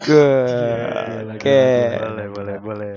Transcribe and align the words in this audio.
Oke. 0.00 1.52
Boleh, 2.00 2.26
boleh, 2.32 2.56
boleh. 2.56 2.94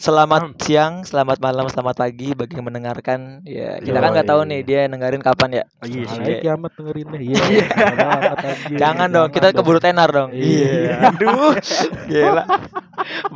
Selamat 0.00 0.56
siang, 0.64 1.04
selamat 1.04 1.36
malam, 1.36 1.68
selamat 1.68 2.00
pagi 2.00 2.32
bagi 2.32 2.56
yang 2.56 2.64
mendengarkan. 2.64 3.44
Ya, 3.44 3.76
kita 3.76 4.00
kan 4.00 4.16
nggak 4.16 4.24
tahu 4.24 4.40
nih 4.48 4.60
dia 4.64 4.88
dengerin 4.88 5.20
kapan 5.20 5.60
ya. 5.60 5.64
Iya 5.84 6.04
sih. 6.08 6.20
Alay 6.24 6.40
kiamat 6.40 6.72
dengerinnya. 6.80 7.20
Iya. 7.20 7.66
banget, 7.92 8.38
anjir. 8.40 8.78
Jangan 8.80 9.08
dong, 9.12 9.28
kita 9.36 9.46
keburu 9.52 9.80
tenar 9.84 10.08
dong. 10.08 10.32
Iya. 10.32 11.12
Aduh. 11.12 11.52
Gila. 12.08 12.44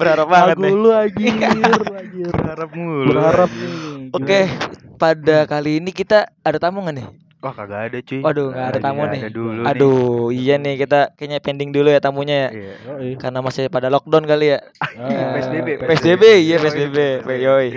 Berharap 0.00 0.26
banget 0.32 0.56
Lagu 0.56 0.64
nih. 0.64 0.72
lu 0.72 0.88
anjir, 0.88 1.34
anjir. 1.92 2.30
Berharap 2.32 2.70
mulu. 2.72 3.12
Berharap 3.12 3.50
nih. 3.52 3.72
Oke, 4.16 4.40
pada 4.96 5.38
kali 5.44 5.76
ini 5.76 5.92
kita 5.92 6.32
ada 6.40 6.56
tamu 6.56 6.80
nggak 6.80 6.96
nih? 7.04 7.08
Wah, 7.40 7.56
kagak 7.56 7.80
ada, 7.88 7.98
cuy. 8.04 8.20
Waduh, 8.20 8.52
nggak 8.52 8.68
ada 8.68 8.80
tamu 8.84 9.02
nih. 9.08 9.20
Ada 9.24 9.32
dulu 9.32 9.60
Aduh, 9.64 10.28
iya 10.28 10.60
nih 10.60 10.76
kita 10.76 11.16
kayaknya 11.16 11.38
pending 11.40 11.72
dulu 11.72 11.88
ya 11.88 11.96
tamunya 11.96 12.36
ya. 12.36 12.48
Iya. 12.52 13.16
Karena 13.16 13.40
masih 13.40 13.72
pada 13.72 13.88
lockdown 13.88 14.28
kali 14.28 14.52
ya. 14.52 14.60
Ah, 14.76 15.40
PSBB, 15.40 15.80
PSBB, 15.88 16.24
iya 16.44 16.60
PSBB. 16.60 16.96
Yoi. 17.40 17.68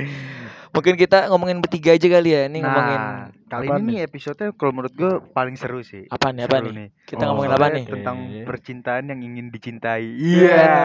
Mungkin 0.74 0.98
kita 0.98 1.30
ngomongin 1.30 1.62
bertiga 1.62 1.94
aja 1.94 2.08
kali 2.10 2.30
ya. 2.34 2.50
Ini 2.50 2.60
Nah, 2.60 2.66
ngomongin 2.66 3.02
kali 3.48 3.66
ini 3.70 3.82
nih 3.88 4.00
episode 4.04 4.44
kalau 4.58 4.74
menurut 4.74 4.94
gue 4.98 5.12
paling 5.32 5.54
seru 5.54 5.80
sih. 5.80 6.10
apa 6.10 6.34
nih? 6.34 6.44
Apa 6.44 6.60
nih? 6.60 6.90
Kita 7.06 7.24
ngomongin 7.30 7.50
Oh, 7.54 7.56
apa 7.56 7.64
Soalnya 7.64 7.78
nih? 7.78 7.86
Tentang 7.88 8.18
Oke. 8.20 8.42
percintaan 8.50 9.04
yang 9.14 9.22
ingin 9.22 9.46
dicintai. 9.48 10.04
Iya. 10.04 10.50
Iya. 10.50 10.76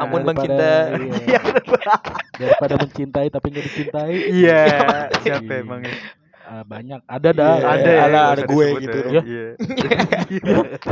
Ampun 0.00 0.22
Bang 0.22 0.38
Cinta. 0.40 0.74
iya. 1.28 1.40
Daripada 2.38 2.74
mencintai 2.78 3.28
tapi 3.28 3.46
nggak 3.52 3.66
dicintai. 3.68 4.14
Iya. 4.32 4.62
Siapa 5.20 5.52
emang? 5.60 5.82
Ah, 6.52 6.64
banyak. 6.68 7.00
Ada 7.08 7.30
dah. 7.32 7.52
Iya, 7.56 7.64
Ada 7.64 7.80
ada, 7.80 7.88
ya, 7.88 8.02
ada 8.04 8.20
usah 8.36 8.44
gue 8.44 8.66
gitu 8.76 8.96
ya. 8.96 9.04
dong. 9.08 9.24
Iya. 9.24 9.46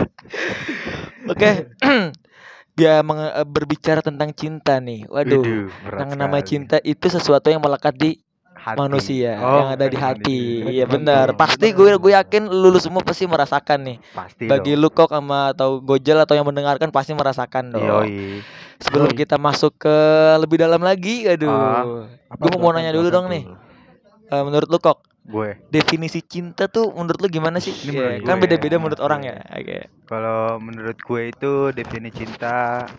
Oke. 1.33 1.51
Dia 2.79 3.05
menge- 3.05 3.35
eh, 3.35 3.45
berbicara 3.45 4.01
tentang 4.01 4.33
cinta 4.33 4.81
nih. 4.81 5.05
Waduh. 5.05 5.69
Berat 5.85 5.99
Yang 6.01 6.11
sekali. 6.17 6.41
cinta 6.49 6.77
itu 6.81 7.07
sesuatu 7.13 7.53
yang 7.53 7.61
melekat 7.61 7.93
di 7.93 8.11
Hati. 8.57 8.77
manusia, 8.77 9.37
Oh, 9.37 9.57
yang 9.57 9.69
ada 9.73 9.85
di 9.89 9.97
hati. 9.97 10.41
Iya 10.69 10.85
benar. 10.85 11.33
Pasti 11.33 11.73
gue 11.73 11.97
gue 11.97 12.13
yakin 12.13 12.45
lu, 12.45 12.69
lu 12.69 12.77
semua 12.77 13.01
pasti 13.01 13.25
merasakan 13.25 13.85
nih. 13.85 13.97
Pasti 14.13 14.45
Bagi 14.45 14.77
dong. 14.77 14.81
lu 14.81 14.89
kok 14.89 15.09
sama 15.09 15.53
atau 15.53 15.81
Gojel 15.81 16.21
atau 16.21 16.37
yang 16.37 16.45
mendengarkan 16.45 16.89
pasti 16.89 17.13
merasakan 17.13 17.73
dong. 17.73 17.85
Yoi. 17.85 18.45
Sebelum 18.81 19.13
Yoi. 19.13 19.17
kita 19.19 19.37
masuk 19.37 19.77
ke 19.77 19.97
lebih 20.37 20.61
dalam 20.61 20.81
lagi, 20.81 21.25
aduh. 21.25 21.49
Ah, 21.49 21.85
Apa 22.29 22.49
Gue 22.49 22.57
mau 22.57 22.69
nanya 22.71 22.93
dulu 22.93 23.09
dong 23.09 23.29
nih. 23.29 23.45
Eh, 24.29 24.43
menurut 24.45 24.69
lu 24.69 24.77
kok 24.77 25.09
Gue. 25.25 25.61
definisi 25.71 26.21
cinta 26.25 26.67
tuh 26.67 26.91
menurut 26.97 27.21
lu 27.23 27.29
gimana 27.31 27.59
sih? 27.63 27.73
Ini 27.73 27.91
Iya, 27.93 27.95
menurut 27.95 28.21
kan 28.27 28.37
gue 28.39 28.41
beda-beda 28.43 28.77
ya. 28.77 28.81
menurut 28.81 29.01
orang 29.03 29.21
ya. 29.29 29.37
Oke. 29.55 29.79
Kalau 30.11 30.59
menurut 30.59 30.99
gue 30.99 31.23
itu 31.31 31.53
definisi 31.77 32.25
cinta 32.27 32.91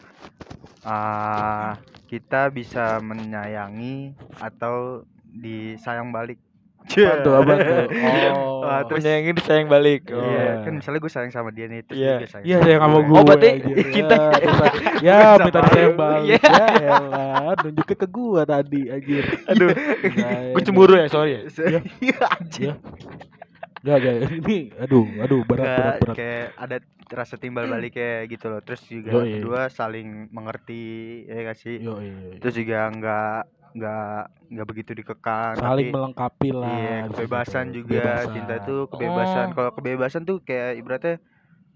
ah 0.85 1.77
kita 2.09 2.51
bisa 2.51 2.99
menyayangi 2.99 4.17
atau 4.35 5.05
disayang 5.23 6.11
balik. 6.11 6.39
Apa 6.83 7.15
tuh, 7.19 7.33
apa 7.35 7.53
tuh? 7.55 7.85
Oh. 8.31 8.61
Wah, 8.61 8.85
terus- 8.85 9.01
Menyayangi 9.01 9.31
disayang 9.33 9.67
balik. 9.67 10.01
Oh. 10.07 10.21
Iya, 10.21 10.61
kan 10.61 10.73
misalnya 10.75 10.99
gue 10.99 11.09
sayang 11.09 11.29
sama 11.29 11.49
dia 11.49 11.65
nih, 11.65 11.81
terus 11.81 11.97
Iya. 11.97 12.15
dia 12.15 12.29
sayang 12.29 12.43
Iya 12.43 12.55
sama 12.55 12.63
sayang 12.63 12.81
sama 12.81 12.91
gue. 12.93 13.03
gue. 13.03 13.17
Oh, 13.17 13.23
berarti 13.23 13.47
cinta- 13.95 14.17
Ya, 14.37 14.37
terus- 14.37 15.01
ya 15.01 15.17
minta 15.39 15.59
disayang 15.61 15.89
baru. 15.89 16.01
balik. 16.03 16.27
Iya. 16.27 16.39
Ya 16.51 16.67
elah, 16.93 17.53
nunjukin 17.59 17.97
ke 17.97 18.07
gua 18.07 18.41
tadi 18.43 18.81
anjir. 18.87 19.23
Aduh, 19.45 19.69
Nah, 19.69 20.39
gue 20.47 20.53
ini- 20.53 20.63
cemburu 20.63 20.93
ya, 20.93 21.05
sorry 21.07 21.31
ya. 21.31 21.41
Iya, 21.99 22.25
anjir. 22.29 22.65
Ya. 22.67 22.75
Gak, 23.81 23.97
gak, 23.97 24.13
ini 24.37 24.69
aduh, 24.77 25.09
aduh 25.17 25.41
berat 25.41 25.65
Nggak, 25.65 25.81
berat 25.81 25.97
berat. 25.99 26.15
kayak 26.15 26.45
ada 26.55 26.77
rasa 27.11 27.35
timbal 27.35 27.65
balik 27.65 27.91
kayak 27.91 28.29
gitu 28.29 28.45
loh. 28.47 28.61
Terus 28.61 28.81
juga 28.85 29.09
Yoi. 29.17 29.41
kedua 29.41 29.61
saling 29.67 30.29
mengerti 30.29 30.83
ya 31.25 31.41
gak 31.43 31.57
sih? 31.57 31.81
Iya. 31.81 32.37
Terus 32.37 32.55
juga 32.55 32.77
nggak 32.87 33.37
nggak 33.71 34.19
nggak 34.51 34.67
begitu 34.67 34.91
dikekang. 34.93 35.55
Saling 35.55 35.87
tapi- 35.87 35.95
melengkapi 35.95 36.49
lah. 36.51 36.69
Iya, 36.71 36.97
kebebasan 37.09 37.65
tuh, 37.67 37.73
juga. 37.81 37.95
kebebasan. 37.95 38.33
Cinta 38.35 38.53
itu 38.59 38.75
kebebasan. 38.91 39.45
Oh. 39.47 39.53
Kalau 39.55 39.71
kebebasan 39.73 40.21
tuh 40.23 40.37
kayak 40.43 40.71
ibaratnya 40.77 41.15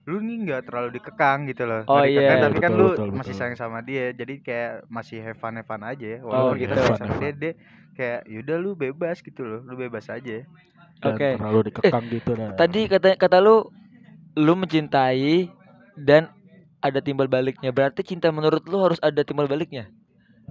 lu 0.06 0.22
nih 0.22 0.38
nggak 0.46 0.62
terlalu 0.70 0.90
dikekang 1.02 1.50
gitu 1.50 1.64
loh. 1.66 1.82
Oh, 1.90 2.06
iya. 2.06 2.38
tapi 2.38 2.62
kan 2.62 2.72
Betul, 2.76 2.78
lu 2.78 2.88
betul, 2.94 3.10
masih 3.10 3.34
betul. 3.34 3.40
sayang 3.42 3.58
sama 3.58 3.80
dia. 3.82 4.06
Jadi 4.14 4.34
kayak 4.40 4.86
masih 4.86 5.18
have 5.20 5.40
fun 5.40 5.58
have 5.58 5.66
fun 5.66 5.82
aja. 5.82 6.22
Oh, 6.22 6.30
Walaupun 6.30 6.58
kita 6.62 6.74
gitu. 6.74 6.82
sayang 6.86 7.00
sama 7.00 7.16
dia, 7.34 7.52
kayak 7.98 8.20
yaudah 8.30 8.58
lu 8.60 8.72
bebas 8.76 9.18
gitu 9.20 9.42
loh. 9.42 9.60
Lu 9.66 9.74
bebas 9.74 10.06
aja. 10.08 10.46
Dan 11.02 11.12
Oke. 11.12 11.30
terlalu 11.42 11.60
dikekang 11.74 12.06
gitu 12.08 12.32
dah. 12.38 12.54
Tadi 12.54 12.82
kata 12.86 13.18
kata 13.18 13.38
lu 13.42 13.66
lu 14.36 14.54
mencintai 14.54 15.50
dan 15.98 16.30
ada 16.80 17.00
timbal 17.02 17.26
baliknya. 17.26 17.74
Berarti 17.74 18.06
cinta 18.06 18.30
menurut 18.30 18.62
lu 18.70 18.78
harus 18.78 19.02
ada 19.02 19.26
timbal 19.26 19.50
baliknya. 19.50 19.90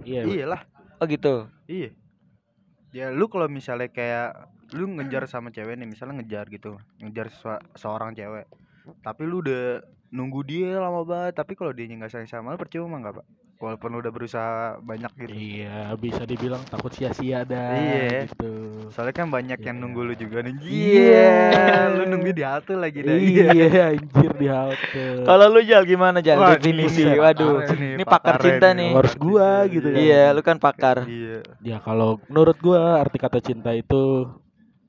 iya, 0.02 0.26
Iyalah. 0.26 0.66
Oh 1.04 1.06
gitu. 1.12 1.52
Iya. 1.68 1.92
Ya 2.96 3.12
lu 3.12 3.28
kalau 3.28 3.44
misalnya 3.44 3.92
kayak 3.92 4.48
lu 4.72 4.88
ngejar 4.88 5.28
sama 5.28 5.52
cewek 5.52 5.76
nih, 5.76 5.84
misalnya 5.84 6.24
ngejar 6.24 6.48
gitu, 6.48 6.80
ngejar 6.96 7.28
sua- 7.28 7.60
seorang 7.76 8.16
cewek. 8.16 8.48
Tapi 9.04 9.22
lu 9.28 9.44
udah 9.44 9.84
nunggu 10.08 10.40
dia 10.48 10.80
lama 10.80 11.04
banget, 11.04 11.36
tapi 11.36 11.52
kalau 11.60 11.76
dia 11.76 11.84
nggak 11.84 12.08
sayang 12.08 12.32
sama 12.32 12.56
lu 12.56 12.56
percuma 12.56 12.96
nggak, 13.04 13.20
Pak? 13.20 13.26
Walaupun 13.64 13.96
udah 13.96 14.10
berusaha 14.10 14.54
banyak 14.78 15.08
gitu. 15.16 15.32
Iya, 15.32 15.96
bisa 15.96 16.22
dibilang 16.22 16.60
takut 16.64 16.92
sia-sia 16.92 17.42
dah 17.42 17.72
Iya. 17.72 18.28
gitu. 18.28 18.52
Soalnya 18.92 19.16
kan 19.16 19.28
banyak 19.28 19.56
yang 19.58 19.74
Iya. 19.74 19.82
nunggu 19.82 20.00
lu 20.04 20.14
juga 20.14 20.44
nih. 20.44 20.54
Iya. 20.60 21.32
lu 21.90 22.02
nunggu 22.06 22.30
di 22.30 22.44
halte 22.44 22.76
lagi 22.76 23.00
dah. 23.00 23.16
Iya, 23.16 23.48
anjir 23.96 24.30
di 24.36 24.46
halte. 24.46 25.04
Kalau 25.24 25.46
lu 25.48 25.60
Jal 25.62 25.82
gimana 25.82 26.20
Jal 26.20 26.36
Wah, 26.36 26.54
definisi? 26.54 27.00
buset, 27.02 27.16
Waduh. 27.16 27.64
nih, 27.72 27.90
Ini 27.96 28.04
pakar 28.04 28.36
cinta 28.36 28.68
nih. 28.70 28.76
nih. 28.76 28.90
Harus 28.92 29.14
gua 29.16 29.48
gitu 29.66 29.88
kan. 29.88 29.96
Iya, 29.98 30.22
lu 30.30 30.40
kan 30.40 30.56
pakar. 30.58 30.96
Iya. 31.08 31.38
Ya 31.64 31.76
kalau 31.80 32.20
menurut 32.28 32.60
gua 32.60 33.00
arti 33.00 33.16
kata 33.16 33.40
cinta 33.40 33.72
itu 33.72 34.28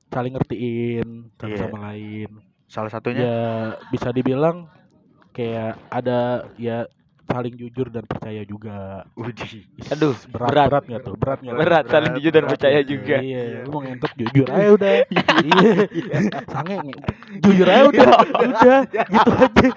saling 0.06 0.36
ngertiin 0.36 1.32
satu 1.34 1.48
Iya. 1.48 1.60
sama 1.64 1.78
lain. 1.88 2.30
Salah 2.66 2.90
satunya 2.90 3.22
Ya 3.22 3.38
bisa 3.88 4.10
dibilang 4.10 4.68
kayak 5.30 5.76
ada 5.88 6.20
ya 6.56 6.84
saling 7.26 7.54
jujur 7.54 7.86
dan 7.88 8.04
percaya 8.04 8.42
juga. 8.42 9.02
Uji. 9.12 9.66
Aduh, 9.88 10.14
berat 10.28 10.48
berat. 10.48 10.66
berat 10.68 10.84
nggak 10.86 11.02
tuh? 11.02 11.14
Berat 11.16 11.38
nggak? 11.40 11.52
tuh? 11.52 11.60
Berat 11.60 11.84
saling 11.86 12.06
berat, 12.08 12.16
jujur 12.16 12.32
dan 12.32 12.40
berat. 12.40 12.52
percaya 12.54 12.80
juga. 12.82 13.16
Iya, 13.18 13.42
lu 13.60 13.68
mau 13.68 13.80
ngentot 13.80 14.12
jujur 14.14 14.46
aja 14.46 14.68
udah. 14.72 14.94
Iya. 15.36 16.18
Sange 16.46 16.74
nge- 16.78 17.00
jujur 17.40 17.66
aja 17.66 17.82
udah. 17.84 18.08
Udah, 18.36 18.78
gitu 18.86 19.30
aja. 19.32 19.68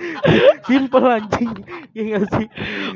Simple 0.64 1.06
anjing. 1.08 1.52
Iya 1.92 2.04
enggak 2.06 2.24
sih? 2.32 2.46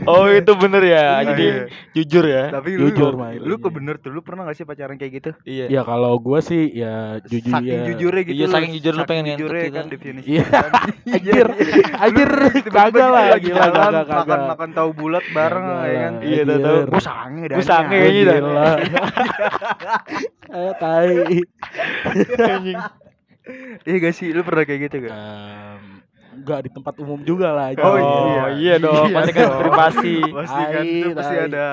Oh, 0.06 0.26
itu 0.28 0.52
bener 0.56 0.84
ya. 0.84 1.04
Iya, 1.04 1.26
Jadi 1.26 1.46
iya. 1.46 1.62
jujur 1.94 2.24
ya. 2.24 2.44
Tapi 2.52 2.70
lu 2.74 2.82
Jujur, 2.86 3.14
Mai. 3.16 3.36
lu 3.38 3.58
kok 3.58 3.72
bener 3.72 3.96
tuh, 3.98 4.10
lu 4.10 4.22
pernah 4.22 4.46
gak 4.46 4.56
sih 4.56 4.64
pacaran 4.64 4.96
kayak 4.96 5.12
gitu? 5.14 5.32
Iya. 5.44 5.66
Ya 5.70 5.82
kalau 5.82 6.16
gua 6.18 6.40
sih 6.40 6.70
ya 6.70 7.18
jujur 7.24 7.50
saking 7.52 7.74
ya. 7.74 7.86
jujurnya 7.90 8.22
gitu 8.24 8.36
Iya, 8.36 8.48
saking 8.48 8.72
jujur 8.76 8.94
lu 8.94 9.04
pengen 9.04 9.24
ngentot 9.26 9.40
jujurnya 9.42 9.64
gitu. 9.64 9.74
kan 9.74 9.86
definisi 9.88 10.28
Iya. 10.30 10.46
kan. 10.46 10.72
Anjir, 11.14 11.48
anjir 11.96 12.30
Tiba-tiba 12.54 12.74
kagak 12.74 13.08
lah 13.08 13.24
gila 13.38 13.66
kagak 13.66 14.06
kagak. 14.06 14.43
Makan 14.52 14.70
tahu 14.76 14.90
bulat 14.94 15.26
bareng 15.30 15.66
Kagak 15.66 15.86
ya 15.88 16.00
kan 16.00 16.14
lah, 16.20 16.24
Iya, 16.26 16.42
tahu, 16.44 16.60
tahu. 16.64 16.78
Gua 16.92 17.02
sange 17.04 17.44
dah 17.48 17.56
Gua 17.56 17.64
nih, 17.64 17.70
sange 17.70 17.98
kayaknya 17.98 18.24
dah. 18.24 18.38
Eh 20.54 20.72
tai. 20.78 21.12
Anjing. 22.54 22.80
Iya 23.84 23.96
gak 24.00 24.16
sih 24.16 24.32
lu 24.32 24.42
pernah 24.48 24.64
kayak 24.64 24.82
gitu 24.88 24.96
gak? 25.04 25.12
Em, 25.12 25.93
enggak 26.44 26.60
di 26.62 26.70
tempat 26.70 26.94
umum 27.00 27.20
juga 27.24 27.56
lah. 27.56 27.72
Oh, 27.80 27.96
anjing. 27.96 28.60
iya 28.60 28.76
dong, 28.78 29.10
pasti 29.10 29.32
kan 29.32 29.50
privasi. 29.58 30.16
Pasti 30.28 30.62
kan 30.68 30.84
itu 30.84 31.08
pasti 31.16 31.36
ada 31.40 31.66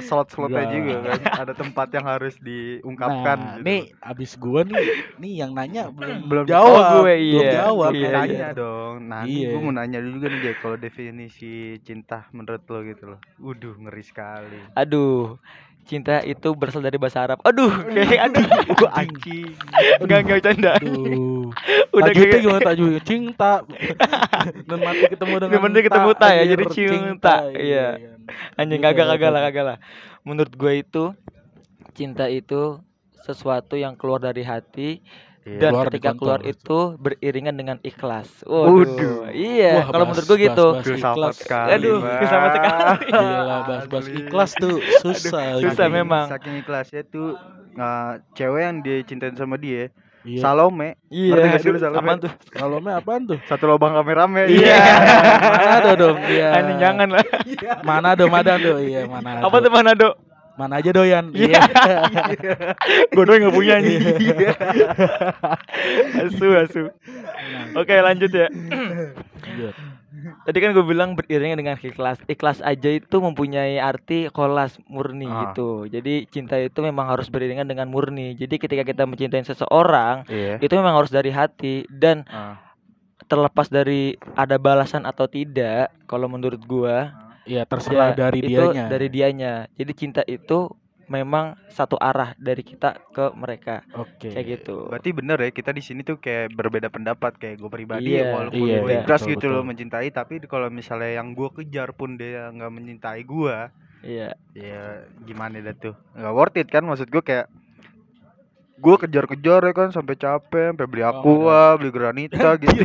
slot-slotnya 0.00 0.64
juga 0.70 0.94
kan 1.02 1.20
Ada 1.42 1.52
tempat 1.52 1.88
yang 1.90 2.06
harus 2.06 2.34
diungkapkan 2.38 3.36
Nah, 3.36 3.54
gitu. 3.58 3.66
nih 3.66 3.80
abis 3.98 4.30
gua 4.38 4.60
nih, 4.62 4.86
nih 5.18 5.32
yang 5.42 5.50
nanya 5.52 5.90
belum 5.90 6.30
Belum 6.30 6.44
jawab. 6.46 7.02
Oh, 7.02 7.02
gue, 7.02 7.14
belum 7.18 7.42
iya. 7.44 7.52
jawab. 7.66 7.90
Iya, 7.92 8.06
makanya. 8.06 8.22
Tanya 8.22 8.48
dong 8.54 8.94
Nanti 9.02 9.30
Iya. 9.34 9.48
gue 9.50 9.60
mau 9.60 9.72
nanya 9.72 9.98
dulu 9.98 10.14
juga 10.14 10.26
nih 10.28 10.40
Jack 10.40 10.56
Kalau 10.62 10.76
definisi 10.76 11.52
cinta 11.82 12.30
menurut 12.30 12.62
lo 12.64 12.78
gitu 12.82 13.04
loh 13.10 13.20
Waduh 13.36 13.74
ngeri 13.76 14.04
sekali 14.04 14.60
Aduh. 14.72 15.36
Cinta 15.82 16.22
itu 16.22 16.54
berasal 16.54 16.80
dari 16.80 16.94
bahasa 16.96 17.26
Arab. 17.26 17.42
Aduh, 17.42 17.68
kayak 17.90 18.30
aduh. 18.30 18.46
Anjing 18.94 19.50
Enggak 19.98 20.18
enggak. 20.24 20.78
Aduh. 20.78 21.50
Udah 21.92 22.12
kayak 22.14 22.40
gimana 22.40 22.60
tajudnya? 22.62 23.00
Cinta. 23.02 23.66
Dan 24.64 24.78
mati 24.78 25.04
ketemu 25.10 25.34
dengan 25.42 25.52
Dan 25.52 25.60
mati 25.60 25.80
ketemu 25.82 26.10
ta 26.14 26.28
ya, 26.32 26.42
anjir, 26.46 26.54
jadi 26.54 26.64
cinta. 26.70 27.34
Iya. 27.50 27.86
anjing 28.56 28.80
Gitu 28.80 28.86
kagak 28.86 29.04
ya, 29.04 29.10
kagak 29.18 29.30
lah 29.34 29.40
tadi. 29.42 29.46
kagak 29.50 29.64
lah. 29.66 29.76
Menurut 30.22 30.54
gue 30.54 30.72
itu 30.78 31.04
cinta 31.92 32.30
itu 32.30 32.78
sesuatu 33.26 33.74
yang 33.74 33.98
keluar 33.98 34.22
dari 34.22 34.42
hati 34.46 35.02
Iya. 35.42 35.58
dan 35.58 35.70
Keluar 35.74 35.86
ketika 35.90 36.10
keluar 36.14 36.40
itu 36.46 36.78
beriringan 36.96 37.54
dengan 37.58 37.76
ikhlas. 37.82 38.30
Waduh. 38.46 38.94
Waduh. 38.94 39.18
Iya, 39.34 39.90
kalau 39.90 40.04
menurut 40.06 40.26
gue 40.26 40.38
gitu. 40.38 40.66
bahas 40.70 40.84
Filsafat 40.86 41.16
ikhlas. 41.18 41.34
sekali 41.42 41.70
Aduh, 41.74 41.98
Bang. 41.98 42.18
filsafat 42.22 42.50
sekali. 42.54 43.06
Gila, 43.10 43.56
bahas-bahas 43.66 44.06
Asli. 44.06 44.18
ikhlas 44.22 44.50
tuh 44.54 44.76
susah. 45.02 45.46
susah 45.58 45.86
gitu. 45.90 45.96
memang. 45.98 46.24
Saking 46.30 46.54
ikhlasnya 46.62 47.02
tuh 47.04 47.34
uh, 47.74 48.12
Cewek 48.32 48.62
yang 48.62 48.76
dia 48.80 48.96
cintain 49.02 49.34
sama 49.34 49.58
dia 49.58 49.90
Iya. 50.22 50.38
Salome 50.38 50.94
Iya. 51.10 51.34
Ngerti 51.34 51.48
gak 51.50 51.58
sih 51.58 51.68
lu 51.68 51.74
aduh, 51.74 51.82
Salome? 51.82 51.98
apaan 51.98 52.18
tuh? 52.22 52.32
Salome 52.54 52.90
apaan 52.94 53.22
tuh? 53.26 53.38
satu 53.50 53.64
lubang 53.66 53.90
rame-rame 53.90 54.46
Iya. 54.46 54.78
Manado 55.42 55.90
dong. 55.98 56.16
Iya. 56.22 56.46
Anjing 56.54 56.78
jangan 56.78 57.08
lah. 57.10 57.24
Manado, 57.82 58.24
Manado. 58.30 58.72
Iya, 58.78 59.10
Manado. 59.10 59.42
Apa 59.42 59.56
tuh 59.58 59.72
Manado? 59.74 60.08
Mana 60.56 60.84
aja 60.84 60.92
doyan. 60.92 61.32
Iya. 61.32 61.60
Gue 63.16 63.24
doang 63.24 63.48
gak 63.48 63.56
punya 63.56 63.80
nih. 63.80 63.98
Iya. 64.20 64.52
asu 66.22 66.46
asu. 66.52 66.82
Oke 67.72 67.94
lanjut 67.96 68.28
ya. 68.30 68.48
Tadi 70.42 70.58
kan 70.60 70.70
gue 70.70 70.84
bilang 70.84 71.16
beriringan 71.16 71.58
dengan 71.58 71.76
ikhlas. 71.78 72.20
Ikhlas 72.28 72.60
aja 72.60 72.90
itu 72.92 73.16
mempunyai 73.18 73.80
arti 73.80 74.28
kolas 74.28 74.76
murni 74.86 75.26
Ah. 75.26 75.50
gitu. 75.50 75.88
Jadi 75.88 76.28
cinta 76.28 76.60
itu 76.60 76.78
memang 76.78 77.08
harus 77.10 77.26
beriringan 77.26 77.66
dengan 77.66 77.88
murni. 77.88 78.36
Jadi 78.36 78.60
ketika 78.60 78.84
kita 78.84 79.02
mencintai 79.08 79.42
seseorang 79.42 80.28
iya 80.28 80.60
itu 80.60 80.72
memang 80.76 80.94
harus 81.00 81.10
dari 81.10 81.32
hati 81.32 81.88
dan 81.88 82.22
Ah. 82.28 82.60
terlepas 83.26 83.72
dari 83.72 84.14
ada 84.36 84.60
balasan 84.60 85.08
atau 85.08 85.24
tidak. 85.26 85.90
Kalau 86.04 86.28
menurut 86.28 86.60
gua 86.68 87.10
Iya, 87.42 87.62
terserah 87.66 88.14
ya, 88.14 88.14
dari 88.14 88.38
itu 88.38 88.50
dianya. 88.50 88.84
Dari 88.86 89.08
dianya. 89.10 89.52
Jadi 89.74 89.92
cinta 89.98 90.22
itu 90.26 90.70
memang 91.10 91.58
satu 91.68 91.98
arah 91.98 92.32
dari 92.38 92.62
kita 92.64 92.96
ke 93.12 93.34
mereka 93.36 93.82
Oke. 93.92 94.32
kayak 94.32 94.46
gitu. 94.58 94.88
Berarti 94.88 95.10
bener 95.12 95.38
ya 95.42 95.50
kita 95.50 95.70
di 95.74 95.82
sini 95.82 96.00
tuh 96.06 96.16
kayak 96.22 96.54
berbeda 96.56 96.88
pendapat 96.88 97.36
kayak 97.36 97.60
gue 97.60 97.70
pribadi 97.70 98.16
Iya, 98.16 98.22
ya 98.22 98.32
walaupun 98.38 98.66
iya, 98.70 98.78
gue 98.80 98.90
iya, 98.94 99.00
ikhlas 99.04 99.22
gitu 99.26 99.46
loh 99.50 99.62
mencintai 99.66 100.08
tapi 100.14 100.34
kalau 100.46 100.68
misalnya 100.70 101.10
yang 101.20 101.34
gue 101.36 101.48
kejar 101.52 101.92
pun 101.92 102.16
dia 102.16 102.48
nggak 102.54 102.72
mencintai 102.72 103.20
gue 103.26 103.56
Iya. 104.02 104.34
ya 104.52 105.06
gimana 105.24 105.62
dah 105.64 105.74
tuh 105.76 105.94
nggak 106.12 106.34
worth 106.36 106.56
it 106.60 106.68
kan 106.68 106.84
maksud 106.84 107.08
gue 107.08 107.22
kayak 107.24 107.46
gue 108.82 108.96
kejar-kejar 108.98 109.60
ya 109.62 109.72
kan 109.72 109.88
sampai 109.88 110.14
capek 110.14 110.74
sampai 110.74 110.86
beli 110.86 111.02
Oh, 111.02 111.14
aqua 111.14 111.78
beli 111.78 111.90
granita 111.90 112.58
gitu 112.62 112.82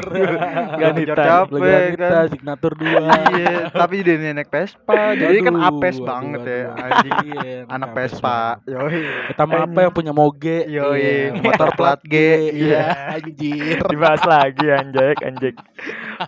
ngejar 0.78 1.18
capek 1.18 1.58
Granita, 1.92 2.06
kan 2.08 2.26
signatur 2.30 2.72
dua. 2.78 3.02
iya 3.34 3.74
tapi 3.74 4.06
dia 4.06 4.16
naik 4.30 4.46
Vespa 4.48 5.18
jadi 5.18 5.38
kan 5.42 5.56
apes 5.58 5.98
banget 5.98 6.42
ya 6.46 6.62
anjing 6.72 7.18
Iya, 7.18 7.54
anak 7.66 7.90
apes 7.92 8.14
Vespa 8.14 8.62
yoi 8.64 9.02
mah 9.48 9.64
apa 9.64 9.80
yang 9.80 9.94
punya 9.94 10.12
moge? 10.12 10.68
Yoi, 10.68 11.00
Iya, 11.00 11.40
motor 11.40 11.72
plat 11.74 11.98
G, 12.04 12.14
Iya, 12.52 13.16
anjir. 13.16 13.80
Dibahas 13.92 14.22
lagi 14.22 14.68
anjek 14.68 15.18
anjek. 15.24 15.56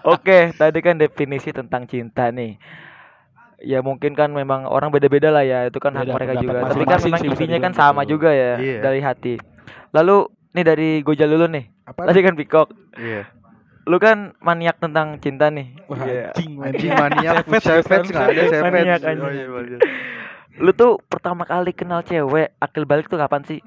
Oke, 0.01 0.55
tadi 0.55 0.79
kan 0.79 0.95
definisi 0.95 1.51
tentang 1.51 1.83
cinta 1.83 2.31
nih. 2.31 2.55
Ya 3.59 3.83
mungkin 3.83 4.15
kan 4.15 4.31
memang 4.31 4.63
orang 4.63 4.87
beda-beda 4.87 5.27
lah 5.29 5.43
ya, 5.43 5.67
itu 5.67 5.75
kan 5.77 5.91
hak 5.91 6.07
Beda 6.07 6.15
mereka 6.15 6.31
pendapat 6.31 6.45
juga. 6.47 6.59
Tapi 6.71 6.83
kan 6.85 6.99
memang 7.03 7.21
intinya 7.27 7.57
kan 7.59 7.73
sama 7.75 8.01
gitu. 8.01 8.11
juga 8.15 8.29
ya 8.31 8.53
Iya. 8.55 8.79
dari 8.81 8.99
hati. 9.03 9.35
Lalu 9.91 10.17
nih 10.51 10.63
dari 10.63 10.89
Gojal 10.99 11.29
dulu 11.29 11.45
nih. 11.47 11.65
Apa? 11.83 12.05
Tadi 12.05 12.19
kan 12.19 12.33
Pikok. 12.33 12.67
iya 12.95 13.23
Lu 13.83 13.97
kan 13.97 14.37
maniak 14.37 14.77
tentang 14.77 15.17
cinta 15.17 15.49
nih. 15.49 15.73
Wah, 15.85 15.97
Iya. 15.99 16.29
anjing, 16.31 16.51
anjing 16.67 16.91
maniak 16.91 17.41
Savage, 17.49 17.65
savage 17.83 18.05
gitu 18.05 18.13
nggak 18.13 18.21
kan. 18.21 18.29
ada 18.29 18.43
savage 18.45 18.73
Maniak, 18.75 19.01
anjing. 19.01 19.23
Oh, 19.23 19.31
iya, 19.31 19.45
iya. 19.67 19.79
Lu 20.55 20.71
tuh 20.71 21.01
pertama 21.01 21.41
kali 21.43 21.71
kenal 21.71 22.01
cewek, 22.01 22.53
akil 22.55 22.83
balik 22.83 23.07
tuh 23.07 23.17
kapan 23.17 23.41
sih? 23.43 23.59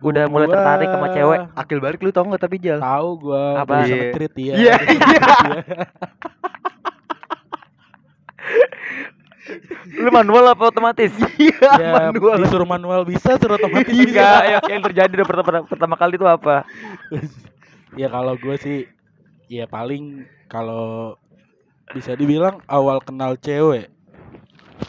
Udah 0.00 0.24
mulai 0.26 0.46
Gua 0.46 0.54
tertarik 0.54 0.88
sama 0.88 1.08
cewek? 1.10 1.40
akil 1.54 1.78
balik 1.78 2.00
lu 2.00 2.08
tau 2.08 2.24
nggak 2.24 2.40
tapi 2.40 2.56
jal 2.56 2.78
Tahu 2.78 3.08
gua 3.20 3.44
Apa? 3.58 3.74
bisa 3.80 3.90
Iya. 3.90 4.00
nge-treat 4.00 4.34
ya. 4.34 4.54
Iya, 4.54 4.74
Lu 9.96 10.10
manual 10.10 10.44
apa 10.52 10.70
otomatis? 10.70 11.12
Ya, 11.80 12.10
manual. 12.12 12.40
disuruh 12.42 12.68
manual 12.68 13.02
bisa, 13.06 13.36
suruh 13.38 13.56
otomatis 13.56 13.92
Enggak, 13.92 14.10
bisa. 14.10 14.50
yang, 14.50 14.62
yang 14.78 14.82
terjadi 14.90 15.12
udah 15.22 15.26
pertama, 15.28 15.58
pertama 15.66 15.94
kali 15.96 16.14
itu 16.18 16.26
apa? 16.26 16.66
ya 17.98 18.06
kalau 18.06 18.34
gue 18.38 18.54
sih 18.58 18.78
ya 19.50 19.66
paling 19.66 20.22
kalau 20.46 21.18
bisa 21.90 22.14
dibilang 22.14 22.62
awal 22.70 23.02
kenal 23.02 23.34
cewek 23.34 23.90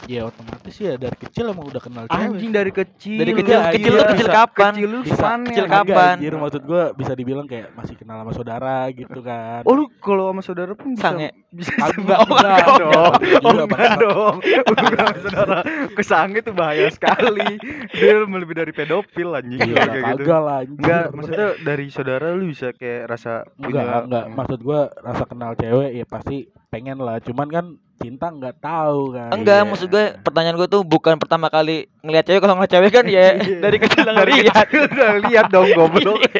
ya 0.04 0.26
otomatis 0.26 0.74
ya 0.76 0.94
dari 0.96 1.16
kecil 1.16 1.50
emang 1.50 1.66
udah 1.68 1.82
kenal 1.82 2.04
cewek. 2.06 2.22
Anjing 2.22 2.50
dari 2.50 2.72
kecil 2.72 3.18
Dari 3.18 3.32
kecil, 3.32 3.52
Iya, 3.52 3.70
kecil 3.72 3.92
tuh 3.92 4.06
kecil 4.12 4.28
kapan? 4.28 4.72
kecil 4.74 4.88
lu 4.88 4.98
bisa 5.02 5.26
kecil 5.42 5.64
Enggak, 5.66 5.84
kapan? 5.86 6.14
anjir, 6.18 6.34
maksud 6.34 6.62
gue 6.62 6.82
bisa 6.94 7.12
dibilang 7.12 7.46
kayak 7.46 7.68
masih 7.72 7.94
kenal 7.94 8.16
sama 8.20 8.32
saudara 8.32 8.78
gitu 8.90 9.20
kan. 9.20 9.62
Oh 9.64 9.74
lu 9.74 9.84
kalau 9.98 10.32
sama 10.32 10.42
saudara 10.42 10.72
pun 10.72 10.94
bisa 10.94 11.04
Sange. 11.08 11.28
bisa 11.52 11.72
enggak, 11.78 12.18
oh, 12.24 12.28
enggak 12.32 12.56
enggak, 12.56 12.78
dong. 12.80 13.12
enggak, 13.20 13.42
oh 13.44 13.50
enggak, 13.52 13.66
enggak 13.68 13.92
dong. 14.00 14.36
Enggak 14.72 15.06
sama 15.06 15.20
saudara 15.20 15.58
kesange 15.92 16.38
tuh 16.40 16.54
bahaya 16.54 16.88
sekali. 16.88 17.48
Dia 17.92 18.12
lebih 18.24 18.56
dari 18.56 18.72
pedofil 18.72 19.28
anjing 19.32 19.60
iya 19.62 19.84
kayak 19.84 20.04
gitu. 20.16 20.24
kagak 20.24 20.40
lah 20.40 20.60
enggak 20.64 21.04
maksudnya 21.12 21.48
dari 21.60 21.86
saudara 21.88 22.26
lu 22.32 22.48
bisa 22.48 22.72
kayak 22.72 23.12
rasa 23.12 23.44
enggak 23.56 24.08
enggak. 24.08 24.24
Maksud 24.32 24.58
gue 24.60 24.80
rasa 24.98 25.24
kenal 25.28 25.52
cewek 25.54 25.90
ya 25.94 26.04
pasti 26.08 26.36
pengen 26.68 26.98
lah. 26.98 27.20
Cuman 27.20 27.48
kan 27.52 27.66
cinta 28.02 28.26
nggak 28.28 28.56
tahu 28.58 29.00
kan 29.12 29.30
Enggak, 29.30 29.58
Iya. 29.58 29.68
maksud 29.68 29.88
gue 29.88 30.04
pertanyaan 30.18 30.56
gue 30.56 30.66
tuh 30.66 30.82
bukan 30.82 31.14
pertama 31.16 31.46
kali 31.46 31.86
ngelihat 32.00 32.24
cewek 32.24 32.40
kalau 32.40 32.54
ngeliat 32.54 32.72
cewek 32.72 32.90
kan 32.90 33.04
ya 33.06 33.26
Iya. 33.38 33.58
dari 33.58 33.76
kecil 33.78 34.02
dari 34.04 34.32
ngeliat. 34.36 34.54
kecil 34.66 34.82
udah 34.86 35.10
lihat 35.22 35.44
dong 35.48 35.68
goblok 35.72 36.18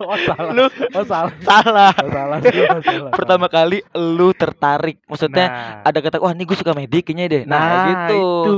oh 0.00 0.18
salah 0.20 0.50
Lu 0.52 0.64
oh 0.66 1.04
salah 1.04 1.32
salah. 1.40 1.92
oh, 1.94 2.10
salah 2.10 2.38
oh, 2.40 2.82
salah, 2.82 3.10
Pertama 3.12 3.46
kali 3.46 3.78
lu 3.94 4.30
tertarik. 4.32 4.98
Maksudnya 5.06 5.46
Nah. 5.46 5.86
ada 5.86 5.98
kata 5.98 6.18
wah 6.18 6.30
ini 6.30 6.42
gue 6.42 6.54
suka 6.54 6.72
medik 6.72 7.06
kayaknya 7.06 7.26
deh. 7.28 7.42
Nah, 7.44 7.58
Nah, 7.58 7.84
gitu. 7.86 8.18
itu. 8.18 8.56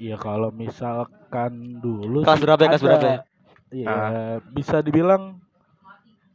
Iya 0.00 0.16
kalau 0.16 0.50
misalkan 0.50 1.52
dulu 1.78 2.22
Kelas 2.22 2.38
berapa 2.38 2.60
ya, 2.60 2.68
kelas 2.70 2.84
berapa 2.84 3.06
ya? 3.06 3.18
Iya 3.72 3.86
Ah. 3.88 4.34
bisa 4.46 4.78
dibilang 4.78 5.42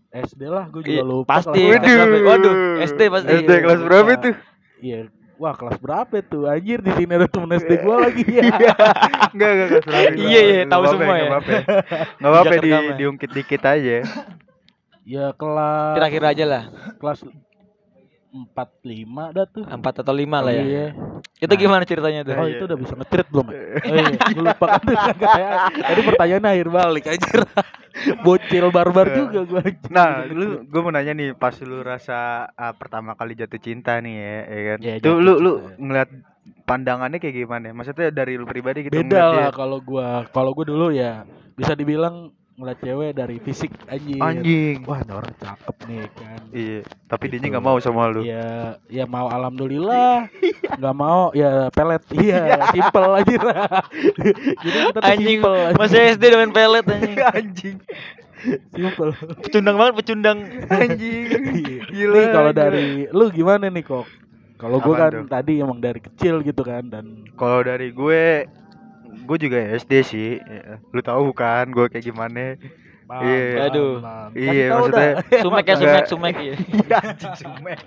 SD 0.09 0.41
lah 0.49 0.65
gue 0.73 0.81
juga 0.81 0.95
Iya, 0.97 1.03
lupa 1.05 1.31
pasti. 1.37 1.61
kelas 1.61 1.81
berapa? 1.85 2.17
Waduh, 2.25 2.55
SD 2.81 3.01
pasti. 3.13 3.33
SD 3.45 3.51
kelas 3.61 3.79
berapa 3.85 4.09
itu? 4.17 4.29
Iya 4.79 4.99
wah 5.39 5.55
kelas 5.55 5.79
berapa 5.79 6.19
tuh 6.19 6.51
anjir 6.51 6.83
di 6.83 6.91
sini 6.99 7.15
ada 7.15 7.25
temen 7.31 7.47
SD 7.47 7.79
gue 7.79 7.95
lagi 7.95 8.23
ya 8.27 8.43
Enggak, 9.33 9.49
enggak, 9.55 9.67
kelas 9.71 9.85
berapa? 9.87 10.19
Iya, 10.19 10.39
iya, 10.43 10.63
tahu 10.67 10.83
semua 10.91 11.15
apa-apa, 11.15 11.15
ya. 11.15 11.61
nggak 12.19 12.31
apa-apa. 12.35 12.53
Di 12.59 12.69
ya. 12.69 12.79
diungkit 12.99 13.31
dikit 13.31 13.61
aja. 13.63 13.97
ya 15.07 15.25
kelas 15.33 15.93
Kira-kira 15.95 16.27
aja 16.35 16.45
lah. 16.45 16.63
kelas 16.99 17.19
empat 18.29 18.69
lima 18.85 19.33
dah 19.33 19.47
tuh 19.49 19.63
Empat 19.65 20.03
atau 20.03 20.13
lima 20.13 20.43
lah 20.43 20.53
ya. 20.53 20.63
Iya. 20.67 20.85
Itu 21.37 21.53
gimana 21.55 21.83
ceritanya 21.83 22.21
tuh? 22.21 22.33
Oh 22.35 22.45
Iya. 22.45 22.55
itu 22.55 22.63
udah 22.67 22.77
bisa 22.77 22.93
nge-treat 22.95 23.27
belum 23.29 23.47
ya? 23.49 23.59
Oh 23.89 23.95
iya, 23.95 24.11
gue 24.29 24.43
lupa 24.43 24.65
kan 24.67 24.81
tuh. 24.81 24.95
Tadi 25.87 26.01
pertanyaannya 26.05 26.49
akhir 26.51 26.67
balik 26.69 27.05
anjir. 27.07 27.39
Bocil 28.23 28.65
barbar 28.69 29.07
juga 29.11 29.39
gue. 29.43 29.61
Nah, 29.89 30.23
lu 30.23 30.63
gue 30.63 30.79
mau 30.79 30.91
nanya 30.91 31.11
nih, 31.11 31.35
pas 31.35 31.51
lu 31.59 31.79
rasa 31.79 32.47
ah, 32.49 32.71
pertama 32.71 33.11
kali 33.13 33.33
jatuh 33.33 33.59
cinta 33.59 33.99
nih 33.99 34.15
ya, 34.15 34.37
ya 34.45 34.61
kan? 34.63 34.77
Iya, 34.79 34.93
Itu 34.97 35.09
jatuh 35.09 35.19
lu 35.19 35.33
lu 35.37 35.51
cinta. 35.57 35.75
ngeliat 35.77 36.09
pandangannya 36.63 37.17
kayak 37.17 37.35
gimana? 37.37 37.71
Maksudnya 37.71 38.09
dari 38.09 38.33
lu 38.35 38.45
pribadi 38.45 38.87
gitu 38.87 38.93
Beda 38.93 39.23
lah 39.29 39.49
kalau 39.51 39.79
gua. 39.79 40.23
Kalau 40.29 40.51
gua 40.53 40.65
dulu 40.65 40.87
ya 40.89 41.25
bisa 41.53 41.75
dibilang 41.75 42.31
ngeliat 42.59 42.79
cewek 42.79 43.11
dari 43.13 43.35
fisik 43.39 43.71
anjir. 43.87 44.19
Anjing. 44.19 44.83
Wah, 44.83 44.99
ini 44.99 45.13
orang 45.15 45.33
cakep 45.33 45.75
nih 45.87 46.03
kan. 46.11 46.39
Iya, 46.51 46.79
tapi 47.07 47.23
dia 47.25 47.39
Gitu. 47.39 47.47
nggak 47.47 47.63
mau 47.63 47.77
sama 47.79 48.11
lu. 48.11 48.21
Ya, 48.21 48.75
ya 48.85 49.07
mau 49.07 49.25
alhamdulillah. 49.25 50.27
Nggak 50.75 50.95
mau 50.95 51.31
ya 51.31 51.71
pelet. 51.71 52.03
Iya, 52.19 52.67
simple 52.69 53.07
aja. 53.15 53.37
Jadi 54.59 54.99
Anjing, 54.99 55.39
simple. 55.39 55.55
anjing. 55.55 55.79
masih 55.79 55.99
SD 56.13 56.23
dengan 56.27 56.49
pelet 56.51 56.85
anjing. 56.85 57.15
Anjing. 57.39 57.77
simple. 58.69 59.11
Pecundang 59.39 59.75
banget, 59.75 59.93
pecundang. 59.95 60.37
Anjing. 60.67 61.23
Gila. 61.89 62.13
nih 62.13 62.25
kalau 62.29 62.51
dari 62.51 62.85
lu 63.09 63.31
gimana 63.31 63.67
nih 63.67 63.83
kok? 63.83 64.03
Kalau 64.55 64.83
gua 64.83 64.91
Apaan 64.91 65.03
kan 65.07 65.11
tuh? 65.15 65.31
tadi 65.31 65.53
emang 65.57 65.79
dari 65.79 65.99
kecil 65.99 66.43
gitu 66.43 66.59
kan 66.61 66.83
dan 66.83 67.23
Kalau 67.33 67.63
dari 67.63 67.95
gue 67.95 68.43
gue 69.29 69.37
juga 69.45 69.57
SD 69.77 69.93
sih. 70.01 70.29
Ya, 70.41 70.81
Lu 70.89 71.01
tahu 71.05 71.29
kan 71.37 71.69
gue 71.69 71.85
kayak 71.85 72.01
gimana? 72.09 72.57
Iya. 73.09 73.69
Aduh. 73.69 74.01
Iya, 74.33 74.65
maksudnya 74.73 74.97
dah. 74.97 75.41
Sumek 75.45 75.65
ya, 75.65 75.75
sumek, 75.77 76.05
sumek 76.09 76.35
ya. 76.37 76.55
Iya, 76.89 76.97
anjing 77.13 77.35
sumek. 77.37 77.79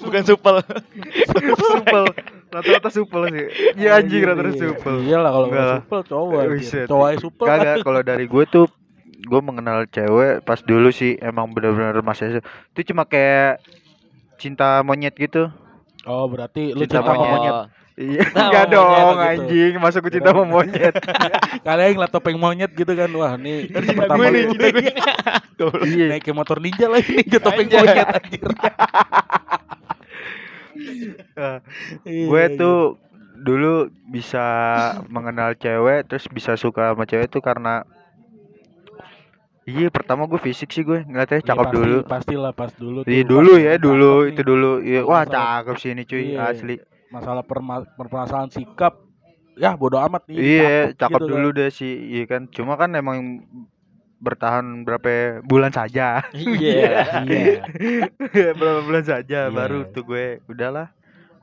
Bukan 0.00 0.22
supel. 0.24 0.56
supel. 1.60 2.04
Rata-rata 2.48 2.88
supel 2.88 3.22
sih. 3.28 3.46
Iya 3.76 4.00
anjing 4.00 4.24
rata-rata 4.24 4.56
supel. 4.56 4.94
Iya 5.04 5.16
lah 5.20 5.30
kalau 5.32 5.46
Enggak 5.52 5.60
nggak 5.60 5.68
lah. 5.68 5.80
supel 5.84 6.00
cowok. 6.08 6.40
Cowok 6.88 7.08
supel. 7.20 7.46
Kagak 7.48 7.76
kalau 7.84 8.00
dari 8.00 8.24
gue 8.24 8.44
tuh 8.48 8.66
gue 9.18 9.40
mengenal 9.44 9.84
cewek 9.90 10.40
pas 10.46 10.60
dulu 10.62 10.88
sih 10.94 11.18
emang 11.20 11.50
bener-bener 11.52 12.00
masih 12.00 12.40
itu 12.72 12.80
cuma 12.94 13.04
kayak 13.04 13.60
cinta 14.40 14.80
monyet 14.84 15.12
gitu. 15.16 15.52
Oh 16.06 16.24
berarti 16.28 16.72
lu 16.72 16.84
Cinta 16.84 17.00
cinta 17.00 17.12
monyet. 17.12 17.30
monyet. 17.32 17.56
Iya, 17.98 18.22
Cinta 18.22 18.42
enggak 18.46 18.64
dong 18.70 19.16
gitu. 19.18 19.26
anjing, 19.26 19.72
masuk 19.76 20.00
ke 20.06 20.10
cinta 20.14 20.30
sama 20.30 20.44
monyet. 20.46 20.94
Kalian 21.66 21.90
ngeliat 21.94 22.12
topeng 22.12 22.38
monyet 22.38 22.70
gitu 22.72 22.92
kan 22.94 23.10
Wah 23.10 23.34
nih 23.34 23.66
pertama 23.72 24.14
Gue 24.14 24.26
nih, 24.30 24.42
cinta 24.48 24.66
gue. 24.70 24.84
Iya. 25.82 26.06
Naik 26.06 26.22
ke 26.22 26.32
motor 26.32 26.58
ninja 26.62 26.86
lagi 26.86 27.10
nih 27.12 27.26
ke 27.26 27.38
topeng 27.38 27.66
Anjay. 27.66 27.78
monyet 27.82 28.08
anjir 28.08 28.48
Eh, 31.34 31.58
Iya, 32.06 32.24
gue 32.30 32.42
iya. 32.46 32.56
tuh 32.56 32.78
dulu 33.38 33.74
bisa 34.04 34.46
mengenal 35.06 35.54
cewek 35.54 36.06
terus 36.06 36.26
bisa 36.28 36.54
suka 36.54 36.94
sama 36.94 37.06
cewek 37.06 37.30
tuh 37.30 37.38
karena 37.38 37.86
Iya, 39.68 39.92
pertama 39.92 40.24
gue 40.24 40.40
fisik 40.40 40.72
sih 40.72 40.80
gue 40.80 41.04
ngeliatnya 41.04 41.38
Iya, 41.38 41.46
cakep 41.46 41.60
pasti, 41.62 41.76
dulu. 41.76 41.96
Pastilah 42.02 42.52
pas 42.52 42.72
dulu. 42.72 42.98
Iya 43.04 43.22
dulu 43.22 43.52
ya, 43.54 43.72
dulu 43.76 44.12
nih. 44.18 44.30
itu 44.32 44.40
dulu. 44.42 44.70
Iya, 44.80 45.00
wah 45.04 45.24
cakep 45.24 45.76
sih 45.76 45.90
ini 45.92 46.02
cuy, 46.02 46.22
Iya. 46.32 46.40
asli. 46.48 46.74
Masalah 47.08 47.44
perma- 47.44 47.88
permasalahan 47.90 48.48
sikap 48.48 48.96
ya 49.54 49.76
bodo 49.76 50.00
amat 50.00 50.24
nih. 50.24 50.36
Iya, 50.36 50.72
cakep 50.94 51.20
gitu 51.20 51.28
dulu 51.28 51.48
kan. 51.50 51.56
deh 51.58 51.68
sih, 51.68 51.92
iya 52.10 52.24
kan. 52.24 52.48
Cuma 52.48 52.74
kan 52.74 52.90
emang 52.92 53.44
bertahan 54.18 54.82
berapa 54.82 55.44
bulan 55.44 55.70
saja. 55.70 56.24
Iya. 56.32 57.04
Iya. 57.22 57.62
berapa 58.56 58.82
bulan 58.82 59.04
saja 59.04 59.38
Iya. 59.46 59.52
baru 59.52 59.84
tuh 59.86 60.02
gue 60.02 60.40
udahlah. 60.48 60.88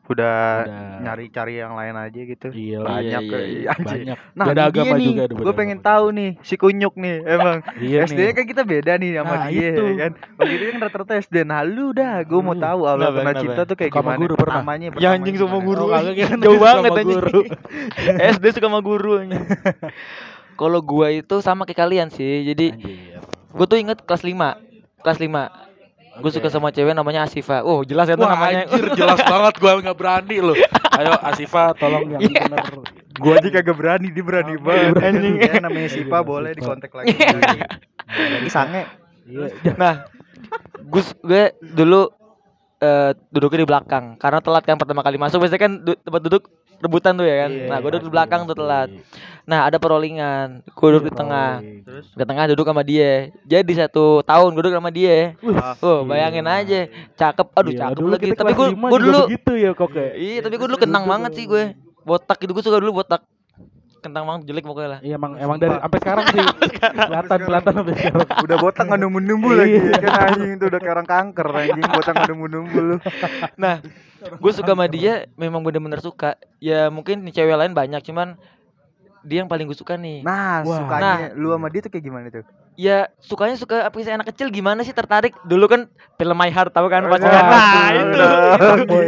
Udah, 0.06 0.38
Udah. 0.62 1.02
nyari 1.02 1.26
cari 1.28 1.58
yang 1.58 1.74
lain 1.74 1.96
aja 1.96 2.20
gitu. 2.20 2.48
Iya, 2.48 2.78
Banyak 2.80 3.22
iya, 3.22 3.32
ke- 3.32 3.42
iya. 3.44 3.70
anjing. 3.72 4.02
banyak. 4.06 4.18
Nah, 4.32 4.46
Beda 4.46 4.62
ini 4.62 4.70
agama 4.70 4.94
nih, 4.94 5.08
juga 5.08 5.24
ada 5.24 5.34
gue 5.36 5.54
pengen 5.56 5.80
tahu 5.80 6.06
nih 6.12 6.30
si 6.40 6.56
kunyuk 6.56 6.94
nih 6.96 7.16
emang 7.34 7.58
Iya 7.76 7.98
SD 8.06 8.20
nih. 8.20 8.30
kan 8.32 8.46
kita 8.46 8.62
beda 8.64 8.92
nih 8.96 9.10
sama 9.16 9.34
Nah, 9.34 9.46
dia 9.48 9.68
itu. 9.68 9.84
kan. 9.96 10.12
Begitu 10.38 10.64
kan 10.64 10.78
rata-rata 10.80 11.14
SD. 11.18 11.36
Nah, 11.42 11.60
lu 11.62 11.90
dah 11.92 12.22
gue 12.22 12.38
mau 12.40 12.54
tahu 12.54 12.80
awal 12.84 13.02
Kenapa, 13.02 13.18
pernah 13.18 13.34
cinta 13.36 13.62
tuh 13.64 13.76
kayak 13.76 13.92
gimana? 13.92 14.20
guru 14.20 14.34
pernah? 14.36 14.54
Pertamanya, 14.62 14.88
Ya 14.96 15.10
anjing 15.12 15.36
sama 15.36 15.58
guru. 15.60 15.84
Oh, 15.86 16.02
Jauh 16.38 16.60
banget 16.60 16.92
anjing. 16.94 17.22
SD 18.30 18.46
suka 18.56 18.68
sama 18.68 18.80
guru. 18.80 19.14
Kalau 20.56 20.80
gua 20.80 21.10
itu 21.10 21.36
sama 21.42 21.66
kayak 21.66 21.80
kalian 21.80 22.08
sih. 22.08 22.46
Jadi 22.46 22.72
Anjir. 22.72 23.22
gua 23.52 23.66
tuh 23.66 23.76
inget 23.76 24.00
kelas 24.00 24.22
5. 24.22 24.56
Kelas 25.02 25.18
5. 25.18 25.50
Gue 26.16 26.32
Oke. 26.32 26.40
suka 26.40 26.48
sama 26.48 26.72
cewek 26.72 26.92
namanya 26.92 27.24
Asifa. 27.24 27.60
Oh, 27.62 27.84
jelas 27.84 28.08
ya 28.08 28.16
tuh 28.16 28.24
Wah, 28.24 28.34
namanya. 28.34 28.64
anjir 28.66 28.88
jelas 28.96 29.20
banget 29.28 29.54
gua 29.60 29.72
nggak 29.78 29.98
berani 29.98 30.38
loh. 30.40 30.56
Ayo 30.96 31.12
Asifa 31.20 31.76
tolong 31.76 32.08
yang 32.10 32.22
Iya. 32.24 32.48
bener. 32.48 32.64
Gue 33.16 33.34
aja 33.34 33.50
kagak 33.50 33.76
berani, 33.76 34.08
dia 34.10 34.24
berani 34.24 34.56
banget. 34.56 34.92
berani. 34.92 35.12
Anjing. 35.12 35.36
Ya, 35.40 35.54
namanya 35.60 35.90
Sipa 35.90 36.18
iya, 36.20 36.24
boleh 36.24 36.52
dikontak 36.52 36.92
lagi. 36.92 37.16
Ini 38.40 38.50
sange. 38.50 38.84
Iya. 39.26 39.48
Nah, 39.76 39.94
gue 40.82 41.02
gue 41.22 41.44
dulu 41.62 42.02
eh 42.78 43.12
duduknya 43.30 43.64
di 43.64 43.68
belakang 43.68 44.06
karena 44.16 44.40
telat 44.40 44.64
kan 44.64 44.76
pertama 44.76 45.00
kali 45.00 45.16
masuk 45.16 45.40
biasanya 45.40 45.62
kan 45.64 45.72
du- 45.80 45.96
tempat 45.98 46.22
duduk 46.22 46.44
rebutan 46.80 47.14
tuh 47.14 47.24
ya 47.24 47.46
kan. 47.46 47.52
Iya, 47.52 47.68
nah, 47.68 47.78
gue 47.80 47.90
duduk 47.92 48.06
di 48.08 48.14
belakang 48.14 48.42
tuh 48.46 48.56
telat. 48.56 48.90
Nah, 49.46 49.70
ada 49.70 49.78
perollingan. 49.78 50.66
Gue 50.66 50.88
duduk 50.90 51.06
di 51.08 51.14
Iya, 51.14 51.20
tengah. 51.20 51.52
Terus 51.86 52.06
Di 52.12 52.24
tengah 52.26 52.44
duduk 52.50 52.66
sama 52.66 52.82
dia. 52.82 53.12
Jadi 53.44 53.72
satu 53.78 54.06
tahun 54.22 54.50
gue 54.54 54.64
duduk 54.66 54.78
sama 54.78 54.90
dia. 54.90 55.38
ah, 55.56 55.76
Oh, 55.80 56.02
bayangin 56.04 56.44
Iya. 56.44 56.56
aja. 56.66 56.80
Cakep. 57.14 57.48
Aduh, 57.54 57.72
Iya, 57.72 57.80
cakep 57.86 58.06
lagi. 58.10 58.26
Tapi 58.34 58.54
gue 58.54 58.68
gue 58.74 59.00
dulu 59.00 59.20
begitu 59.30 59.52
ya 59.54 59.70
kok 59.72 59.90
kayak. 59.92 60.14
Iya, 60.18 60.40
tapi 60.42 60.56
gue 60.58 60.68
dulu 60.68 60.80
kentang 60.80 61.06
banget 61.06 61.32
sih 61.34 61.46
gue. 61.46 61.64
Botak 62.02 62.38
gitu 62.42 62.52
gue 62.54 62.64
suka 62.64 62.82
dulu 62.82 63.02
botak. 63.02 63.22
Kentang 64.06 64.24
banget 64.24 64.42
jelek 64.46 64.64
pokoknya 64.64 64.90
lah. 64.94 65.00
Iya 65.02 65.16
emang 65.18 65.34
emang 65.36 65.58
dari 65.58 65.74
sampai 65.76 66.00
sekarang 66.00 66.26
sih 66.30 66.42
kelihatan 67.10 67.40
kelihatan 67.42 67.72
sampai 67.74 67.94
sekarang. 67.98 68.28
udah 68.46 68.58
botak 68.62 68.84
nggak 68.86 69.02
numbu-numbu 69.02 69.50
lagi 69.50 69.78
Iya. 69.82 69.98
kan 69.98 70.14
anjing 70.30 70.52
itu 70.54 70.66
udah 70.70 70.80
kayak 70.80 70.94
orang 70.94 71.08
kanker 71.08 71.48
anjing 71.50 71.86
botak 71.90 72.14
nggak 72.14 72.30
numbu-numbu 72.30 72.78
lu 72.78 72.96
Nah, 73.64 73.76
gue 74.22 74.52
suka 74.54 74.72
sama 74.72 74.86
dia 74.86 75.26
memang 75.34 75.66
bener-bener 75.66 75.98
suka. 76.00 76.38
Ya 76.62 76.94
mungkin 76.94 77.26
nih 77.26 77.34
cewek 77.34 77.58
lain 77.58 77.74
banyak, 77.74 78.06
cuman 78.06 78.38
dia 79.26 79.42
yang 79.42 79.50
paling 79.50 79.66
gue 79.66 79.74
suka 79.74 79.98
nih. 79.98 80.22
nah 80.22 80.62
Wah. 80.62 80.86
sukanya 80.86 81.34
lu 81.34 81.50
sama 81.50 81.74
dia 81.74 81.82
tuh 81.82 81.90
kayak 81.90 82.06
gimana 82.06 82.30
tuh 82.30 82.46
Ya 82.76 83.08
sukanya 83.20 83.56
suka 83.56 83.88
apa 83.88 83.96
sih 83.98 84.12
anak 84.12 84.28
kecil 84.30 84.48
gimana 84.50 84.84
sih 84.84 84.92
tertarik? 84.92 85.32
Dulu 85.42 85.66
kan 85.66 85.82
film 86.16 86.36
My 86.36 86.48
Heart 86.48 86.72
tahu 86.72 86.88
kan 86.88 87.04
Oh, 87.04 87.10
pasti 87.10 87.24
iya, 87.24 87.34
kan. 87.34 87.46
Nah, 87.46 87.88
betul, 87.88 88.04
itu. 88.04 88.26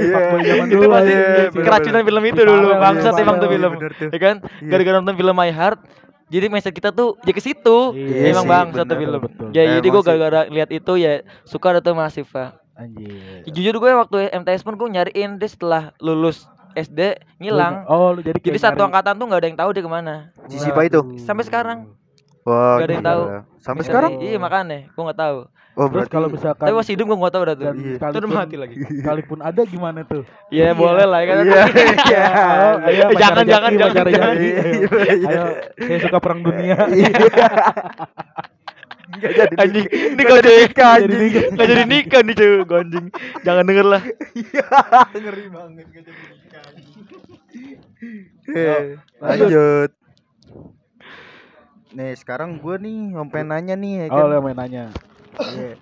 Fuckboy, 0.08 0.40
Iya, 0.40 0.54
Itu 0.66 0.88
pasti. 0.88 1.12
Iya, 1.12 1.44
keracunan 1.52 2.02
film 2.02 2.24
itu 2.26 2.42
dulu. 2.42 2.68
Bangsat 2.74 3.14
iya, 3.14 3.22
emang 3.22 3.36
tuh 3.38 3.50
film. 3.50 3.72
Ya 4.08 4.20
kan? 4.20 4.36
Iya. 4.58 4.70
Gara-gara 4.70 4.96
nonton 4.98 5.16
film 5.16 5.36
My 5.36 5.52
Heart 5.52 5.80
jadi 6.28 6.46
mindset 6.48 6.72
kita 6.72 6.92
tuh 6.92 7.16
ya 7.22 7.32
ke 7.32 7.40
situ. 7.40 7.78
Iya 7.94 8.36
Emang 8.36 8.46
tuh 8.46 8.74
bener, 8.78 8.98
film. 8.98 9.20
betul. 9.22 9.48
Ya 9.52 9.64
jadi 9.74 9.88
gue 9.90 10.02
gara-gara 10.02 10.42
lihat 10.48 10.70
itu 10.70 10.94
ya 10.96 11.24
suka 11.44 11.72
ada 11.72 11.80
tuh 11.80 11.92
sama 11.92 12.08
Siva. 12.08 12.46
Anjir. 12.74 13.44
Ya, 13.44 13.50
jujur 13.50 13.76
gue 13.78 13.92
waktu 13.92 14.30
MTS 14.38 14.62
pun 14.62 14.76
gue 14.76 14.88
nyariin 14.88 15.36
dia 15.36 15.50
setelah 15.50 15.96
lulus 15.98 16.46
SD 16.74 17.18
ngilang. 17.38 17.84
Oh, 17.86 18.14
lu 18.14 18.22
jadi 18.22 18.38
Jadi 18.38 18.60
satu 18.60 18.78
nyari- 18.78 18.88
angkatan 18.88 19.14
tuh 19.18 19.26
nggak 19.26 19.40
ada 19.40 19.48
yang 19.50 19.58
tahu 19.58 19.70
dia 19.72 19.82
ke 19.82 19.90
mana. 19.90 20.16
si 20.46 20.62
Sipa 20.62 20.84
itu. 20.84 21.00
Sampai 21.18 21.42
sekarang. 21.44 21.97
Wah 22.48 22.80
Nggak 22.80 22.88
ada 22.88 22.94
yang 22.96 23.04
tahu. 23.06 23.22
sampai 23.60 23.82
Bisa 23.84 23.90
sekarang 23.92 24.12
Iya 24.18 24.38
makanya, 24.40 24.80
gue 24.88 25.04
nggak 25.04 25.20
tahu. 25.20 25.38
oh 25.78 25.86
Terus 25.86 25.92
berarti 25.94 26.10
kalau 26.10 26.28
misalkan 26.32 26.64
Tapi 26.64 26.74
masih 26.74 26.94
hidup 26.96 27.06
gue 27.06 27.18
nggak 27.20 27.34
tahu 27.36 27.44
dah 27.44 27.56
tuh. 27.56 27.66
Iya. 27.68 27.98
Udah 28.10 28.30
mati 28.32 28.56
lagi. 28.56 28.76
Sekalipun 28.80 29.40
ada 29.40 29.62
gimana 29.62 30.00
tuh? 30.02 30.24
Iya 30.48 30.72
boleh 30.72 31.06
lah 31.06 31.20
ya 31.20 31.28
kan. 31.28 31.36
iya 31.44 31.62
iya 32.08 32.24
Ayo, 32.26 32.70
ayo, 32.82 33.04
Eh, 33.12 33.18
jangan, 33.20 33.44
jangan, 33.46 33.72
jangan. 33.76 34.04
Iya, 34.40 34.64
iya. 34.74 34.96
Ayo, 35.28 35.44
saya 35.78 35.98
suka 36.02 36.18
perang 36.18 36.40
dunia. 36.42 36.78
nggak 39.08 39.34
jadi 39.34 39.56
Anjing, 39.58 39.86
ini 39.88 40.22
kalau 40.22 40.42
jadi 40.44 40.58
nikah 40.68 40.94
Jadi 41.00 41.16
anjing 41.16 41.46
nggak 41.50 41.68
jadi 41.68 41.84
nikah 41.88 42.22
nih 42.22 42.36
cuy, 42.36 42.52
anjing. 42.76 43.06
Jangan 43.42 43.64
denger 43.66 43.86
lah. 43.88 44.02
ngeri 45.16 45.46
banget 45.50 45.86
nggak 45.90 46.04
jadi 46.06 46.22
nikah 46.22 46.64
Eh, 48.48 48.84
lanjut 49.20 49.90
nih 51.98 52.14
sekarang 52.14 52.62
gue 52.62 52.76
nih 52.78 52.98
mau 53.12 53.26
pengen 53.28 53.50
nanya 53.52 53.76
nih 53.76 53.94
ya 54.02 54.08
kan 54.14 54.22
Oh, 54.22 54.30
lu 54.30 54.38
main 54.40 54.54
nanya. 54.56 54.86
Iya. 55.42 55.74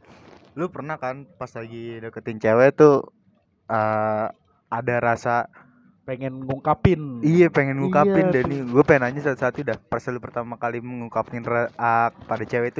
Lu 0.56 0.72
pernah 0.72 0.96
kan 0.96 1.28
pas 1.36 1.52
lagi 1.52 2.00
deketin 2.00 2.40
cewek 2.40 2.70
tuh 2.74 3.04
eh 3.68 4.28
ada 4.70 4.96
rasa 5.00 5.52
Pengen 6.06 6.46
ngungkapin. 6.46 7.26
iya 7.26 7.50
pengen 7.50 7.82
ngungkapin 7.82 8.30
Iya 8.30 8.34
dan 8.34 8.44
tuh. 8.46 8.50
nih 8.54 8.60
gue 8.64 8.84
pengen 8.86 9.02
nanya 9.10 9.22
satu-satu 9.26 9.60
dah 9.66 9.78
pas 9.90 10.06
lu 10.06 10.22
pertama 10.22 10.54
kali 10.56 10.78
mengungkapin 10.80 11.42
ra- 11.42 11.74
ah, 11.76 12.14
pada 12.30 12.46
cewek 12.46 12.78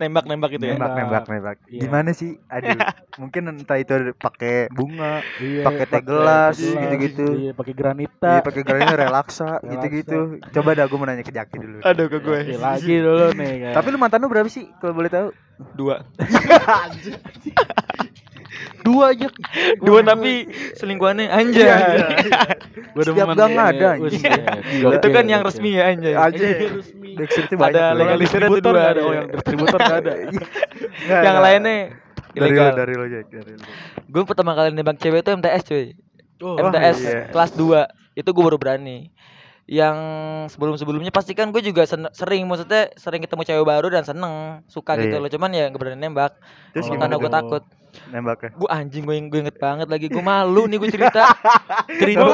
tuh 0.00 0.08
Nembak-nembak 0.08 0.48
gitu 0.56 0.64
ya. 0.64 0.72
nembak 0.80 0.92
nembak 0.96 1.24
nembak 1.28 1.56
Iya. 1.68 1.80
gimana 1.84 2.10
sih 2.10 2.40
aduh 2.48 2.72
mungkin 3.20 3.52
entah 3.52 3.76
itu 3.76 4.16
pakai 4.16 4.72
bunga 4.72 5.20
Iya, 5.36 5.68
pakai 5.68 5.84
teh 5.84 6.00
gelas, 6.00 6.56
gelas, 6.56 6.80
gitu-gitu. 6.80 7.26
Iya, 7.36 7.52
pakai 7.52 7.74
granita. 7.76 8.32
iya 8.32 8.40
pakai 8.40 8.62
gerannya 8.64 8.96
relaksa 8.96 9.48
Relaksa. 9.60 9.70
gitu-gitu 9.76 10.18
coba 10.50 10.70
dah 10.72 10.88
gue 10.88 10.96
mau 10.96 11.04
nanya 11.04 11.20
ke 11.20 11.30
Jaki 11.30 11.60
dulu 11.60 11.78
Aduh 11.84 12.08
ke 12.08 12.16
gue. 12.18 12.38
Oke, 12.48 12.56
lagi 12.56 12.96
dulu 12.96 13.28
nih 13.36 13.52
kan. 13.60 13.74
tapi 13.76 13.86
lu 13.92 14.00
mantan 14.00 14.24
lu 14.24 14.32
berapa 14.32 14.48
sih 14.48 14.64
kalau 14.80 14.96
boleh 14.96 15.12
tahu 15.12 15.28
Dua. 15.76 16.00
dua 18.80 19.12
aja. 19.12 19.28
Dua 19.78 20.00
tapi 20.00 20.46
selingkuhannya 20.74 21.26
anjay. 21.26 21.62
Iya, 21.62 21.76
Gua 22.94 23.02
Setiap 23.04 23.26
demen 23.28 23.36
gang 23.36 23.52
nih. 23.52 23.68
ada, 23.70 23.90
gila. 23.96 24.92
Itu 24.92 25.06
kan 25.06 25.22
Gokil, 25.22 25.30
yang 25.30 25.40
gokil. 25.40 25.50
resmi 25.54 25.70
ya 25.70 25.84
anjay. 25.86 26.14
aja 26.14 26.46
resmi. 26.72 27.10
Backstreet 27.14 27.46
Ada 27.48 27.56
banyak 27.56 27.70
tuh. 27.70 27.70
legal- 27.70 27.96
legalisirnya 27.96 28.48
tuh 28.48 28.54
distributor 28.56 28.72
dua, 28.72 28.82
ada. 28.82 28.90
iya. 28.92 29.02
Oh, 29.02 29.12
yang 29.12 29.26
distributor 29.30 29.78
nggak 29.78 29.98
ada. 29.98 30.12
Yang 31.20 31.36
lainnya 31.38 31.76
dari 32.30 32.54
lo 32.54 32.68
dari 32.72 32.94
lo 32.94 33.04
Jack 33.06 33.26
dari 33.28 33.52
lo 33.52 33.64
Gue 34.06 34.22
pertama 34.24 34.52
kali 34.52 34.68
nembak 34.70 34.96
cewek 34.96 35.20
itu 35.20 35.30
MTS 35.30 35.62
cuy. 35.64 35.84
Oh, 36.40 36.56
MTS 36.56 36.98
iya. 37.00 37.20
kelas 37.28 37.52
2 37.52 37.84
itu 38.16 38.28
gue 38.28 38.42
baru 38.42 38.56
berani. 38.56 39.12
Yang 39.70 39.96
sebelum-sebelumnya 40.50 41.14
pasti 41.14 41.30
kan 41.30 41.54
gue 41.54 41.62
juga 41.62 41.86
sen- 41.86 42.10
sering 42.10 42.42
maksudnya 42.50 42.90
sering 42.98 43.22
ketemu 43.22 43.46
cewek 43.46 43.62
baru 43.62 43.86
dan 43.86 44.02
seneng 44.02 44.66
suka 44.66 44.98
gitu 44.98 45.14
Iya. 45.14 45.22
loh. 45.22 45.30
Cuman 45.30 45.50
ya 45.54 45.70
nggak 45.70 45.78
berani 45.78 46.02
nembak. 46.02 46.34
terus 46.74 46.90
Oh. 46.90 46.98
Karena 46.98 47.14
gue 47.14 47.30
takut. 47.30 47.62
nembaknya 48.10 48.50
Gue 48.54 48.66
anjing 48.70 49.02
gue 49.06 49.16
gue 49.30 49.40
inget 49.46 49.58
banget 49.62 49.86
lagi. 49.86 50.10
Gue 50.10 50.22
malu 50.22 50.66
nih 50.66 50.82
gue 50.82 50.90
cerita. 50.90 51.22
cerita. 52.02 52.26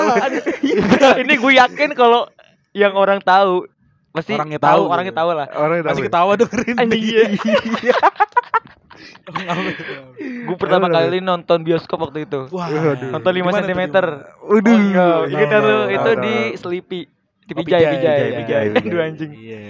Ini 1.21 1.35
gue 1.37 1.52
yakin 1.61 1.93
kalau 1.93 2.25
yang 2.73 2.97
orang 2.97 3.21
tahu 3.21 3.69
pasti 4.16 4.33
Orangnya 4.33 4.57
tahu, 4.57 4.88
tahu 4.88 4.93
orangnya 4.97 5.12
tahu 5.12 5.28
lah. 5.37 5.47
orang 5.52 5.76
Masih 5.85 6.09
ketawa 6.09 6.33
dengerin. 6.40 6.76
Anjing 6.81 7.05
iya. 7.05 7.25
Gue 10.47 10.57
pertama 10.57 10.87
kali 10.88 11.19
nonton 11.21 11.61
bioskop 11.66 11.99
waktu 12.00 12.25
itu. 12.25 12.49
Wah. 12.55 12.71
Nonton 13.12 13.33
5 13.33 13.38
Gimana 13.43 13.59
tuh, 13.61 13.69
cm. 13.69 13.83
Waduh, 14.47 14.78
Ingat 15.28 15.49
itu 15.90 16.11
iya. 16.14 16.23
di 16.23 16.35
Sleepy. 16.57 17.00
Di 17.47 17.53
Oh, 17.53 17.57
Pijay, 17.57 17.79
Pijay, 17.81 17.95
Pijay, 17.95 18.19
Pijay. 18.35 18.65
Pijay. 18.69 18.85
Aduh 18.85 19.00
anjing. 19.00 19.33
Iya. 19.33 19.61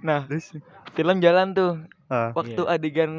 Nah, 0.00 0.20
Terus, 0.24 0.54
film 0.92 1.18
jalan 1.18 1.52
tuh. 1.52 1.72
ah. 2.06 2.30
Waktu 2.32 2.60
Iya. 2.60 2.72
adegan 2.72 3.12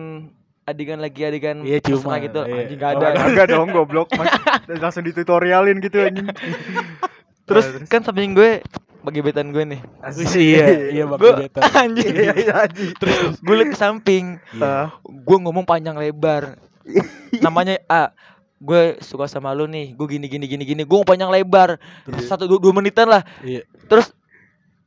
adegan 0.63 0.97
lagi 0.97 1.21
adegan 1.21 1.57
Iya, 1.61 1.79
ciuman, 1.79 2.21
gitu. 2.21 2.41
iya. 2.41 2.63
Anjing 2.63 2.77
gak 2.77 2.89
Oh, 2.89 2.99
ada. 3.01 3.07
kagak 3.19 3.47
dong 3.49 3.69
goblok 3.69 4.07
mas 4.13 4.31
langsung 4.81 5.03
ditutorialin 5.03 5.79
gitu 5.79 5.99
anjing 5.99 6.31
Terus 7.43 7.65
Nah, 7.65 7.73
terus. 7.77 7.89
kan 7.89 8.01
samping 8.01 8.31
gue 8.31 8.63
bagi 9.01 9.19
betan 9.19 9.49
gue 9.49 9.65
nih. 9.67 9.81
Wih, 10.13 10.27
iya, 10.37 10.65
iya 10.89 11.03
Gue 11.03 11.11
bakal 11.11 11.35
beta. 11.41 11.59
anjing. 11.83 12.13
iya 12.13 12.31
iya 12.33 12.53
anjing 12.63 12.95
Terus 12.95 13.35
gue 13.37 13.55
liat 13.57 13.69
ke 13.69 13.77
samping. 13.77 14.39
Ah, 14.55 14.93
Gue 15.03 15.37
ngomong 15.37 15.65
panjang 15.65 15.93
lebar. 15.93 16.55
Namanya 17.37 17.75
A. 17.85 18.15
Gue 18.61 19.01
suka 19.01 19.25
sama 19.25 19.49
lu 19.51 19.65
nih. 19.65 19.97
Gue 19.97 20.05
gini 20.05 20.29
gini 20.29 20.45
gini 20.45 20.63
gini. 20.63 20.83
Gue 20.85 21.01
panjang 21.01 21.33
lebar. 21.33 21.81
Iya. 22.05 22.29
Satu 22.29 22.45
dua, 22.45 22.61
dua 22.61 22.73
menitan 22.77 23.09
lah. 23.09 23.25
Iya. 23.41 23.65
Terus 23.89 24.13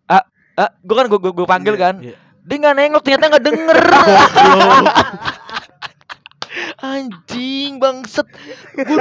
A, 0.07 0.23
A, 0.55 0.71
gue 0.79 0.95
kan 0.95 1.07
gue 1.11 1.19
gue 1.19 1.47
panggil 1.47 1.75
Iya, 1.75 1.83
kan. 1.83 1.95
iya. 1.99 2.15
Dia 2.45 2.57
nggak 2.61 2.75
nengok 2.77 3.03
ternyata 3.03 3.25
nggak 3.35 3.45
denger. 3.45 3.79
Anjing 6.85 7.83
bangset. 7.83 8.29
Gue 8.79 8.99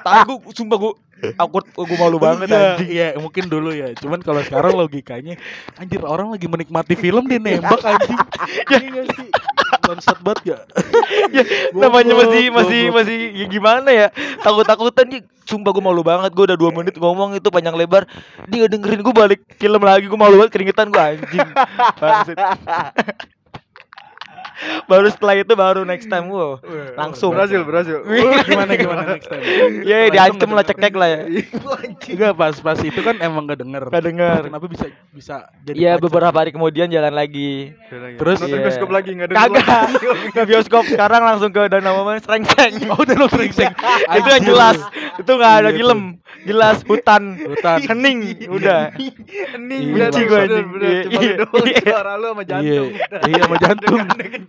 tahu 0.00 0.32
gue 0.40 0.54
sumpah 0.54 0.78
gue 0.78 0.92
awkward 1.36 1.68
gue 1.68 1.98
malu 2.00 2.16
banget 2.16 2.48
Iya, 2.48 2.56
anjing 2.56 2.88
Iya, 2.88 3.06
mungkin 3.20 3.44
dulu 3.52 3.70
ya. 3.74 3.92
Cuman 3.98 4.24
kalau 4.24 4.40
sekarang 4.40 4.72
logikanya 4.78 5.36
anjir 5.76 6.00
orang 6.00 6.32
lagi 6.32 6.48
menikmati 6.48 6.96
film 6.96 7.28
dia 7.28 7.36
nembak 7.36 7.82
anjing. 7.84 8.16
Iya 8.70 8.86
nggak 8.88 9.06
sih? 9.12 9.28
Bangsat 9.80 10.18
banget 10.20 10.40
gak? 10.54 10.62
ya, 11.36 11.42
namanya 11.72 12.14
masih 12.14 12.52
masih 12.52 12.82
masih 12.92 13.18
ya 13.34 13.46
gimana 13.48 13.88
ya? 13.90 14.06
Takut 14.44 14.64
takutan 14.68 15.06
nih 15.08 15.20
sumpah 15.48 15.74
gue 15.74 15.82
malu 15.82 16.06
banget 16.06 16.30
gue 16.30 16.44
udah 16.46 16.58
dua 16.58 16.70
menit 16.70 16.94
ngomong 17.00 17.34
itu 17.34 17.48
panjang 17.50 17.74
lebar. 17.74 18.06
Dia 18.46 18.68
dengerin 18.70 19.02
gue 19.02 19.14
balik 19.14 19.40
film 19.58 19.82
lagi 19.82 20.06
gue 20.06 20.20
malu 20.20 20.38
banget 20.38 20.52
keringetan 20.54 20.92
gue 20.92 21.00
anjing. 21.00 21.48
Bangsit. 22.00 22.36
Baru 24.84 25.08
setelah 25.08 25.34
itu 25.36 25.52
baru 25.52 25.82
next 25.82 26.06
time 26.06 26.28
gue 26.28 26.48
langsung 26.94 27.32
berhasil 27.32 27.60
berhasil 27.62 27.96
gimana 28.44 28.72
gimana 28.80 29.02
next 29.10 29.26
time? 29.26 29.42
ya 29.82 30.08
diancem 30.08 30.48
lah 30.48 30.62
cekek 30.62 30.94
lah 30.94 31.08
ya 31.08 31.20
Enggak 32.10 32.34
pas 32.34 32.54
pas 32.58 32.76
itu 32.76 33.00
kan 33.00 33.16
emang 33.18 33.46
gak 33.46 33.60
denger. 33.60 33.82
Gak 33.86 34.04
denger. 34.04 34.40
Kenapa 34.44 34.66
bisa 34.66 34.84
bisa 35.10 35.36
jadi 35.62 35.76
Iya 35.76 35.92
pacar? 35.94 36.04
beberapa 36.04 36.36
hari 36.36 36.50
kemudian 36.50 36.86
jalan 36.86 37.14
lagi 37.14 37.70
Terus 37.90 38.36
nonton 38.38 38.50
Iya. 38.50 38.64
bioskop 38.66 38.90
lagi 38.90 39.10
nggak 39.12 39.28
ada 39.28 39.34
kagak 39.36 39.84
ke 40.32 40.42
bioskop 40.50 40.84
sekarang 40.84 41.22
langsung 41.22 41.50
ke 41.50 41.62
danau 41.66 41.94
momen 41.96 42.18
serengseng 42.18 42.72
Oh, 42.90 42.98
udah 42.98 43.14
lo 43.14 43.26
sering 43.28 43.52
seng. 43.52 43.70
itu 44.10 44.28
yang 44.28 44.44
jelas 44.44 44.76
itu 45.16 45.30
nggak 45.30 45.54
ada 45.56 45.70
Iya, 45.70 45.78
film 45.78 46.00
jelas 46.42 46.76
hutan 46.82 47.22
Hutan. 47.38 47.78
hening 47.84 48.18
udah 48.48 48.90
hening 48.96 49.82
Iya, 49.86 49.94
benci 49.94 50.20
bener 50.22 50.40
anjing. 50.40 50.66
Iya, 50.74 51.00
iya. 51.06 51.34
Iya. 51.46 51.82
suara 51.86 52.12
lu 52.16 52.26
sama 52.28 52.42
Iya, 52.42 52.48
jantung 52.50 52.88
iya 53.22 53.40
sama 53.40 53.56
jantung. 53.58 54.00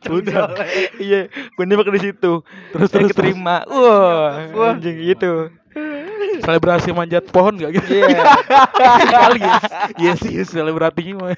Udah 0.03 0.57
iya 0.97 1.27
gue 1.29 1.63
nembak 1.63 1.91
di 1.91 2.01
situ 2.03 2.41
Terus 2.71 2.87
Saya 2.87 3.01
terus 3.01 3.11
keterima 3.11 3.61
wah 3.65 4.49
Wah. 4.49 4.73
anjing 4.73 4.97
gitu 4.97 5.53
selebrasi 6.41 6.89
manjat 6.89 7.21
pohon 7.29 7.53
gak 7.53 7.69
gitu? 7.71 8.01
iya 8.01 8.17
Kali 9.07 9.39
ya. 9.39 9.55
Iya 9.93 10.13
sih 10.17 10.41
selebratinya 10.41 11.13
mah. 11.21 11.37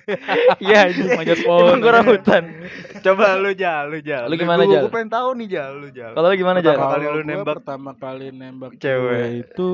iya 0.57 0.87
anjing 0.87 1.11
Manjat 1.11 1.43
pohon. 1.43 1.67
emang 1.67 1.79
gue 1.79 1.91
orang 1.91 2.07
hutan 2.07 2.43
coba 3.01 3.35
lu 3.35 3.51
jal 3.51 3.91
lu 3.91 3.99
jal 3.99 4.23
Lu 4.25 4.35
gimana, 4.35 4.63
Jal? 4.63 4.79
gua 4.79 4.91
pengen 4.93 5.11
tahu 5.11 5.29
nih 5.35 5.47
jal 5.49 5.71
lu 5.75 5.89
jal 5.91 6.11
kalau 6.13 6.27
lu 6.27 6.35
gimana 6.35 6.57
Pertama 6.57 6.79
Jar 6.79 6.87
kali 6.89 7.05
lu 7.05 7.21
nembak 7.21 7.55
pertama 7.59 7.91
kali 7.93 8.25
nembak 8.31 8.71
cewek. 8.79 9.27
itu 9.43 9.69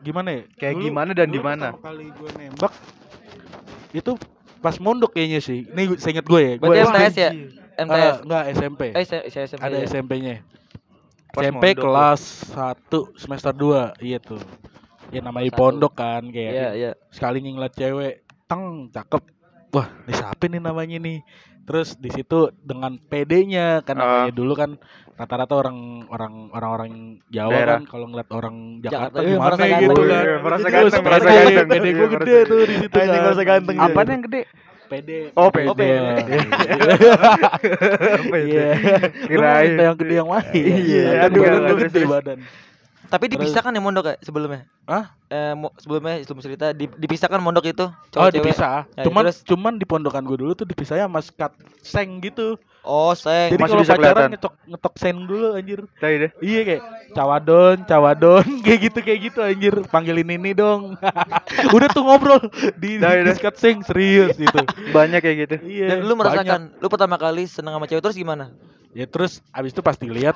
gimana 0.00 0.28
ya? 0.30 0.42
Kayak 0.54 0.76
gimana 0.78 1.10
dan 1.12 1.28
di 1.28 1.40
mana? 1.40 1.66
Pertama 1.72 1.84
kali 1.86 2.04
gue 2.10 2.30
nembak 2.36 2.72
itu 3.90 4.12
pas 4.60 4.76
mondok 4.76 5.10
kayaknya 5.12 5.40
sih. 5.40 5.64
Ini 5.66 5.82
gue 5.88 5.96
inget 5.98 6.26
gue 6.26 6.40
ya. 6.40 6.52
Gua 6.56 6.76
MTS 6.76 7.14
ya 7.16 7.30
Eh, 7.80 7.86
MTS 7.86 8.16
enggak 8.22 8.44
SMP. 8.52 8.82
eh 8.90 9.04
saya 9.04 9.22
saya 9.26 9.44
SMP 9.46 9.62
Ada 9.62 9.76
ya. 9.76 9.86
SMP-nya. 9.86 10.36
Pas 11.30 11.42
SMP 11.42 11.64
mondok 11.64 11.80
kelas 11.80 12.22
1 12.52 13.16
semester 13.16 13.52
2 13.52 13.96
iya 14.00 14.18
tuh. 14.18 14.42
Ya 15.08 15.20
namanya 15.20 15.48
Satu. 15.48 15.58
pondok 15.58 15.92
kan 15.96 16.22
kayak 16.24 16.52
iya 16.52 16.68
iya 16.72 16.90
sekali 17.08 17.40
ngeliat 17.40 17.72
cewek 17.72 18.14
teng 18.44 18.86
cakep 18.88 19.22
wah 19.70 19.86
ini 20.04 20.12
siapa 20.12 20.44
nih 20.44 20.58
namanya 20.60 20.98
nih 20.98 21.18
terus 21.60 21.94
di 21.94 22.10
situ 22.10 22.50
dengan 22.56 22.98
PD-nya 23.00 23.80
kan 23.80 23.94
Ah. 23.94 24.02
namanya 24.26 24.32
dulu 24.32 24.52
kan 24.54 24.70
rata-rata 25.14 25.54
orang 25.56 25.78
orang 26.06 26.34
orang-orang 26.50 26.92
Jawa 27.26 27.52
Daerah. 27.52 27.74
kan 27.76 27.82
kalau 27.86 28.06
ngeliat 28.06 28.30
orang 28.30 28.56
Jakarta, 28.80 28.98
Jakarta 29.12 29.18
iya, 29.20 29.28
gimana 29.28 29.44
merasa 29.46 29.62
gitu 29.62 29.70
ganteng. 29.70 29.94
kan 30.08 30.22
Iya, 30.22 30.36
merasa 30.40 30.66
ganteng, 30.68 31.02
merasa 31.02 31.28
ganteng. 31.28 31.66
PD 31.68 31.74
Iya, 31.80 31.92
gue 31.92 32.08
gede 32.12 32.36
tuh 32.44 32.58
di 32.60 32.76
situ 32.76 32.94
kan 32.96 33.06
merasa 33.20 33.42
ganteng. 33.44 33.76
Apaan 33.78 34.08
yang 34.08 34.22
gede? 34.24 34.42
PD 34.90 35.30
Oh, 35.32 35.48
PD. 35.48 35.66
Oh, 35.66 35.74
PD. 35.74 35.92
Apa 38.10 38.36
itu? 38.36 38.50
Iya. 38.50 38.68
Kirain. 39.24 39.70
yang 39.78 39.96
gede 39.96 40.14
yang 40.16 40.28
mana? 40.28 40.50
Iya, 40.50 41.04
aduh, 41.24 41.40
badan 41.40 41.62
aduh, 41.62 41.76
gede 41.78 41.90
terus. 41.94 42.10
badan. 42.10 42.38
tapi 43.06 43.26
dipisahkan 43.26 43.74
ya 43.74 43.82
mondok 43.82 44.06
ya 44.06 44.14
sebelumnya 44.20 44.70
Hah? 44.86 45.10
eh 45.26 45.50
sebelumnya 45.76 46.22
sebelum 46.22 46.38
cerita 46.40 46.70
di- 46.70 46.86
dipisahkan 46.86 47.38
mondok 47.38 47.66
itu 47.68 47.82
Oh 47.82 47.90
cowok-cewek. 48.12 48.34
dipisah. 48.40 48.86
Ya, 48.88 49.02
cuman 49.02 49.22
terus? 49.24 49.42
cuman 49.42 49.72
di 49.74 49.84
pondokan 49.84 50.22
gue 50.22 50.38
dulu 50.38 50.54
tuh 50.54 50.62
dipisahnya 50.62 51.06
sama 51.06 51.18
skat 51.18 51.50
seng 51.80 52.18
gitu. 52.20 52.54
Oh 52.82 53.12
seng 53.12 53.52
Jadi 53.52 53.60
Masih 53.60 53.72
kalau 53.72 53.82
bisa 53.84 53.94
pacaran 53.94 54.04
kelihatan. 54.04 54.30
ngetok 54.34 54.54
ngetok 54.66 54.94
seng 54.96 55.16
dulu 55.24 55.46
anjir. 55.52 55.80
Tadi 55.96 56.14
deh. 56.26 56.30
Iya 56.40 56.60
kayak 56.64 56.82
cawadon, 57.12 57.76
cawadon, 57.84 58.46
kayak 58.64 58.80
gitu 58.90 58.98
kayak 59.00 59.20
gitu 59.30 59.38
anjir. 59.40 59.74
Panggilin 59.88 60.30
ini 60.30 60.50
dong. 60.52 60.96
Udah 61.76 61.88
tuh 61.90 62.02
ngobrol 62.02 62.40
di, 62.78 62.96
Dah, 62.96 63.14
di, 63.20 63.28
dah. 63.28 63.34
skat 63.36 63.56
seng 63.56 63.84
serius 63.84 64.34
gitu. 64.34 64.60
Banyak 64.96 65.20
kayak 65.20 65.36
gitu. 65.44 65.56
Iya. 65.62 65.86
dan 65.92 65.98
lu 66.04 66.14
banyak. 66.14 66.18
merasakan 66.20 66.60
lu 66.76 66.86
pertama 66.88 67.16
kali 67.16 67.44
seneng 67.44 67.76
sama 67.76 67.86
cewek 67.86 68.02
terus 68.02 68.16
gimana 68.16 68.52
Ya 68.90 69.06
terus 69.06 69.38
abis 69.54 69.70
itu 69.70 69.82
pasti 69.86 70.10
lihat 70.10 70.34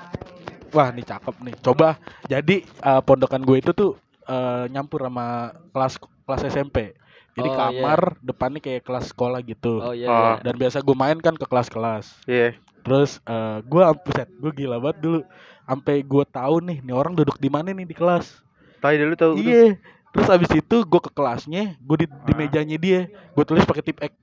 wah 0.70 0.90
nih 0.90 1.02
cakep 1.02 1.34
nih. 1.42 1.54
Coba 1.58 1.98
jadi 2.24 2.62
eh, 2.62 3.00
pondokan 3.02 3.42
gue 3.42 3.58
itu 3.58 3.70
tuh 3.72 3.98
eh, 4.24 4.64
nyampur 4.70 5.02
sama 5.02 5.50
kelas 5.70 5.94
kelas 6.24 6.42
SMP. 6.48 6.94
Jadi 7.34 7.48
Oh, 7.50 7.56
kamar 7.58 8.00
depannya 8.22 8.60
kayak 8.62 8.86
kelas 8.86 9.10
sekolah 9.10 9.42
gitu. 9.42 9.82
oh 9.82 9.90
iya, 9.90 10.06
Oh. 10.06 10.14
iya. 10.38 10.42
Dan 10.42 10.54
biasa 10.54 10.78
gue 10.80 10.94
main 10.94 11.18
kan 11.18 11.34
ke 11.34 11.42
kelas-kelas. 11.44 12.22
Iya. 12.24 12.54
Terus 12.86 13.18
eh 13.24 13.58
gue 13.60 13.82
buset, 14.00 14.28
gue 14.30 14.52
gila 14.54 14.78
banget 14.78 14.98
dulu. 15.02 15.20
Sampai 15.64 16.00
gue 16.00 16.24
tahu 16.24 16.56
nih, 16.62 16.78
nih 16.80 16.94
orang 16.94 17.12
duduk 17.12 17.34
di 17.36 17.50
mana 17.50 17.74
nih 17.74 17.84
di 17.84 17.96
kelas. 17.96 18.38
Tadi 18.78 18.96
dulu 18.96 19.14
tahu. 19.14 19.32
Iya. 19.36 19.74
Terus 20.14 20.28
abis 20.30 20.50
itu 20.54 20.76
gue 20.86 21.00
ke 21.02 21.10
kelasnya, 21.10 21.74
gue 21.76 21.96
di, 22.00 22.06
di 22.06 22.32
Ah. 22.32 22.36
mejanya 22.38 22.78
dia, 22.78 23.00
gue 23.10 23.44
tulis 23.44 23.66
pakai 23.66 23.82
tip 23.82 23.98
X. 23.98 24.14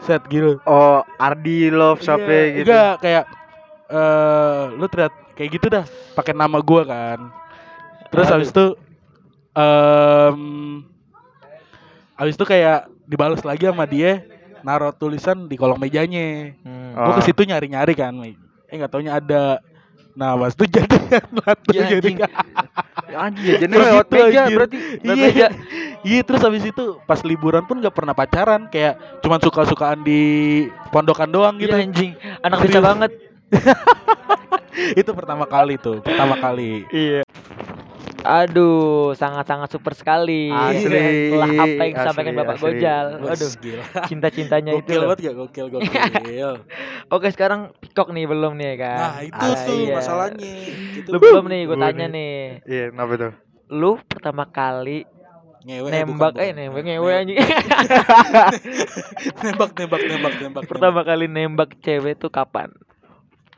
Set 0.00 0.24
gitu. 0.30 0.56
Oh, 0.64 1.04
Ardi 1.18 1.68
Love 1.68 2.00
Iya, 2.00 2.16
gitu. 2.56 2.64
Enggak 2.64 2.92
kayak 3.02 3.24
eh 3.88 4.62
lu 4.72 4.84
terlihat 4.86 5.14
kayak 5.34 5.50
gitu 5.52 5.66
dah, 5.68 5.84
pakai 6.16 6.32
nama 6.32 6.62
gue 6.62 6.82
kan. 6.86 7.18
Terus 8.08 8.26
Aduh. 8.26 8.36
abis 8.40 8.48
itu 8.48 8.66
em 9.52 10.40
abis 12.18 12.34
itu 12.34 12.44
kayak 12.44 12.90
dibalas 13.06 13.40
lagi 13.40 13.64
sama 13.64 13.86
dia 13.86 14.26
naruh 14.60 14.90
tulisan 14.90 15.46
di 15.46 15.54
kolong 15.54 15.78
mejanya. 15.78 16.50
Hmm. 16.66 16.92
Oh. 16.98 17.04
Gue 17.08 17.22
ke 17.22 17.30
situ 17.30 17.46
nyari-nyari 17.46 17.94
kan. 17.94 18.12
Eh 18.66 18.74
nggak 18.74 18.90
taunya 18.90 19.16
ada. 19.16 19.62
Nah, 20.18 20.34
pas 20.34 20.50
itu 20.50 20.66
jadi 20.66 20.98
kan. 21.14 21.56
Ya, 21.70 21.86
anjing. 21.86 22.16
Anjing 23.08 23.44
ya, 23.46 23.54
jadi 23.62 23.70
Terus 23.70 23.86
lewat 23.86 24.06
gitu, 24.10 24.14
meja 24.18 24.40
anjir. 24.42 24.56
berarti. 24.58 24.76
Iya. 25.06 25.48
Iya, 25.98 26.20
terus 26.22 26.42
habis 26.42 26.62
itu 26.62 26.84
pas 27.06 27.22
liburan 27.22 27.62
pun 27.66 27.78
nggak 27.78 27.94
pernah 27.94 28.14
pacaran, 28.14 28.66
kayak 28.66 28.98
cuman 29.22 29.38
suka-sukaan 29.38 30.02
di 30.02 30.22
pondokan 30.90 31.30
doang 31.30 31.54
Iya 31.58 31.66
gitu. 31.66 31.74
anjing 31.74 32.10
anak 32.42 32.58
bisa 32.62 32.78
banget 32.78 33.10
itu 35.00 35.10
pertama 35.10 35.42
kali 35.42 35.74
tuh, 35.74 35.98
pertama 36.02 36.38
kali. 36.38 36.86
iya 36.90 37.22
Aduh, 38.28 39.16
sangat-sangat 39.16 39.72
super 39.72 39.96
sekali. 39.96 40.52
Asli, 40.52 41.32
Setelah 41.32 41.48
apa 41.56 41.80
yang 41.80 41.94
disampaikan 41.96 42.34
Bapak 42.36 42.54
asli. 42.54 42.64
Gojal. 42.76 43.06
Aduh, 43.24 43.50
cinta-cintanya 44.04 44.72
itu. 44.76 44.84
Gokil 44.84 45.00
banget 45.08 45.18
gak? 45.24 45.34
Gokil, 45.40 45.66
gokil. 45.72 46.52
Oke, 47.16 47.32
sekarang 47.32 47.72
pikok 47.80 48.12
nih 48.12 48.28
belum 48.28 48.52
nih 48.60 48.76
kan? 48.76 48.98
nah, 49.00 49.16
itu 49.24 49.32
Ah, 49.40 49.64
tuh 49.64 49.76
iya. 49.80 49.94
masalahnya. 49.96 50.52
Itu 50.92 51.08
Lu 51.08 51.16
belum 51.16 51.44
nih, 51.48 51.60
gue 51.64 51.76
tanya 51.80 52.06
nih. 52.06 52.36
Iya, 52.68 52.84
kenapa 52.92 53.12
tuh? 53.16 53.32
Lu 53.72 53.96
pertama 54.04 54.44
kali 54.44 55.08
ngewe 55.64 55.88
nembak 55.88 56.32
bukan, 56.36 56.44
eh 56.44 56.50
nembak 56.52 56.84
ngewe 56.84 57.10
anjing. 57.10 57.38
nembak, 59.44 59.70
nembak, 59.72 60.02
nembak, 60.04 60.34
nembak. 60.38 60.62
pertama 60.68 61.00
kali 61.00 61.26
nembak 61.26 61.70
cewek 61.80 62.20
tuh 62.20 62.28
kapan? 62.28 62.68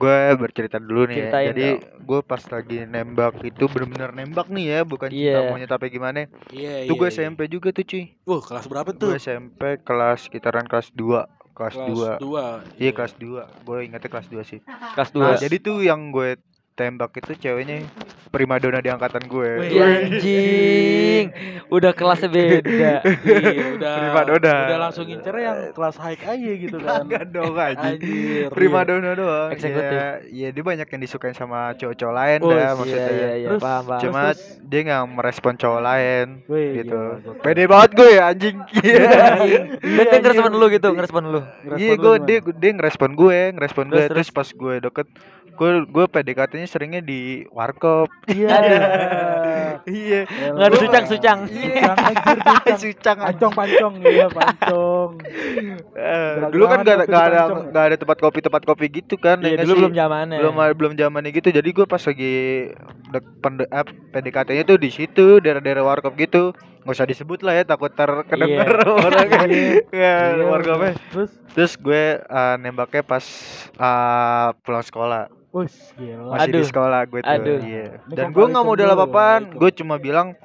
Gue 0.00 0.16
bercerita 0.40 0.80
dulu 0.80 1.04
nih 1.04 1.28
Ceritain 1.28 1.44
ya. 1.44 1.48
Jadi 1.52 1.66
gue 2.00 2.20
pas 2.24 2.40
lagi 2.40 2.78
nembak 2.88 3.34
itu 3.44 3.64
bener-bener 3.68 4.10
nembak 4.16 4.48
nih 4.48 4.66
ya, 4.66 4.80
bukan 4.82 5.12
cinta 5.12 5.40
Iya. 5.44 5.50
monyet 5.52 5.68
apa 5.68 5.84
gimana. 5.86 6.24
Iya, 6.48 6.88
Itu 6.88 6.96
iya, 6.96 7.00
gue 7.04 7.08
iya. 7.12 7.16
SMP 7.20 7.40
juga 7.46 7.68
tuh 7.68 7.84
cuy. 7.84 8.04
Wah, 8.24 8.40
kelas 8.40 8.64
berapa 8.64 8.90
Gue 8.90 8.98
tuh? 8.98 9.10
SMP 9.14 9.60
kelas 9.84 10.18
sekitaran 10.24 10.64
kelas 10.64 10.88
2 10.96 11.28
Kelas 11.50 11.76
2 11.76 12.16
dua. 12.16 12.64
Iya 12.80 12.96
kelas 12.96 13.12
2 13.20 13.44
Gue 13.68 13.84
ingetnya 13.84 14.08
kelas 14.08 14.32
2 14.32 14.40
sih 14.40 14.64
Kelas 14.64 15.12
Nah 15.12 15.36
2. 15.36 15.44
jadi 15.44 15.56
tuh 15.60 15.84
yang 15.84 16.08
gue 16.08 16.40
tembak 16.80 17.12
itu 17.12 17.36
ceweknya 17.36 17.84
primadona 18.32 18.80
di 18.80 18.88
angkatan 18.88 19.28
gue 19.28 19.50
Wih. 19.60 19.76
Anjing, 19.76 21.24
udah 21.68 21.92
kelasnya 21.92 22.30
beda. 22.30 22.92
Iya, 23.50 23.64
udah. 23.74 23.94
Primadona. 23.98 24.54
Udah 24.64 24.78
langsung 24.80 25.04
ngincer 25.04 25.34
yang 25.34 25.58
kelas 25.74 25.96
high 25.98 26.16
aja 26.16 26.50
gitu 26.56 26.76
kan. 26.78 27.04
Enggak 27.04 27.24
dong 27.28 27.52
anjing 27.52 27.98
Anjir. 27.98 28.48
Primadona 28.48 29.10
doang 29.12 29.50
Eksekutif. 29.50 29.92
Ya, 29.92 30.08
ya 30.24 30.48
dia 30.50 30.62
banyak 30.62 30.86
yang 30.86 31.00
disukain 31.02 31.34
sama 31.34 31.74
cowok-cowok 31.74 32.14
lain 32.14 32.38
Oh, 32.40 32.48
dah 32.48 32.54
iya, 32.54 32.62
Iya 32.62 32.78
maksudnya 32.78 33.10
iya 33.10 33.30
iya, 33.34 33.48
Terus- 33.50 33.62
paham 33.62 33.82
paham. 33.84 34.00
Cuma 34.00 34.22
dia 34.62 34.80
nggak 34.80 35.04
merespon 35.10 35.54
cowok 35.58 35.80
lain 35.82 36.26
Wih, 36.46 36.68
gitu 36.78 37.00
gokil. 37.20 37.42
Pede 37.42 37.64
banget 37.66 37.90
gue 37.92 38.08
ya 38.08 38.22
anjing 38.30 38.56
Iya 38.78 39.00
dia 40.06 40.18
ngerespon 40.22 40.52
lu 40.54 40.66
gitu, 40.70 40.88
ngerespon 40.94 41.24
lu. 41.26 41.40
Iya 41.74 41.92
gue 41.98 42.14
dia 42.24 42.38
dia 42.46 42.70
ngerespon 42.72 43.10
gue 43.12 43.38
ngerespon 43.58 43.84
gue 43.88 43.98
Terus, 44.06 44.10
terus, 44.10 44.28
pas 44.30 44.48
gue 44.48 44.74
deket 44.80 45.06
gue 45.50 45.70
gue 45.84 46.04
PDKT-nya 46.06 46.68
seringnya 46.70 47.02
di 47.02 47.42
warkop. 47.50 48.06
Iya. 48.30 48.48
iya. 49.90 50.20
Nggak 50.54 50.66
ada 50.70 50.76
sucang-sucang. 50.78 51.38
Sucang 51.50 51.96
sucang. 51.98 52.78
Sucang. 52.78 53.16
Pancong, 53.18 53.52
pancong, 53.52 53.94
iya 54.06 54.26
pancong. 54.30 55.10
Eh, 55.98 56.34
dulu 56.54 56.64
kan 56.70 56.86
gak 56.86 57.10
gak 57.10 57.24
ada 57.26 57.40
gak 57.74 57.84
ada 57.90 57.96
tempat 57.98 58.16
kopi 58.22 58.38
tempat 58.40 58.62
kopi 58.62 58.86
gitu 58.88 59.18
kan 59.18 59.42
ya 59.42 59.50
Iya, 59.50 59.54
nggak 59.58 59.66
dulu 59.66 59.74
belum 59.82 59.94
zamannya. 59.98 60.38
belum 60.38 60.54
belum 60.78 60.92
zamannya 60.94 61.30
gitu. 61.34 61.48
Jadi 61.50 61.68
gue 61.74 61.86
pas 61.86 62.00
lagi 62.00 62.34
dek- 63.10 63.32
pende- 63.42 63.70
eh, 63.70 63.84
PDKT-nya 64.14 64.62
tuh 64.62 64.78
di 64.78 64.90
situ 64.94 65.42
daerah-daerah 65.42 65.82
warkop 65.82 66.14
gitu. 66.14 66.54
Nggak 66.80 66.96
usah 66.96 67.08
disebut 67.10 67.44
lah 67.44 67.60
ya 67.60 67.64
takut 67.66 67.92
terkedenger 67.92 68.70
ya 69.92 70.16
Iya, 70.32 70.44
warkopnya. 70.46 70.92
Terus, 71.12 71.30
terus 71.52 71.72
gue 71.76 72.04
eh, 72.22 72.54
nembaknya 72.56 73.02
pas 73.02 73.24
eh, 73.74 74.48
pulang 74.62 74.84
sekolah 74.84 75.39
wus, 75.50 75.74
gila. 75.94 76.30
masih 76.32 76.48
di 76.48 76.56
Aduh. 76.56 76.66
sekolah 76.66 77.00
gue 77.04 77.20
tuh 77.20 77.30
Aduh. 77.32 77.58
iya 77.60 77.86
Ini 78.00 78.14
dan 78.14 78.26
gue 78.30 78.44
nggak 78.44 78.64
modal 78.64 78.90
apa-apaan 78.90 79.42
gue 79.52 79.70
cuma 79.72 79.96
bilang 79.96 80.38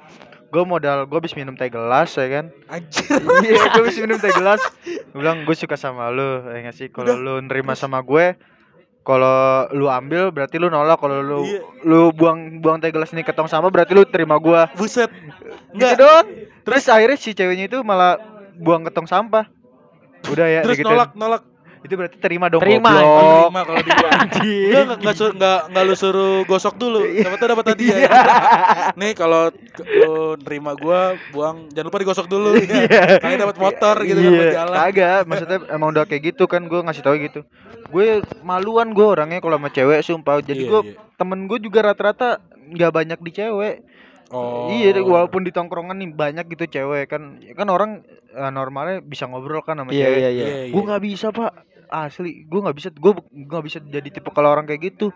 gue 0.46 0.62
modal 0.62 1.04
gue 1.04 1.16
habis 1.16 1.32
minum 1.32 1.52
teh 1.52 1.68
gelas 1.68 2.10
ya 2.12 2.26
kan 2.28 2.44
Anjir. 2.66 3.06
iya 3.40 3.62
gue 3.68 3.82
habis 3.82 3.96
minum 3.96 4.16
teh 4.16 4.30
gelas 4.30 4.58
gue 4.84 5.14
bilang 5.14 5.42
gue 5.42 5.54
suka 5.54 5.74
sama 5.74 6.08
lu 6.08 6.22
ya 6.44 6.58
nggak 6.60 6.74
sih 6.74 6.88
kalau 6.88 7.14
lu 7.14 7.38
nerima 7.40 7.72
sama 7.72 8.00
gue 8.00 8.34
kalau 9.02 9.38
lu 9.70 9.86
ambil 9.86 10.30
berarti 10.30 10.56
lu 10.56 10.66
nolak 10.66 10.98
kalau 10.98 11.18
lu 11.18 11.40
Iya. 11.44 11.60
lu 11.82 12.10
buang 12.10 12.58
buang 12.58 12.78
teh 12.78 12.90
gelas 12.90 13.10
ini 13.10 13.22
ke 13.22 13.30
tong 13.30 13.46
sampah 13.46 13.70
berarti 13.70 13.92
lu 13.92 14.02
terima 14.02 14.34
gua 14.36 14.66
Buset. 14.72 15.06
gitu 15.72 15.94
doang 15.96 16.26
terus 16.62 16.82
akhirnya 16.84 17.14
si 17.14 17.30
ceweknya 17.30 17.66
itu 17.68 17.78
malah 17.80 18.18
buang 18.56 18.82
ke 18.82 18.90
tong 18.90 19.06
sampah 19.06 19.46
udah 20.26 20.46
ya 20.48 20.60
Terus 20.62 20.74
digituin. 20.76 20.90
nolak, 20.92 21.10
nolak. 21.14 21.42
Itu 21.86 21.94
berarti 21.94 22.16
terima 22.18 22.46
dong 22.46 22.58
Terima. 22.58 22.90
goblok. 22.90 23.16
Terima 23.46 23.60
kalau 23.62 23.80
dia. 23.86 23.96
Enggak 23.96 24.82
enggak 24.82 24.98
enggak 24.98 25.30
enggak 25.32 25.58
enggak 25.66 25.82
lu 25.82 25.94
suruh 25.94 26.34
gosok 26.44 26.74
dulu. 26.74 27.00
Siapa 27.06 27.36
tahu 27.36 27.48
dapat 27.48 27.66
hadiah. 27.70 27.96
Iya. 27.96 28.10
Nih 28.94 29.12
kalau 29.12 29.42
lu 29.78 30.14
nerima 30.36 30.72
gua 30.74 31.00
buang 31.30 31.70
jangan 31.70 31.86
lupa 31.86 31.98
digosok 32.02 32.26
dulu 32.26 32.48
ya. 32.52 32.66
Iya. 32.66 33.02
Kalian 33.18 33.40
dapat 33.40 33.56
motor 33.56 33.96
gitu 34.02 34.18
kan 34.18 34.26
Iya, 34.26 34.36
buat 34.36 34.52
jalan. 34.52 34.76
kagak 34.82 35.20
maksudnya 35.24 35.58
emang 35.70 35.88
udah 35.90 36.04
kayak 36.04 36.22
gitu 36.26 36.44
kan 36.44 36.62
gue 36.62 36.80
ngasih 36.80 37.00
tahu 37.00 37.16
gitu 37.20 37.40
gue 37.86 38.06
maluan 38.42 38.90
gue 38.90 39.06
orangnya 39.06 39.38
kalau 39.38 39.56
sama 39.56 39.70
cewek 39.70 40.02
sumpah 40.02 40.42
jadi 40.42 40.58
Iya, 40.58 40.68
gue 40.68 40.80
iya. 40.84 40.98
temen 41.14 41.46
gue 41.46 41.58
juga 41.60 41.86
rata-rata 41.86 42.42
nggak 42.66 42.92
banyak 42.92 43.18
di 43.20 43.32
cewek 43.32 43.76
Oh. 44.26 44.66
Iya, 44.66 44.98
walaupun 44.98 45.46
di 45.46 45.54
tongkrongan 45.54 46.02
nih 46.02 46.10
banyak 46.10 46.50
gitu 46.50 46.66
cewek 46.66 47.06
kan, 47.06 47.38
kan 47.54 47.68
orang 47.70 48.02
eh, 48.28 48.50
normalnya 48.50 48.98
bisa 48.98 49.30
ngobrol 49.30 49.62
kan 49.62 49.78
sama 49.78 49.94
Iya 49.94 50.02
cewek. 50.02 50.18
iya 50.18 50.30
iya. 50.34 50.46
Gue 50.66 50.82
nggak 50.82 50.98
bisa 50.98 51.30
pak, 51.30 51.54
asli, 51.88 52.42
gue 52.42 52.60
nggak 52.60 52.76
bisa, 52.76 52.88
gue 52.90 53.12
nggak 53.30 53.64
bisa 53.64 53.78
jadi 53.80 54.08
tipe 54.08 54.28
kalau 54.30 54.50
orang 54.50 54.64
kayak 54.64 54.82
gitu. 54.86 55.10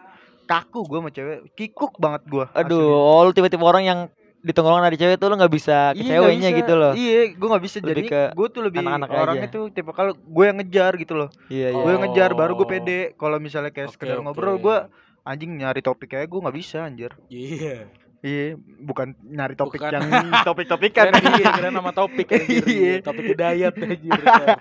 Kaku 0.45 0.83
gue 0.83 0.99
sama 0.99 1.11
cewek, 1.11 1.39
kikuk 1.53 1.95
banget 1.97 2.27
gue. 2.27 2.45
Aduh, 2.53 2.91
oh, 2.91 3.23
lu 3.23 3.31
tiba-tiba 3.31 3.63
orang 3.63 3.85
yang 3.85 4.01
di 4.41 4.51
tongkrongan 4.51 4.83
ada 4.83 4.97
cewek 4.97 5.15
tuh 5.15 5.29
lu 5.29 5.37
nggak 5.37 5.53
bisa 5.53 5.93
ke 5.93 6.01
ceweknya 6.03 6.49
gitu 6.51 6.73
loh. 6.73 6.93
Iya, 6.93 7.37
gue 7.37 7.49
nggak 7.49 7.63
bisa 7.63 7.77
Lebih 7.79 7.89
jadi. 7.89 8.03
ke 8.05 8.23
Gue 8.33 8.49
tuh 8.49 8.63
lebih 8.65 8.81
anak-anak 8.81 9.09
orangnya 9.13 9.47
aja. 9.47 9.55
tuh 9.55 9.65
tipe 9.69 9.93
kalau 9.93 10.13
gue 10.13 10.45
yang 10.45 10.57
ngejar 10.57 10.93
gitu 10.97 11.15
loh. 11.15 11.29
Iya 11.47 11.71
iya. 11.71 11.77
Gue 11.77 11.91
yang 11.93 12.03
ngejar, 12.03 12.31
baru 12.33 12.53
gue 12.55 12.67
Oh. 12.67 12.73
pede. 12.73 13.01
Kalau 13.15 13.37
misalnya 13.37 13.71
kayak 13.71 13.89
Oke, 13.89 13.95
sekedar 13.95 14.17
oke. 14.17 14.25
ngobrol, 14.27 14.57
gue 14.57 14.77
anjing 15.23 15.53
nyari 15.55 15.81
topik 15.81 16.09
kayak 16.11 16.27
gue 16.27 16.41
nggak 16.41 16.57
bisa 16.57 16.79
anjir. 16.83 17.13
Iya. 17.29 17.87
Iya, 18.21 18.53
bukan 18.85 19.17
nyari 19.25 19.57
topik 19.57 19.81
Bukan. 19.81 19.97
yang 19.97 20.05
topik-topik 20.45 20.93
kan. 20.93 21.09
Kan 21.09 21.41
iya, 21.41 21.57
kira 21.57 21.69
nama 21.73 21.89
topik 21.89 22.29
anjir. 22.37 22.65
Iya. 22.69 22.93
Topik 23.01 23.25
hidayat 23.33 23.73
anjir. 23.81 24.13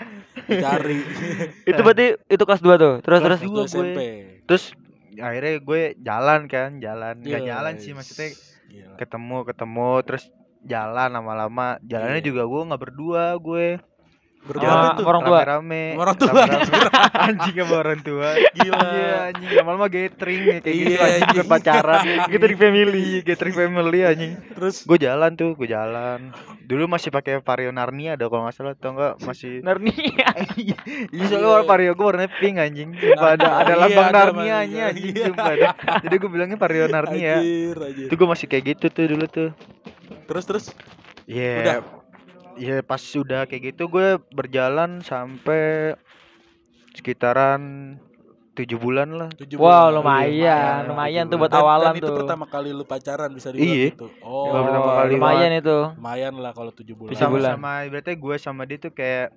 Cari. 0.63 0.99
Itu 1.67 1.79
berarti 1.83 2.05
itu 2.23 2.43
kelas 2.47 2.61
2 2.63 2.79
tuh. 2.79 2.93
Terus 3.03 3.19
terus 3.19 3.39
Kelas 3.43 3.51
dua 3.51 3.59
gue. 3.59 3.67
SMP. 3.67 3.99
Terus 4.47 4.63
akhirnya 5.19 5.53
gue 5.59 5.81
jalan 5.99 6.39
kan, 6.47 6.69
jalan. 6.79 7.19
Gak 7.19 7.41
Yes. 7.43 7.47
jalan 7.51 7.73
sih 7.77 7.91
maksudnya 7.91 8.29
Gila. 8.71 8.95
ketemu 8.95 9.37
ketemu 9.43 9.89
terus 10.07 10.23
jalan 10.63 11.09
lama-lama. 11.11 11.67
Jalannya 11.83 12.23
Iya. 12.23 12.27
juga 12.31 12.41
gue 12.47 12.61
nggak 12.63 12.81
berdua 12.81 13.23
gue. 13.35 13.67
Berdua 14.49 14.65
Sama 14.65 14.87
tuh. 14.97 15.05
orang 15.05 15.21
tua. 15.21 15.39
Sama 15.39 15.77
orang 15.95 16.17
tua, 16.17 16.41
anjing 17.29 17.55
sama 17.55 17.75
orang 17.77 17.99
tua. 18.01 18.29
Gila. 18.51 18.81
Iya 18.81 19.13
anjing 19.29 19.49
lama-lama 19.53 19.87
gathering 19.87 20.41
ya, 20.43 20.57
kayak 20.57 20.73
gitu 20.75 20.89
Iya, 20.89 20.97
anjing 20.97 21.21
anjing. 21.21 21.45
pacaran. 21.47 22.01
gathering 22.25 22.57
family, 22.57 23.05
gathering 23.21 23.55
family 23.55 23.99
anjing. 24.01 24.31
Terus 24.51 24.75
Gue 24.83 24.97
jalan 24.97 25.31
tuh, 25.33 25.53
gue 25.53 25.67
jalan. 25.67 26.33
Dulu 26.59 26.83
masih 26.87 27.09
pakai 27.09 27.39
Vario 27.39 27.69
Narnia 27.69 28.13
ada 28.13 28.25
kalau 28.25 28.41
nggak 28.43 28.55
salah 28.55 28.73
atau 28.73 28.89
enggak 28.91 29.13
masih 29.27 29.61
Narnia. 29.61 30.29
Iya 31.07 31.25
soalnya 31.27 31.61
Vario 31.63 31.93
gue 31.93 32.05
warnanya 32.07 32.31
pink 32.31 32.57
anjing 32.57 32.89
Sumpah 32.91 33.29
ada 33.31 33.47
ada 33.59 33.69
Iya, 33.69 33.79
lambang 33.79 34.07
ada 34.07 34.17
Narnia 34.19 34.41
nya 34.41 34.57
Narnia. 34.59 34.83
anjing 34.87 35.05
Iya. 35.11 35.25
sumpah 35.27 35.45
ada. 35.47 35.69
Jadi 35.99 36.15
gue 36.15 36.29
bilangnya 36.29 36.57
Vario 36.57 36.85
Narnia. 36.87 37.35
Itu 38.01 38.13
gue 38.15 38.27
masih 38.27 38.45
kayak 38.45 38.63
gitu 38.67 38.85
tuh 38.89 39.05
dulu 39.07 39.25
tuh 39.25 39.49
Terus 40.25 40.43
terus 40.43 40.65
Iya 41.25 41.53
Udah. 41.59 41.77
Iya 42.53 42.81
pas 42.81 42.97
sudah 42.97 43.45
kayak 43.45 43.73
gitu 43.73 43.87
gue 43.87 44.07
berjalan 44.29 45.01
sampai 45.01 45.93
sekitaran 46.91 47.95
tujuh 48.51 48.75
bulan 48.75 49.09
lah 49.09 49.29
tujuh 49.31 49.55
Wow, 49.55 49.63
bulan. 49.63 49.95
lumayan, 49.95 50.33
Iya, 50.35 50.59
lumayan 50.83 51.23
tujuh 51.23 51.31
tuh 51.31 51.37
buat. 51.39 51.51
Dan- 51.53 51.61
awalan 51.61 51.87
dan 51.87 51.95
itu 51.95 52.07
tuh. 52.07 52.17
pertama 52.17 52.45
kali 52.45 52.69
lu 52.69 52.83
pacaran 52.83 53.29
bisa 53.31 53.47
dibilang 53.49 53.71
Iya. 53.71 53.89
gitu. 53.93 54.07
Oh, 54.19 54.51
Baru 54.51 54.63
pertama 54.67 54.89
kali. 54.97 55.11
lumayan 55.15 55.51
itu. 55.53 55.77
lumayan 55.95 56.33
lah 56.35 56.51
kalau 56.51 56.71
tujuh 56.73 56.93
bulan. 56.93 57.09
Tujuh 57.09 57.21
sama 57.21 57.33
bulan. 57.33 57.51
sama 57.53 57.71
berarti 57.87 58.11
gue 58.13 58.35
sama 58.37 58.61
dia 58.63 58.77
tuh 58.77 58.91
kayak 58.91 59.27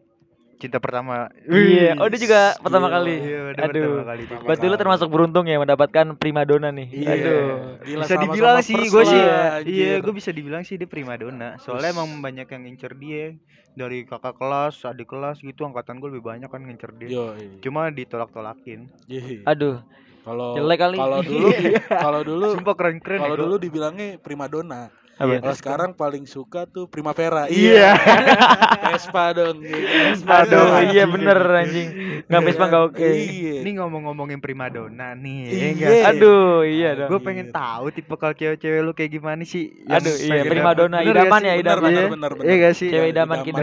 cinta 0.62 0.78
pertama 0.78 1.26
Iya, 1.42 1.98
oh 1.98 2.06
dia 2.06 2.16
juga 2.16 2.40
pertama 2.56 2.86
Gila. 2.86 2.96
kali. 2.96 3.14
Iya 3.18 3.38
udah 3.50 3.64
Aduh. 3.64 3.74
pertama 3.74 4.04
kali 4.06 4.22
cinta 4.22 4.42
Berarti 4.42 4.62
lu 4.62 4.68
pertama. 4.68 4.80
termasuk 4.80 5.08
beruntung 5.10 5.44
ya 5.44 5.56
mendapatkan 5.58 6.06
primadona 6.14 6.68
nih. 6.70 6.88
Iya. 6.88 7.10
Aduh. 7.12 7.50
Gila, 7.82 8.02
bisa 8.02 8.14
dibilang 8.16 8.56
sih 8.60 8.78
gue 8.78 9.04
sih 9.04 9.18
iya 9.18 9.58
anjir. 9.58 9.98
gue 10.00 10.14
bisa 10.14 10.30
dibilang 10.30 10.62
sih 10.62 10.76
dia 10.76 10.86
primadona 10.86 11.58
soalnya 11.58 11.90
Us. 11.90 11.94
emang 11.94 12.08
banyak 12.20 12.46
yang 12.46 12.62
ngincer 12.62 12.94
dia 12.94 13.34
dari 13.72 14.04
kakak 14.04 14.36
kelas 14.36 14.84
adik 14.84 15.08
kelas 15.08 15.40
gitu 15.40 15.64
angkatan 15.64 15.96
gue 15.96 16.08
lebih 16.08 16.22
banyak 16.22 16.46
kan 16.46 16.60
ngincer 16.60 16.92
dia 16.94 17.08
Yo, 17.08 17.24
iya. 17.34 17.58
cuma 17.58 17.88
ditolak-tolakin 17.88 18.86
Iya. 19.06 19.42
Aduh, 19.44 19.82
Kalau 20.22 20.54
jelek 20.54 20.78
kali. 20.78 20.96
Kalau 20.96 21.18
dulu 21.20 21.48
kalau 22.04 22.20
dulu 22.22 22.44
sumpah 22.52 22.74
keren-keren 22.74 23.18
kalau 23.18 23.34
ya, 23.34 23.40
dulu 23.42 23.54
dibilangnya 23.58 24.08
primadona. 24.16 24.86
Apa? 25.22 25.30
Iya. 25.30 25.38
Kalau 25.40 25.56
sekarang 25.56 25.90
paling 25.92 26.24
suka 26.24 26.66
tuh 26.66 26.84
Primavera. 26.84 27.46
Iya. 27.46 27.94
Vespa 28.84 29.32
dong. 29.32 29.60
gitu. 29.60 29.78
Vespa 30.10 30.34
Aduh, 30.42 30.50
dong, 30.68 30.90
iya 30.90 31.04
bener 31.06 31.38
anjing. 31.38 31.88
Nggak 32.24 32.40
Vespa 32.42 32.64
nggak 32.66 32.84
oke. 32.84 33.02
Iya. 33.04 33.54
ini 33.62 33.70
ngomong-ngomongin 33.74 34.38
primadona 34.38 35.14
nih 35.14 35.38
ya 35.44 35.52
Iya. 35.72 35.88
Aduh, 36.10 36.62
iya 36.62 36.90
dong. 36.94 37.08
gue 37.08 37.20
pengen 37.20 37.48
tahu 37.48 37.90
tipe 37.90 38.14
kalau 38.14 38.32
cewek-cewek 38.32 38.80
lu 38.80 38.92
kayak 38.92 39.10
gimana 39.12 39.42
sih 39.42 39.70
Aduh, 39.84 40.10
Yang 40.12 40.36
iya, 40.38 40.42
primadona, 40.44 40.96
idaman 41.00 41.40
gak 41.40 41.46
ya, 41.46 41.52
sih? 41.52 41.60
idaman. 41.60 41.82
Bener, 41.82 41.92
Bener, 41.92 42.02
iya. 42.02 42.08
bener, 42.08 42.32
Iya 42.42 42.54
gak 42.60 42.74
sih 42.74 42.88
Cewek 42.90 43.08
idaman 43.08 43.38
kita, 43.42 43.60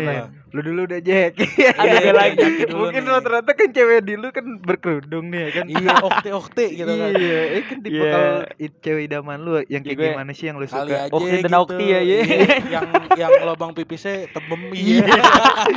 lu 0.50 0.60
dulu 0.64 0.82
udah 0.84 1.00
Jack 1.00 1.34
Iya, 1.60 1.72
dia 1.78 2.12
lagi. 2.12 2.46
Mungkin 2.66 3.02
nih. 3.02 3.12
rata-rata 3.12 3.52
kan 3.52 3.70
cewek 3.70 4.00
di 4.02 4.14
lu 4.16 4.30
kan 4.30 4.46
berkerudung 4.60 5.26
nih 5.28 5.40
ya 5.40 5.50
kan 5.52 5.66
Iya, 5.68 5.92
okte-okte 6.02 6.66
gitu 6.74 6.90
kan. 6.90 7.12
Iya, 7.12 7.40
eh 7.52 7.64
kan 7.64 7.78
tipe 7.80 7.98
Iya. 8.00 8.10
kalau 8.10 8.34
cewek 8.80 9.04
idaman 9.06 9.38
lu 9.40 9.52
yang 9.66 9.82
kayak 9.84 9.98
gimana 10.00 10.32
sih 10.32 10.46
yang 10.46 10.58
lu 10.58 10.66
Kali 10.66 10.90
suka? 10.90 11.06
aja 11.06 11.49
Dan 11.50 11.66
gitu. 11.66 11.74
Okti 11.74 11.86
ya, 11.90 12.00
iya. 12.06 12.18
yang 12.78 12.86
yang 13.18 13.32
lubang 13.42 13.74
pipisnya 13.74 14.30
tebem 14.30 14.70
iya. 14.78 15.02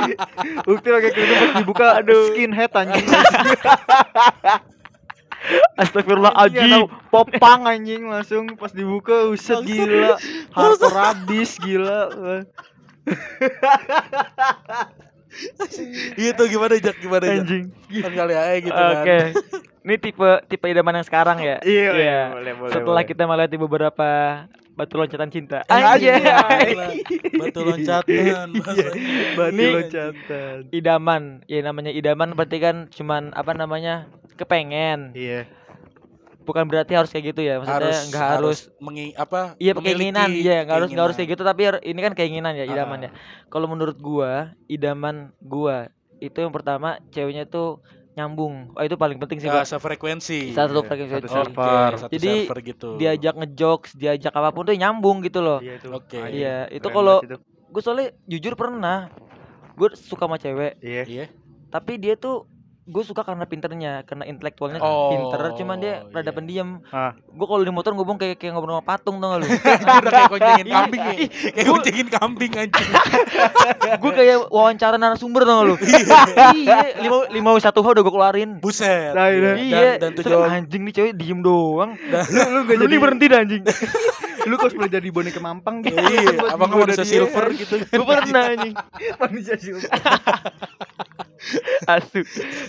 Ukti 0.69 0.87
pakai 0.93 1.11
kerudung 1.11 1.37
pas 1.41 1.53
dibuka 1.57 1.87
Aduh. 1.97 2.29
skinhead 2.29 2.71
anjing. 2.77 3.05
Astagfirullahaladzim. 5.81 6.61
Anjing, 6.63 6.87
ada 6.87 7.09
popang 7.11 7.67
anjing 7.67 8.07
langsung 8.07 8.55
pas 8.55 8.71
dibuka 8.71 9.27
uset 9.27 9.65
gila. 9.65 10.15
Hardcore 10.53 10.99
abis 11.17 11.59
gila. 11.59 12.07
Gitu 16.15 16.43
gimana 16.47 16.73
Jak 16.79 16.95
gimana 17.01 17.25
Jak? 17.25 17.43
Anjing. 17.43 17.65
Kan 17.75 18.13
kali 18.13 18.33
aja 18.37 18.61
gitu 18.61 18.77
kan. 18.77 19.33
Ini 19.83 19.95
tipe 19.99 20.29
tipe 20.47 20.65
idaman 20.65 20.95
yang 20.95 21.07
sekarang 21.07 21.37
ya. 21.39 21.59
Iya, 21.59 21.87
iya, 21.93 22.19
boleh, 22.31 22.53
boleh, 22.55 22.71
Setelah 22.71 23.03
boleh. 23.03 23.09
kita 23.11 23.23
melewati 23.27 23.57
beberapa 23.59 24.09
batu 24.73 24.95
loncatan 24.95 25.29
cinta. 25.29 25.59
Anjir, 25.67 26.15
Anjay. 26.17 26.71
gila. 26.71 26.87
Batu 27.37 27.59
loncatan. 27.61 28.47
bahasanya. 28.55 28.91
Batu 29.35 29.51
Ini- 29.53 29.73
loncatan. 29.75 30.57
Idaman. 30.71 31.23
Ya 31.45 31.59
namanya 31.61 31.91
idaman 31.91 32.31
berarti 32.33 32.57
kan 32.57 32.75
cuman 32.89 33.35
apa 33.35 33.51
namanya? 33.53 34.07
kepengen. 34.33 35.13
Iya. 35.13 35.45
Bukan 36.41 36.65
berarti 36.65 36.97
harus 36.97 37.13
kayak 37.13 37.31
gitu 37.31 37.45
ya. 37.45 37.61
Maksudnya 37.61 37.99
nggak 38.09 38.27
harus, 38.33 38.67
mengi 38.81 39.13
apa? 39.13 39.53
Iya 39.61 39.77
memiliki 39.77 40.09
keinginan, 40.09 40.29
iya 40.33 40.57
nggak 40.65 40.75
harus 40.75 40.89
nggak 40.89 41.05
harus 41.05 41.15
kayak 41.15 41.29
gitu 41.37 41.43
tapi 41.45 41.61
ini 41.85 41.99
kan 42.01 42.13
keinginan 42.17 42.57
ya 42.57 42.65
idaman 42.65 42.97
Ah. 42.97 43.05
ya. 43.07 43.09
Kalau 43.47 43.69
menurut 43.69 43.95
gua, 44.01 44.51
idaman 44.65 45.31
gua 45.37 45.87
itu 46.17 46.33
yang 46.35 46.49
pertama 46.49 46.97
ceweknya 47.13 47.45
tuh 47.45 47.77
nyambung. 48.13 48.71
Oh 48.71 48.81
itu 48.81 48.93
paling 48.93 49.17
penting 49.17 49.37
sih 49.37 49.49
Pak. 49.49 49.65
sefrekuensi. 49.65 50.53
Satu 50.53 50.73
Iya, 50.75 50.85
frekuensi. 50.85 51.13
satu 51.15 51.27
server. 51.27 51.89
satu 51.97 52.11
Jadi, 52.13 52.31
server 52.45 52.57
gitu. 52.61 52.89
Diajak 52.95 53.33
ngejokes, 53.35 53.91
diajak 53.93 54.31
apa 54.31 54.49
pun 54.49 54.63
tuh 54.63 54.73
nyambung 54.73 55.21
gitu 55.21 55.41
loh. 55.41 55.59
Iya 55.59 55.81
tuh. 55.81 55.97
Oke. 55.97 56.17
anjing. 56.17 56.39
Iya, 56.39 56.57
itu 56.69 56.87
kalau 56.87 57.17
itu. 57.19 57.37
gue 57.43 57.81
soalnya 57.81 58.07
jujur 58.23 58.53
pernah 58.53 59.09
gue 59.73 59.89
suka 59.97 60.23
sama 60.23 60.37
cewek, 60.37 60.77
Iya. 60.79 61.03
Iya. 61.03 61.25
tapi 61.67 61.97
dia 61.97 62.13
tuh 62.13 62.45
gue 62.83 63.03
suka 63.07 63.23
karena 63.23 63.47
pinternya 63.47 64.03
karena 64.03 64.27
intelektualnya 64.27 64.83
Oh, 64.83 65.07
pinter 65.15 65.55
cuman 65.55 65.79
dia 65.79 66.03
rada 66.11 66.27
iya. 66.27 66.35
pendiam 66.35 66.69
Ah, 66.91 67.15
gue 67.15 67.47
kalau 67.47 67.63
di 67.63 67.71
motor 67.71 67.95
ngomong 67.95 68.19
kayak 68.19 68.35
kayak 68.35 68.51
ngobrol 68.51 68.75
sama 68.75 68.83
patung 68.83 69.23
tau 69.23 69.31
gak 69.31 69.39
lu 69.39 69.47
Udah 70.03 70.11
kayak 70.11 70.31
koncengin 70.31 70.67
Iya. 70.67 70.75
kambing 70.75 71.01
ya. 71.01 71.13
Kayak 71.55 71.67
koncengin 71.71 72.07
kambing 72.11 72.51
anjing. 72.59 72.89
gue 74.03 74.11
kayak 74.11 74.37
wawancara 74.51 74.95
narasumber 74.99 75.47
tau 75.47 75.55
gak 75.63 75.67
lu 75.71 75.75
iya 76.59 76.79
lima 76.99 77.17
lima 77.31 77.49
satu 77.63 77.79
h 77.79 77.87
udah 77.95 78.03
gue 78.03 78.13
keluarin 78.13 78.49
Buset. 78.59 79.15
Nah, 79.15 79.31
iya. 79.31 79.51
iya 79.55 79.91
Dan, 79.95 80.11
dan 80.11 80.19
tujuan 80.19 80.51
anjing 80.51 80.83
nih 80.83 80.93
cewek 80.93 81.13
diem 81.15 81.39
doang 81.39 81.95
lu 81.95 82.39
lu 82.51 82.59
gak 82.67 82.75
lu 82.83 82.85
nih 82.91 82.99
berhenti 82.99 83.25
dah 83.31 83.39
anjing 83.47 83.63
lu 84.43 84.59
cosplay 84.59 84.91
jadi 84.91 85.07
boneka 85.07 85.39
mampang 85.39 85.79
gitu. 85.87 85.95
Iya, 85.95 86.51
abang 86.51 86.67
dia, 86.83 86.99
silver 87.07 87.47
gitu. 87.55 87.79
gue 87.79 88.03
pernah 88.03 88.51
anjing 88.51 88.75
manusia 89.15 89.55
silver. 89.55 89.87
asu 91.87 92.23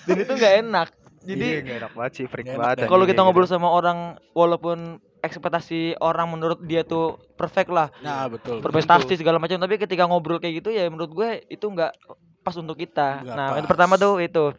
dan 0.05 0.17
itu 0.19 0.33
nggak 0.33 0.55
enak 0.63 0.89
Jadi 1.25 1.41
jadi 1.41 1.65
gak 1.65 1.79
enak 1.81 1.93
banget 1.97 2.13
sih, 2.15 2.27
freak 2.29 2.45
Nggak 2.45 2.59
banget. 2.59 2.77
kalau 2.85 3.05
kita 3.05 3.17
gitu. 3.17 3.25
ngobrol 3.25 3.49
sama 3.49 3.69
orang 3.69 3.99
walaupun 4.33 4.79
ekspektasi 5.19 5.97
orang 5.99 6.29
menurut 6.29 6.61
dia 6.61 6.85
tuh 6.85 7.17
perfect 7.35 7.69
lah 7.69 7.89
Nah, 7.99 8.29
betul. 8.29 8.61
berprestasi 8.61 9.17
segala 9.17 9.41
macam 9.41 9.57
tapi 9.57 9.81
ketika 9.81 10.05
ngobrol 10.05 10.37
kayak 10.37 10.61
gitu 10.61 10.69
ya 10.69 10.85
menurut 10.87 11.09
gue 11.11 11.29
itu 11.49 11.65
nggak 11.65 11.97
pas 12.41 12.53
untuk 12.55 12.77
kita 12.77 13.25
Nggak 13.25 13.35
nah 13.35 13.49
pas. 13.49 13.57
itu 13.57 13.67
pertama 13.67 13.95
tuh 13.97 14.21
itu 14.21 14.53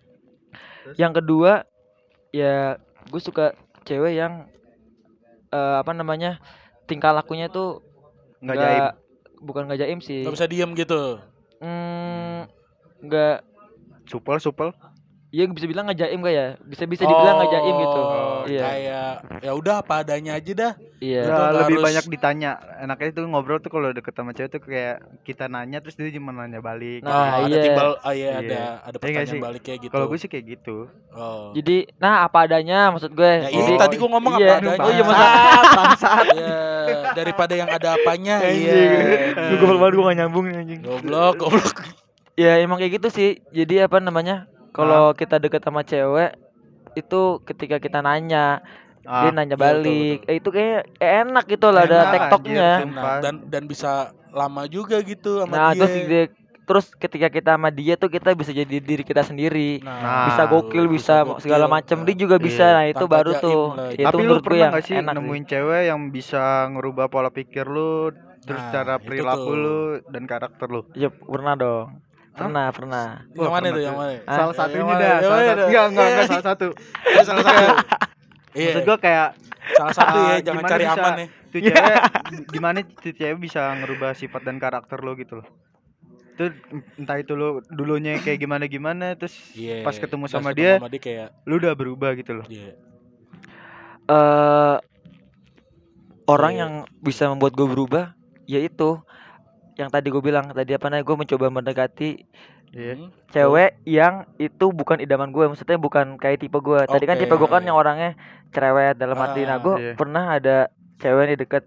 yang 0.98 1.14
kedua 1.14 1.70
ya 2.32 2.82
gue 3.06 3.22
suka 3.22 3.54
cewek 3.84 4.18
yang 4.18 4.50
eh, 5.48 5.76
apa 5.78 5.94
namanya 5.94 6.42
tingkah 6.84 7.14
lakunya 7.14 7.46
tuh 7.46 7.86
nggak 8.42 8.58
jaim. 8.58 8.84
bukan 9.40 9.70
nggak 9.70 9.80
jaim 9.80 10.00
sih 10.02 10.22
Gak 10.22 10.34
bisa 10.34 10.50
diem 10.50 10.74
gitu. 10.74 11.22
Hmm, 11.58 12.50
nggak 13.00 13.46
Supel, 14.06 14.38
supel. 14.38 14.70
Iya 15.36 15.52
bisa 15.52 15.68
bilang 15.68 15.84
nggak 15.84 16.00
jaim 16.00 16.24
gak 16.24 16.32
ya? 16.32 16.48
Bisa 16.64 16.88
bisa 16.88 17.04
dibilang 17.04 17.36
nggak 17.36 17.52
jaim 17.52 17.76
gitu. 17.76 18.00
Oh, 18.00 18.44
Iya. 18.46 18.62
Kayak 18.62 19.10
ya 19.42 19.52
udah 19.52 19.76
apa 19.82 19.94
adanya 20.00 20.32
aja 20.34 20.52
dah. 20.56 20.74
Iya. 20.98 21.22
Nggak 21.26 21.52
lebih 21.52 21.76
harus- 21.76 21.86
banyak 21.92 22.06
ditanya. 22.08 22.52
Enaknya 22.80 23.10
tuh 23.12 23.24
ngobrol 23.26 23.60
tuh 23.60 23.68
kalau 23.68 23.92
deket 23.92 24.16
sama 24.16 24.32
cewek 24.32 24.48
tuh 24.48 24.62
kayak 24.62 24.96
kita 25.22 25.46
nanya 25.46 25.84
terus 25.84 26.00
dia 26.00 26.08
cuma 26.10 26.32
nanya 26.32 26.64
balik. 26.64 27.04
Nah, 27.04 27.12
oh, 27.12 27.26
ada 27.44 27.52
iya. 27.52 27.60
timbal 27.60 27.90
ah, 28.00 28.14
iya, 28.16 28.28
Iya. 28.32 28.32
ada 28.40 28.60
ada 28.80 28.88
Iya 28.88 28.96
pertanyaan 28.96 29.28
sih? 29.28 29.42
balik 29.44 29.62
kayak 29.62 29.80
gitu. 29.82 29.92
Kalau 29.92 30.06
gue 30.08 30.18
sih 30.18 30.30
kayak 30.30 30.46
gitu. 30.48 30.78
Oh. 31.12 31.52
Jadi 31.52 31.78
nah 31.98 32.24
apa 32.24 32.38
adanya 32.42 32.80
maksud 32.90 33.12
gue. 33.12 33.32
Ya 33.44 33.50
ini 33.52 33.72
Oh, 33.76 33.76
tadi 33.76 33.96
gua 34.00 34.10
ngomong 34.16 34.34
iya. 34.40 34.48
apa 34.48 34.56
adanya. 34.56 34.80
Oh 34.80 34.90
iya 34.90 35.04
masa 35.04 35.26
bangsat. 35.76 36.26
Iya, 36.32 36.58
daripada 37.12 37.54
yang 37.54 37.68
ada 37.68 37.88
apanya. 37.94 38.36
Iya. 38.40 38.82
Gue 39.52 39.58
goblok 39.60 39.80
banget 39.82 39.94
gue 39.94 40.06
gak 40.06 40.18
nyambung 40.18 40.46
anjing. 40.48 40.80
Goblok, 40.80 41.34
goblok. 41.36 41.76
Ya 42.36 42.60
emang 42.60 42.78
kayak 42.78 43.00
gitu 43.00 43.08
sih. 43.10 43.30
Jadi 43.50 43.80
apa 43.82 44.00
namanya? 44.00 44.48
Kalau 44.76 45.16
kita 45.16 45.36
deket 45.40 45.62
sama 45.64 45.82
cewek 45.82 46.32
itu 46.96 47.22
ketika 47.44 47.78
kita 47.80 48.00
nanya 48.00 48.64
dia 49.06 49.30
Ah, 49.30 49.30
nanya 49.30 49.54
iya, 49.54 49.62
betul, 49.62 49.94
balik 49.94 50.18
betul. 50.18 50.30
eh, 50.32 50.36
itu 50.42 50.50
kayak 50.50 50.82
enak 50.98 51.44
gitu 51.46 51.68
lah 51.70 51.82
ada 51.86 51.98
tektoknya 52.10 52.68
dan 53.22 53.36
dan 53.54 53.64
bisa 53.70 53.92
lama 54.34 54.66
juga 54.66 54.98
gitu 55.06 55.46
sama 55.46 55.54
nah 55.54 55.70
dia. 55.72 55.78
terus 55.78 55.94
dia- 56.10 56.32
terus 56.66 56.86
ketika 56.98 57.28
kita 57.30 57.50
sama 57.54 57.70
dia 57.70 57.94
tuh 57.94 58.10
kita 58.10 58.34
bisa 58.34 58.50
jadi 58.50 58.82
diri 58.82 59.04
kita 59.06 59.22
sendiri 59.22 59.86
Nah, 59.86 60.26
bisa 60.26 60.42
gokil 60.50 60.90
bisa, 60.90 61.22
segala 61.38 61.70
gokil. 61.70 61.76
macam 61.78 61.98
dia 62.10 62.16
juga 62.18 62.36
bisa 62.42 62.64
Iya. 62.66 62.76
nah 62.82 62.86
itu 62.90 63.06
baru 63.06 63.32
tuh 63.38 63.60
itu 63.94 64.02
Tapi 64.10 64.20
lu 64.26 64.26
menurut 64.26 64.42
gue 64.42 64.42
pernah 64.50 64.66
yang 64.66 64.74
gak 64.74 64.86
sih 64.90 64.98
enak 64.98 65.14
sih. 65.14 65.22
nemuin 65.22 65.44
cewek 65.46 65.82
yang 65.86 66.02
bisa 66.10 66.44
ngerubah 66.74 67.06
pola 67.14 67.30
pikir 67.30 67.66
lu 67.70 68.10
terus 68.46 68.62
Nah, 68.66 68.74
cara 68.74 68.96
perilaku 68.98 69.52
lu 69.54 69.78
dan 70.10 70.24
karakter 70.26 70.68
lu? 70.70 70.82
ya 70.98 71.10
pernah 71.14 71.54
dong 71.54 71.88
pernah 72.36 72.66
pernah 72.70 73.06
Yang 73.32 73.50
mana 73.50 73.64
pernah 73.64 73.72
tuh? 73.72 73.82
Yang 73.82 73.94
tuh. 73.94 74.02
mana? 74.02 74.14
Ah, 74.24 74.36
salah 74.36 74.56
satunya 74.56 74.84
dah? 74.86 75.16
Enggak, 75.18 75.86
enggak, 75.88 76.06
enggak 76.06 76.26
salah 76.28 76.46
satu. 76.46 76.68
Salah 77.18 77.44
satu. 77.44 77.66
Iya, 78.52 78.72
Maksud 78.72 78.84
gua 78.84 78.98
kayak 78.98 79.30
salah 79.74 79.94
satu 79.94 80.18
ya, 80.18 80.28
ah, 80.30 80.38
jangan 80.40 80.56
gimana 80.58 80.72
cari 80.72 80.86
aman 80.86 81.14
ya. 81.18 81.28
tuh 81.50 81.60
cewek 81.62 81.96
gimana 82.48 82.78
tuh 82.86 83.12
cewek 83.12 83.38
bisa 83.38 83.62
ngerubah 83.76 84.12
sifat 84.14 84.42
dan 84.42 84.56
karakter 84.58 84.98
lu 84.98 85.16
gitu 85.16 85.34
loh. 85.38 85.48
Itu 86.32 86.52
entah 86.96 87.18
itu 87.18 87.32
lu 87.32 87.48
dulunya 87.68 88.16
kayak 88.18 88.38
gimana 88.38 88.64
gimana 88.66 89.12
terus 89.14 89.36
Iya. 89.52 89.82
pas 89.82 89.96
ketemu 89.96 90.28
sama 90.28 90.52
dia 90.52 90.78
sama 90.78 90.88
dia 90.88 91.00
kayak 91.00 91.28
lu 91.44 91.58
udah 91.58 91.74
berubah 91.74 92.12
gitu 92.14 92.32
loh. 92.34 92.46
iya. 92.46 92.76
eh 94.06 94.76
orang 96.26 96.54
Iya. 96.54 96.62
yang 96.62 96.74
bisa 97.00 97.28
membuat 97.28 97.54
gue 97.54 97.66
berubah 97.66 98.06
yaitu 98.46 99.02
yang 99.76 99.90
tadi 99.90 100.08
gue 100.08 100.20
bilang 100.20 100.50
tadi 100.50 100.72
apa 100.72 100.88
namanya 100.88 101.04
gue 101.04 101.16
mencoba 101.18 101.46
mendekati. 101.50 102.12
Hmm. 102.76 103.08
cewek 103.32 103.80
yang 103.88 104.28
itu 104.36 104.68
bukan 104.68 105.00
idaman 105.00 105.32
gue 105.32 105.48
maksudnya 105.48 105.80
bukan 105.80 106.20
kayak 106.20 106.44
tipe 106.44 106.60
gue 106.60 106.84
tadi 106.84 107.08
kan 107.08 107.16
Oke. 107.16 107.24
tipe 107.24 107.32
gue 107.32 107.48
kan 107.48 107.64
yang 107.64 107.80
orangnya 107.80 108.20
cerewet 108.52 109.00
dalam 109.00 109.16
arti 109.16 109.48
nah 109.48 109.56
Ah, 109.56 109.64
gue 109.64 109.76
iya. 109.80 109.94
pernah 109.96 110.36
ada 110.36 110.68
cewek 111.00 111.24
nih 111.24 111.38
deket 111.40 111.64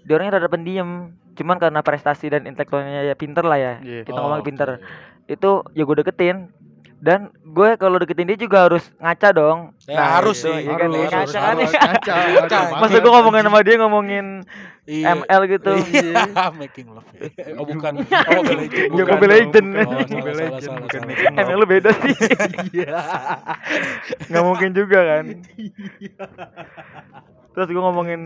dia 0.00 0.12
orangnya 0.16 0.40
rada 0.40 0.48
pendiam 0.48 1.12
cuman 1.36 1.60
karena 1.60 1.84
prestasi 1.84 2.32
dan 2.32 2.48
intelektualnya 2.48 3.04
ya 3.04 3.12
pinter 3.12 3.44
lah 3.44 3.60
ya 3.60 3.74
Iya. 3.84 4.00
kita 4.08 4.16
Oh, 4.16 4.32
ngomong 4.32 4.40
pinter 4.40 4.80
itu 5.28 5.50
ya 5.76 5.84
gue 5.84 5.96
deketin 6.00 6.48
dan 7.00 7.20
gue 7.42 7.68
kalau 7.74 7.96
deketin 7.96 8.28
dia 8.28 8.36
juga 8.36 8.68
harus 8.68 8.84
ngaca 8.96 9.28
dong 9.32 9.58
Ya, 9.88 10.20
harus 10.20 10.38
itu, 10.38 10.52
sih. 10.52 10.68
iya 10.68 10.74
kan, 10.76 10.88
Harus, 10.92 11.00
iya, 11.00 11.08
harus, 11.10 11.32
ngaca 11.34 11.40
kan 11.40 11.48
harus, 11.56 11.70
ya. 11.72 11.80
ngaca, 11.82 12.14
Ngaca. 12.30 12.58
Masa 12.78 12.96
gue 12.96 13.10
ngomongin 13.10 13.42
sama 13.42 13.58
dia 13.60 13.76
ngomongin 13.76 14.26
Iya. 14.84 15.06
ML 15.14 15.40
gitu 15.46 15.72
Iya. 15.76 16.24
Making 16.60 16.86
love. 16.90 17.06
ya. 17.14 17.30
Oh 17.56 17.64
bukan. 17.64 17.92
Oh 18.00 18.32
Mobile 18.36 18.58
Legend. 18.58 18.74
Iya, 18.74 18.90
bukan. 18.90 19.12
Mobile 19.14 19.32
Legend. 19.32 19.68
Oh, 19.70 19.92
Mobile 20.10 20.38
Legend, 20.38 20.74
bukan. 20.78 21.00
ML 21.36 21.56
lu 21.56 21.66
beda 21.66 21.90
sih 21.96 22.14
Iya. 22.76 22.98
nggak 24.28 24.44
mungkin 24.44 24.70
juga 24.72 24.98
kan 25.00 25.24
terus 27.50 27.68
gue 27.68 27.82
ngomongin 27.82 28.20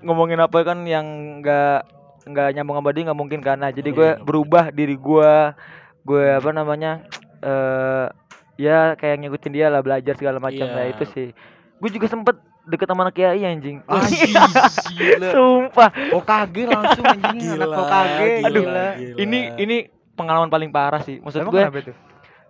ngomongin 0.00 0.40
apa 0.40 0.58
kan 0.62 0.82
yang 0.84 1.06
nggak 1.40 1.84
nggak 2.22 2.48
nyambung 2.54 2.76
sama 2.78 2.90
dia 2.90 3.02
nggak 3.06 3.18
mungkin 3.18 3.40
karena 3.40 3.66
jadi 3.68 3.90
gue 3.92 4.08
iya, 4.14 4.20
berubah 4.20 4.70
diri 4.70 4.96
gue 4.96 5.32
gue 6.02 6.24
apa 6.32 6.50
namanya 6.50 7.04
eh 7.42 8.06
ya 8.56 8.94
kayak 8.94 9.16
ngikutin 9.18 9.52
dia 9.52 9.66
lah 9.66 9.80
belajar 9.80 10.14
segala 10.14 10.38
macam 10.38 10.62
Iya. 10.62 10.72
nah 10.72 10.84
itu 10.86 11.04
sih 11.08 11.28
gue 11.76 11.90
juga 11.90 12.06
sempet 12.06 12.36
deket 12.62 12.86
sama 12.86 13.02
anak 13.02 13.14
kiai 13.16 13.42
anjing 13.42 13.82
Anjing, 13.82 14.38
gila. 14.92 15.28
sumpah 15.34 15.90
Hokage 16.08 16.62
langsung 16.64 17.04
anjing 17.04 17.38
anak 17.50 17.58
Gila, 17.58 17.74
Hokage. 17.76 18.28
gila, 18.38 18.46
Aduh, 18.46 18.62
gila. 18.62 18.86
ini 19.18 19.38
ini 19.58 19.76
pengalaman 20.12 20.46
paling 20.46 20.70
parah 20.70 21.00
sih 21.00 21.18
maksud 21.18 21.42
Emang 21.42 21.50
gue 21.52 21.90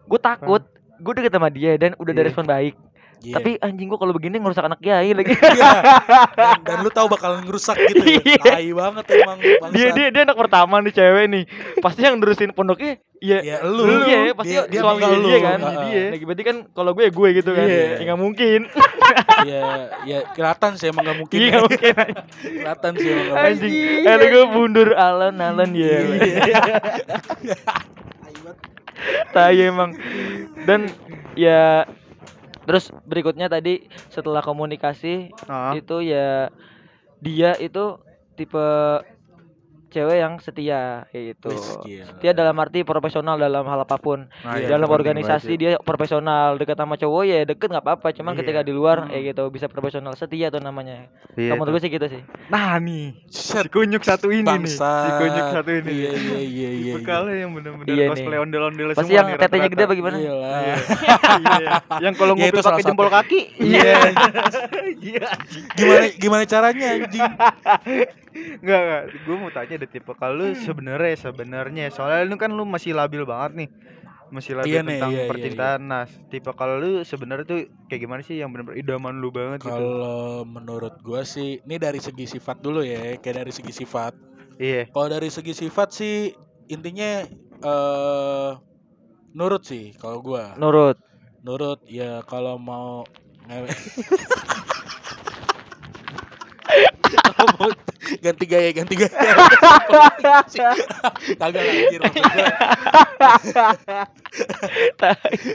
gue 0.04 0.20
takut 0.20 0.62
gue 0.98 1.12
deket 1.16 1.32
sama 1.32 1.48
dia 1.48 1.72
dan 1.74 1.96
udah 1.96 2.12
ada 2.12 2.20
Iya. 2.20 2.28
respon 2.28 2.44
baik 2.44 2.74
Iya. 3.22 3.34
tapi 3.34 3.50
anjing 3.56 3.86
gue 3.86 3.94
kalau 3.94 4.10
begini 4.10 4.34
ngerusak 4.36 4.62
anak 4.62 4.78
kiai 4.78 5.10
lagi 5.10 5.30
Iya. 5.30 5.72
dan, 6.36 6.58
dan 6.60 6.76
lu 6.82 6.90
tahu 6.90 7.06
bakalan 7.06 7.42
ngerusak 7.42 7.78
gitu 7.80 8.02
ya. 8.02 8.18
Iya. 8.18 8.42
Tai 8.42 8.68
banget 8.72 9.04
emang 9.14 9.38
bangsat. 9.38 9.70
dia 9.72 9.88
dia 9.92 10.06
dia 10.10 10.22
anak 10.24 10.34
pertama 10.36 10.74
nih 10.78 10.90
cewek 10.90 11.24
nih 11.28 11.44
pasti 11.78 12.00
yang 12.00 12.18
nerusin 12.18 12.50
pondoknya 12.50 12.98
ya 13.16 13.38
Ya, 13.40 13.56
lu. 13.62 13.86
lu 13.86 14.02
ya 14.04 14.34
pasti 14.34 14.50
Dia- 14.52 14.66
dia 14.66 14.80
suami 14.82 14.98
bangga 14.98 15.06
dia 15.16 15.38
lu. 15.38 15.38
kan 15.40 15.58
Heeh. 15.60 15.78
dia 15.84 16.02
lagi 16.10 16.24
berarti 16.24 16.42
kan 16.42 16.56
kalau 16.68 16.90
gue 16.92 17.04
gue 17.08 17.28
gitu 17.32 17.50
kan 17.52 17.62
Iya. 17.64 17.86
ya 17.92 18.02
nggak 18.04 18.20
mungkin 18.20 18.60
ya 19.50 19.64
ya 20.02 20.18
kelihatan 20.28 20.70
sih 20.74 20.86
emang 20.88 21.02
gak 21.04 21.16
mungkin 21.16 21.36
iya 21.36 21.46
ya. 21.46 21.50
nggak 21.52 21.64
mungkin 21.64 21.94
kelihatan 22.42 22.92
sih 22.92 23.06
emang 23.08 23.22
gak 23.22 23.30
mungkin 23.30 23.46
anjing 23.46 23.72
Anjing, 23.72 24.06
ada 24.08 24.24
gue 24.26 24.44
bundur 24.48 24.88
alon 24.92 25.34
alon 25.38 25.70
ya 25.72 25.96
tai 29.32 29.58
emang 29.60 29.90
dan 30.64 30.90
ya 31.34 31.86
terus 32.62 32.94
berikutnya 33.04 33.50
tadi 33.50 33.86
setelah 34.08 34.40
komunikasi 34.40 35.34
Ah. 35.50 35.74
itu 35.74 36.02
ya 36.02 36.48
dia 37.18 37.54
itu 37.58 37.98
tipe 38.34 38.66
cewek 39.92 40.16
yang 40.16 40.34
setia 40.38 41.04
gila. 41.06 41.60
setia 42.08 42.32
dalam 42.32 42.56
arti 42.56 42.80
profesional 42.82 43.36
dalam 43.36 43.62
hal 43.62 43.80
apa 43.80 43.94
pun 43.94 44.24
Nah, 44.38 44.56
Iya, 44.56 44.64
itu 44.64 44.72
dalam 44.72 44.88
organisasi 44.88 45.52
dia 45.54 45.70
profesional 45.78 46.56
dekat 46.56 46.74
sama 46.74 46.94
cowok 46.94 47.22
ya 47.22 47.38
deket 47.44 47.68
nggak 47.68 47.84
apa-apa 47.84 48.08
cuman 48.10 48.32
Iya. 48.32 48.38
ketika 48.40 48.60
di 48.60 48.72
luar 48.72 48.98
Hmm. 49.02 49.12
ya 49.12 49.20
gitu 49.26 49.44
bisa 49.48 49.66
profesional 49.66 50.12
setia 50.12 50.48
tuh 50.48 50.58
namanya. 50.58 51.12
Iya, 51.32 51.52
kamu 51.52 51.62
tuh. 51.66 51.78
sih 51.78 51.90
gitu 51.90 52.06
sih 52.08 52.22
Nah 52.48 52.76
nih, 52.78 53.12
si 53.26 53.40
kunyuk 53.64 54.00
satu 54.00 54.28
ini 54.28 54.40
nih. 54.40 54.48
bangsa. 54.48 54.92
Si 54.98 55.10
kunyuk 55.18 55.46
satu 55.52 55.70
ini. 55.74 55.90
Iya 55.92 56.10
iya 56.12 56.40
iya 56.40 56.70
iya. 56.72 56.92
Bekalnya 56.94 57.36
yang 57.38 57.50
bener-bener 57.52 57.86
Iya 57.86 58.02
nih. 58.02 58.10
cosplay 58.10 58.38
ondel-ondel 58.38 58.88
pasti 58.92 59.12
yang 59.12 59.26
nih 59.26 59.36
tetenya 59.36 59.68
gede 59.68 59.82
apa 59.82 59.94
gimana 59.94 60.16
Gila. 60.16 60.48
Iya. 60.56 60.76
Iya. 61.42 61.70
Yang 62.00 62.14
kalau 62.16 62.32
Ya, 62.32 62.44
itu 62.44 62.54
ngopi 62.54 62.64
pakai 62.64 62.82
jempol 62.84 63.08
kaki. 63.08 63.40
Iya. 63.58 63.92
Iya. 64.94 65.26
Gimana 65.76 66.06
gimana 66.14 66.42
caranya 66.44 66.86
anjing? 66.94 67.30
Enggak, 68.58 68.80
enggak. 68.80 69.02
Gue 69.22 69.36
mau 69.36 69.50
tanya 69.50 69.76
deh 69.82 69.90
tipe 69.90 70.14
kalau 70.14 70.38
lu 70.38 70.46
sebenarnya 70.54 71.18
sebenarnya 71.18 71.90
soalnya 71.90 72.30
lu 72.30 72.38
kan 72.38 72.54
lu 72.54 72.62
masih 72.62 72.94
labil 72.94 73.26
banget 73.26 73.66
nih. 73.66 73.68
Masih 74.32 74.56
labil 74.56 74.72
Iya 74.72 74.80
tentang 74.86 75.12
iya, 75.12 75.22
iya, 75.26 75.28
percintaan. 75.28 75.80
Nah, 75.90 76.04
tipe 76.30 76.48
kalau 76.54 76.78
lu 76.80 77.04
sebenarnya 77.04 77.44
tuh 77.44 77.60
kayak 77.90 78.00
gimana 78.06 78.22
sih 78.24 78.40
yang 78.40 78.48
bener-bener 78.48 78.80
idaman 78.80 79.20
lu 79.20 79.28
banget 79.28 79.66
gitu. 79.66 79.74
Kalau 79.74 80.46
menurut 80.46 80.96
gua 81.04 81.26
sih, 81.26 81.60
ini 81.66 81.76
dari 81.76 82.00
segi 82.00 82.24
sifat 82.24 82.64
dulu 82.64 82.80
ya, 82.80 83.18
kayak 83.20 83.44
dari 83.44 83.52
segi 83.52 83.74
sifat. 83.74 84.16
Iya. 84.56 84.88
Kalau 84.88 85.08
dari 85.12 85.28
segi 85.28 85.52
sifat 85.52 85.88
sih 85.92 86.32
intinya 86.70 87.26
eh 87.62 88.50
nurut 89.36 89.66
sih 89.66 89.92
kalau 89.98 90.24
gua. 90.24 90.56
nurut 90.56 90.96
nurut 91.42 91.82
ya 91.90 92.22
kalau 92.22 92.54
mau 92.54 93.02
ngewe 93.50 93.68
Kalau 97.12 97.46
mau 97.58 97.70
ganti 98.18 98.44
gaya 98.50 98.70
ganti 98.74 98.94
gaya 98.98 99.14
kagak 101.38 101.62
lah 101.62 101.72
anjir 101.74 102.00
maksud 102.02 102.24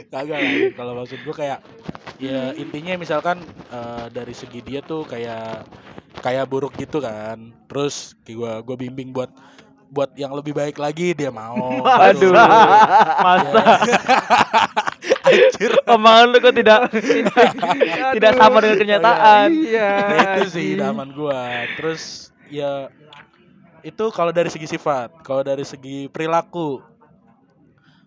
kagak 0.08 0.38
lah 0.44 0.72
kalau 0.76 0.92
maksud 0.96 1.18
gua 1.28 1.34
kayak 1.36 1.58
ya 2.16 2.56
intinya 2.56 2.96
misalkan 2.96 3.44
eh, 3.68 4.06
dari 4.10 4.32
segi 4.32 4.64
dia 4.64 4.80
tuh 4.80 5.04
kayak 5.04 5.68
kayak 6.24 6.48
buruk 6.48 6.72
gitu 6.80 7.04
kan 7.04 7.52
terus 7.68 8.16
gua 8.24 8.64
gua 8.64 8.76
bimbing 8.80 9.12
buat 9.12 9.28
buat 9.88 10.12
yang 10.20 10.36
lebih 10.36 10.52
baik 10.52 10.76
lagi 10.76 11.16
dia 11.16 11.32
mau 11.32 11.80
Aduh. 11.80 12.32
Masa 12.32 13.60
Anjir. 15.28 15.72
omongan 15.84 16.26
lu 16.32 16.38
kok 16.40 16.56
tidak 16.56 16.88
tidak 18.16 18.32
sama 18.36 18.58
dengan 18.64 18.78
kenyataan. 18.80 19.48
Iya. 19.52 19.92
Nah, 19.92 20.24
itu 20.40 20.48
sih 20.48 20.64
anjing. 20.72 20.80
idaman 20.80 21.08
gua. 21.12 21.68
Terus 21.76 22.32
ya 22.48 22.88
itu 23.86 24.04
kalau 24.10 24.34
dari 24.34 24.50
segi 24.50 24.66
sifat, 24.66 25.22
kalau 25.22 25.46
dari 25.46 25.62
segi 25.62 26.10
perilaku. 26.10 26.82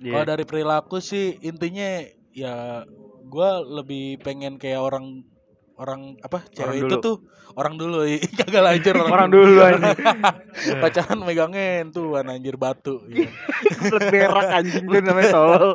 Iya. 0.02 0.12
Kalau 0.18 0.26
dari 0.26 0.44
perilaku 0.44 0.98
sih 1.00 1.38
intinya 1.46 2.02
ya 2.34 2.84
gua 3.30 3.62
lebih 3.62 4.20
pengen 4.20 4.58
kayak 4.58 4.82
orang 4.82 5.24
orang 5.82 6.14
apa 6.22 6.46
cewek 6.54 6.86
itu 6.86 6.96
dulu. 7.00 7.02
tuh 7.02 7.16
orang 7.58 7.74
dulu 7.74 8.06
kagak 8.38 8.62
lanjut 8.62 8.94
Orang 9.02 9.34
dulu 9.34 9.62
anjing. 9.66 9.98
pacaran 10.78 11.20
megangin 11.26 11.90
tuh 11.90 12.18
anjir 12.18 12.56
batu. 12.60 13.02
Belet 13.90 14.06
berak 14.14 14.48
anjing 14.62 14.86
tuh 14.86 15.02
namanya 15.02 15.30
tolol. 15.34 15.70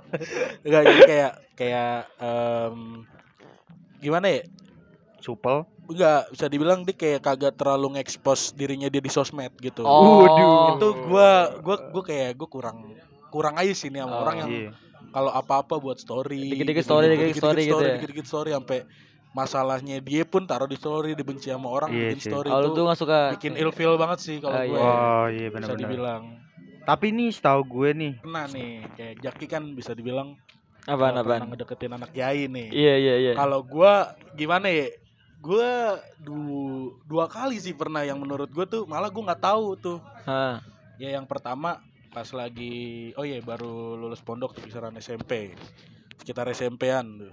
Enggak 0.63 0.83
jadi 0.87 1.01
kayak 1.07 1.33
kayak 1.59 1.95
em, 2.23 3.03
gimana 3.99 4.27
ya 4.31 4.43
Supel. 5.23 5.67
Enggak, 5.87 6.29
bisa 6.29 6.47
dibilang 6.47 6.83
dia 6.83 6.93
kayak 6.93 7.21
kagak 7.21 7.55
terlalu 7.55 7.95
ngekspos 7.95 8.53
dirinya 8.53 8.87
dia 8.87 8.99
di 8.99 9.07
sosmed 9.07 9.55
gitu. 9.57 9.81
Oh. 9.81 10.23
Waduh. 10.23 10.75
Itu 10.75 10.89
gua 11.07 11.31
gua 11.59 11.77
gua 11.89 12.03
kayak 12.03 12.35
gua 12.35 12.49
kurang 12.49 12.77
kurang 13.29 13.55
aja 13.55 13.71
sih 13.71 13.89
nih 13.89 14.01
sama 14.01 14.13
Oh, 14.13 14.23
orang 14.23 14.37
yang 14.39 14.51
Iya. 14.51 14.71
kalau 15.11 15.31
apa-apa 15.31 15.77
buat 15.77 15.97
story. 15.97 16.51
Dikit-dikit 16.51 16.83
story, 16.83 17.05
dikit-dikit 17.09 17.39
story 17.41 17.61
gitu 17.65 17.79
ya? 17.79 17.95
Dikit-dikit 17.97 18.27
story 18.27 18.51
sampai 18.51 18.79
masalahnya 19.31 20.01
dia 20.01 20.25
pun 20.25 20.43
taruh 20.43 20.65
di 20.65 20.75
story, 20.75 21.13
dibenci 21.13 21.49
sama 21.49 21.69
orang 21.69 21.93
Iya 21.93 22.03
bikin 22.09 22.19
sih. 22.19 22.31
story 22.31 22.49
Kalau 22.49 22.63
itu 22.63 22.69
tuh 22.73 22.83
nggak 22.83 22.99
suka 22.99 23.19
bikin 23.37 23.53
ilfeel 23.55 23.95
banget 23.95 24.19
sih 24.19 24.37
kalau 24.39 24.57
Ah, 24.57 24.65
gue. 24.65 24.73
iya. 24.73 24.81
Oh 24.81 25.27
iya 25.29 25.47
bisa 25.47 25.55
benar-benar. 25.55 25.81
dibilang. 25.85 26.23
Tapi 26.83 27.07
nih 27.11 27.29
setahu 27.31 27.61
gue 27.63 27.89
nih. 27.93 28.13
Kena 28.21 28.43
nih, 28.49 28.71
kayak 28.93 29.15
Jaki 29.21 29.47
kan 29.47 29.63
bisa 29.71 29.93
dibilang 29.93 30.39
apaan 30.85 31.15
uh, 31.15 31.21
apaan. 31.21 31.43
pernah 31.43 31.49
ngedeketin 31.51 31.93
anak 31.93 32.11
Yai 32.11 32.47
nih. 32.47 32.69
Iya 32.71 32.95
iya 32.97 33.15
iya. 33.21 33.33
Kalau 33.35 33.61
gua 33.61 33.93
gimana 34.33 34.67
ya? 34.67 34.87
Gua 35.47 36.03
du 36.19 36.41
dua 37.07 37.31
kali 37.31 37.63
sih 37.63 37.71
pernah 37.71 38.03
yang 38.03 38.19
menurut 38.19 38.51
gua 38.51 38.67
tuh 38.67 38.83
malah 38.91 39.07
gua 39.15 39.31
nggak 39.31 39.43
tahu 39.47 39.67
tuh. 39.79 39.99
Hah. 40.27 40.59
Ya 40.99 41.15
yang 41.15 41.23
pertama 41.23 41.79
pas 42.11 42.27
lagi 42.35 43.13
oh 43.15 43.23
iya 43.23 43.39
baru 43.39 43.95
lulus 43.95 44.19
pondok 44.27 44.59
tuh 44.59 44.67
kisaran 44.67 44.99
SMP. 44.99 45.55
Sekitar 46.19 46.51
SMP-an 46.51 47.07
tuh. 47.23 47.33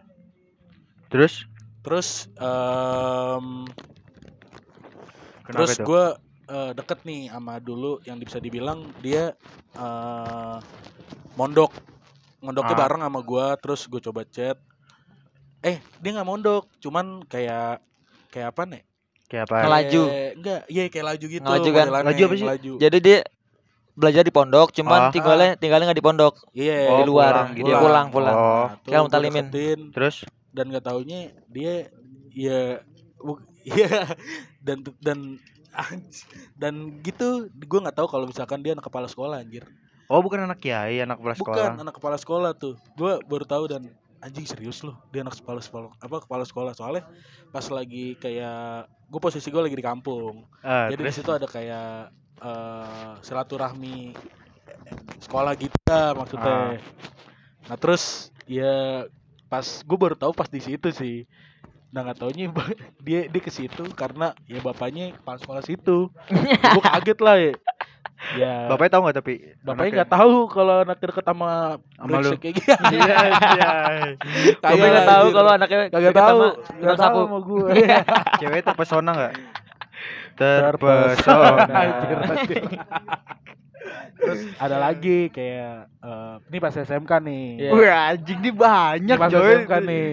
Terus 1.10 1.50
Terus 1.84 2.30
kenapa 5.44 5.52
terus 5.52 5.72
itu? 5.76 5.84
gua 5.84 6.06
eh, 6.48 6.72
deket 6.78 7.00
nih 7.04 7.28
sama 7.28 7.58
dulu 7.58 7.98
yang 8.06 8.22
bisa 8.22 8.38
dibilang 8.38 8.94
dia 9.02 9.34
eh 9.74 10.58
mondok. 11.34 11.74
Mondoknya 12.44 12.76
Ah. 12.78 12.82
bareng 12.86 13.02
sama 13.02 13.20
gua 13.24 13.56
terus 13.58 13.88
gue 13.88 14.04
coba 14.04 14.22
chat. 14.28 14.60
Eh, 15.64 15.80
dia 16.04 16.12
nggak 16.12 16.28
mondok, 16.28 16.68
cuman 16.84 17.24
kayak 17.24 17.80
kayak 18.34 18.50
apa 18.50 18.64
nih? 18.66 18.82
Kayak 19.24 19.44
apa? 19.46 19.56
Ngelaju. 19.62 20.04
Kayak- 20.04 20.34
enggak, 20.36 20.62
iya 20.68 20.84
kayak 20.90 21.06
laju 21.08 21.26
gitu. 21.28 21.46
Ngelaju 21.46 21.70
kan? 21.72 21.86
Ngelaju 21.88 22.22
apa 22.24 22.34
sih? 22.34 22.44
Ngelaju. 22.44 22.74
Jadi 22.80 22.98
dia 23.00 23.18
belajar 23.94 24.22
di 24.22 24.34
pondok, 24.34 24.68
cuman 24.74 25.00
Ah. 25.00 25.12
tinggalnya 25.14 25.54
tinggalnya 25.54 25.86
nggak 25.88 26.00
di 26.02 26.06
pondok. 26.06 26.34
Iya, 26.52 26.90
Oh, 26.90 26.98
di 26.98 27.06
luar, 27.06 27.32
pulang 27.32 27.50
gitu. 27.54 27.66
dia 27.68 27.76
pulang 27.78 28.08
pulang. 28.10 28.36
Oh. 28.36 28.68
Nah, 28.90 29.02
mutalimin. 29.02 29.46
deketin, 29.48 29.80
Terus 29.94 30.16
dan 30.50 30.66
nggak 30.68 30.82
taunya 30.84 31.20
dia 31.48 31.94
ya 32.30 32.82
iya 33.64 33.90
dan 34.60 34.82
dan 35.00 35.20
dan 36.56 36.74
gitu 37.00 37.50
gue 37.50 37.80
nggak 37.80 37.96
tahu 37.96 38.06
kalau 38.06 38.26
misalkan 38.26 38.60
dia 38.60 38.74
anak 38.74 38.86
kepala 38.86 39.06
sekolah 39.08 39.40
anjir 39.40 39.66
Oh 40.06 40.20
bukan 40.20 40.44
anak 40.44 40.60
kiai, 40.60 41.00
anak 41.00 41.18
kepala 41.18 41.34
sekolah. 41.34 41.56
bukan 41.56 41.74
anak 41.80 41.96
kepala 41.96 42.18
sekolah 42.20 42.52
tuh 42.54 42.76
gue 42.94 43.14
baru 43.24 43.46
tahu 43.48 43.64
dan 43.68 43.82
anjing 44.24 44.48
serius 44.48 44.82
loh. 44.82 44.96
Dia 45.12 45.28
anak 45.28 45.38
kepala 45.44 45.60
sekolah 45.60 45.92
apa 46.00 46.18
kepala 46.24 46.44
sekolah. 46.48 46.72
Soalnya 46.72 47.04
pas 47.52 47.66
lagi 47.68 48.16
kayak 48.18 48.88
gue 48.88 49.20
posisi 49.20 49.52
gue 49.52 49.62
lagi 49.62 49.76
di 49.76 49.86
kampung. 49.86 50.48
Ah, 50.64 50.88
jadi 50.88 51.02
di 51.04 51.14
situ 51.14 51.30
ada 51.30 51.46
kayak 51.46 52.10
eh, 52.40 53.12
silaturahmi 53.22 54.16
sekolah 55.22 55.54
gitu 55.60 55.78
lah 55.88 56.16
maksudnya. 56.16 56.56
Ah. 56.56 56.76
nah 57.64 57.78
terus 57.80 58.36
ya 58.44 59.08
pas 59.48 59.64
gue 59.64 59.98
baru 60.00 60.16
tahu 60.16 60.32
pas 60.32 60.48
di 60.48 60.64
situ 60.64 60.90
sih. 60.96 61.28
Nah 61.94 62.02
nggak 62.02 62.26
taunya 62.26 62.50
dia 63.06 63.30
dia 63.30 63.42
ke 63.44 63.52
situ 63.54 63.86
karena 63.94 64.34
ya 64.50 64.64
bapaknya 64.64 65.14
kepala 65.14 65.38
sekolah 65.38 65.62
situ. 65.62 66.10
Gue 66.74 66.84
kaget 66.84 67.20
lah 67.22 67.38
ya 67.38 67.54
ya 68.34 68.72
bapaknya 68.72 68.92
tahu 68.92 69.02
nggak 69.04 69.18
tapi 69.18 69.34
bapaknya 69.62 69.92
nggak 69.94 70.12
tahu 70.12 70.36
kalau 70.48 70.76
anak 70.82 70.98
deket 70.98 71.24
sama 71.24 71.52
Sama 71.94 72.18
lu. 72.20 72.32
kayak 72.38 72.54
gitu 72.56 72.72
Iya, 72.72 73.16
iya. 73.36 73.70
Bapaknya 74.58 74.90
nggak 74.90 75.10
tahu 75.10 75.26
kalau 75.30 75.52
anaknya 75.52 75.80
kagak 75.90 76.16
tahu 76.16 76.40
nggak 76.80 76.98
tahu 76.98 77.20
sama 77.22 77.38
gue 77.42 77.68
Cewek 78.40 78.62
terpesona 78.62 79.12
nggak? 79.12 79.34
Terpesona. 80.34 81.66
Terus 84.14 84.40
ada 84.56 84.78
lagi 84.80 85.28
kayak 85.28 85.76
eh, 86.00 86.36
ini 86.48 86.58
pas 86.58 86.72
SMK 86.72 87.12
nih. 87.20 87.46
Iya. 87.60 87.72
Wih 87.74 87.92
anjing 87.92 88.40
ini 88.40 88.52
banyak 88.52 89.18
Pas 89.20 89.30
coy. 89.30 89.52
SMK 89.60 89.74
nih. 89.84 90.08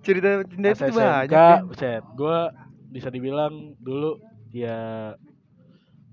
Cerita 0.00 0.28
cinta 0.46 0.68
itu 0.70 0.84
banyak. 0.94 1.58
buset, 1.66 2.02
gue 2.14 2.38
bisa 2.88 3.08
dibilang 3.10 3.74
dulu 3.76 4.22
ya 4.48 5.12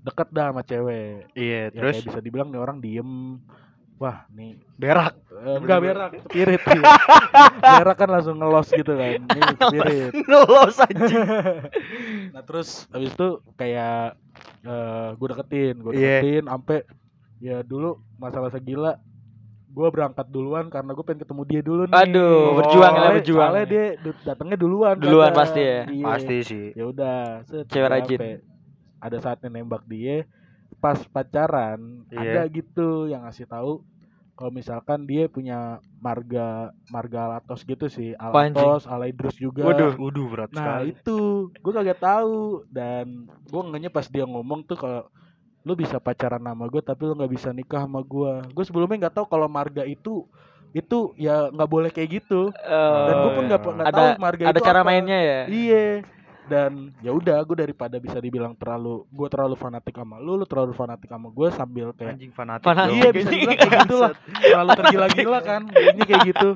deket 0.04 0.28
dah 0.30 0.52
sama 0.52 0.62
cewek. 0.62 1.32
Iya, 1.32 1.60
Ya, 1.64 1.72
terus 1.72 1.96
kayak 1.96 2.06
bisa 2.12 2.20
dibilang 2.20 2.48
nih 2.48 2.60
orang 2.60 2.78
diem. 2.78 3.40
Wah, 3.94 4.26
nih 4.28 4.58
berak. 4.74 5.14
eh, 5.32 5.56
enggak 5.56 5.78
berak, 5.80 6.10
spirit 6.26 6.60
sih. 6.60 6.82
berak 7.78 7.96
kan 7.96 8.10
langsung 8.10 8.36
ngelos 8.36 8.68
gitu 8.68 8.92
kan. 8.92 9.22
Ini 9.22 9.40
spirit. 9.64 10.10
Ngelos 10.20 10.76
anjing. 10.78 11.24
Nah 12.34 12.42
terus 12.42 12.90
habis 12.90 13.14
itu 13.14 13.28
kayak 13.54 14.18
eh 14.62 15.08
gue 15.14 15.28
deketin, 15.30 15.74
gue 15.78 15.92
Iya. 15.94 16.18
deketin 16.18 16.44
sampai 16.46 16.78
ya 17.38 17.56
dulu 17.62 18.02
masa-masa 18.16 18.58
gila 18.58 18.98
gue 19.70 19.88
berangkat 19.90 20.26
duluan 20.26 20.66
karena 20.66 20.90
gue 20.90 21.02
pengen 21.02 21.22
ketemu 21.22 21.42
dia 21.44 21.60
dulu 21.60 21.82
nih. 21.84 21.94
Aduh, 21.96 22.58
berjuang 22.58 22.94
lah, 22.94 23.10
berjuang. 23.12 23.42
Soalnya 23.50 23.66
dia 23.66 23.84
datangnya 24.22 24.54
duluan. 24.54 24.94
Duluan 24.98 25.30
kadang. 25.30 25.38
pasti 25.38 25.60
ya. 25.60 25.80
Iya. 25.86 26.04
Pasti 26.04 26.36
sih. 26.42 26.64
Ya 26.74 26.84
udah, 26.86 27.18
Cewek 27.66 27.88
rajin. 27.88 28.18
Ada 29.04 29.20
saatnya 29.20 29.52
nembak 29.52 29.84
dia, 29.84 30.24
pas 30.80 30.96
pacaran 31.04 32.08
Iya. 32.08 32.40
ada 32.40 32.42
gitu 32.48 33.04
yang 33.06 33.28
ngasih 33.28 33.44
tahu 33.44 33.84
kalau 34.34 34.50
misalkan 34.50 35.06
dia 35.06 35.30
punya 35.30 35.78
marga 36.00 36.72
marga 36.90 37.18
Alatos 37.30 37.62
gitu 37.62 37.86
sih, 37.86 38.16
Alatos, 38.18 38.82
Alaidrus 38.88 39.36
juga. 39.36 39.62
Waduh, 39.62 39.94
waduh 39.94 40.26
berat 40.26 40.50
Nah 40.50 40.82
sekali. 40.82 40.90
itu 40.90 41.18
gue 41.54 41.72
kagak 41.72 42.00
tahu 42.00 42.64
dan 42.66 43.28
gue 43.30 43.62
ngenya 43.62 43.92
pas 43.92 44.08
dia 44.08 44.26
ngomong 44.26 44.66
tuh 44.66 44.74
kalau 44.74 45.06
lu 45.64 45.72
bisa 45.72 45.96
pacaran 45.96 46.42
sama 46.42 46.66
gue 46.66 46.82
tapi 46.82 47.06
lu 47.06 47.14
nggak 47.14 47.30
bisa 47.30 47.48
nikah 47.54 47.86
sama 47.86 48.02
gue. 48.02 48.32
Gue 48.50 48.64
sebelumnya 48.66 49.06
nggak 49.06 49.16
tahu 49.22 49.26
kalau 49.30 49.46
marga 49.46 49.86
itu 49.86 50.26
itu 50.74 51.14
ya 51.14 51.54
nggak 51.54 51.70
boleh 51.70 51.90
kayak 51.94 52.18
gitu. 52.18 52.50
Dan 52.50 53.14
gue 53.22 53.30
pun 53.38 53.44
nggak 53.46 53.62
ada 53.86 53.92
tahu 53.94 54.08
marga 54.18 54.44
ada 54.50 54.58
itu 54.58 54.66
cara 54.66 54.80
apa. 54.82 54.88
mainnya 54.90 55.18
ya. 55.22 55.40
Iya. 55.46 55.84
Dan 56.44 56.70
ya 56.98 57.08
udah 57.08 57.40
gue 57.40 57.56
daripada 57.58 57.96
bisa 57.96 58.16
dibilang 58.16 58.52
terlalu 58.52 59.08
gue 59.08 59.28
terlalu 59.28 59.54
fanatik 59.54 59.94
sama 59.94 60.16
lu, 60.16 60.34
lu 60.34 60.44
terlalu 60.44 60.72
fanatik 60.72 61.08
sama 61.08 61.28
gue 61.28 61.48
sambil 61.50 61.88
kayak 61.90 62.14
Anjing 62.14 62.30
fanatik. 62.30 62.64
Fanatik. 62.64 62.84
dong. 62.86 62.98
Iya 62.98 63.08
bisa 63.10 63.28
dibilang 63.30 63.56
kayak 63.56 63.72
gitu 63.80 63.96
lah 63.96 64.12
Terlalu 64.34 64.68
tergila-gila 64.74 65.38
kan 65.40 65.62
Ini 65.66 66.02
kayak 66.02 66.22
gitu 66.26 66.48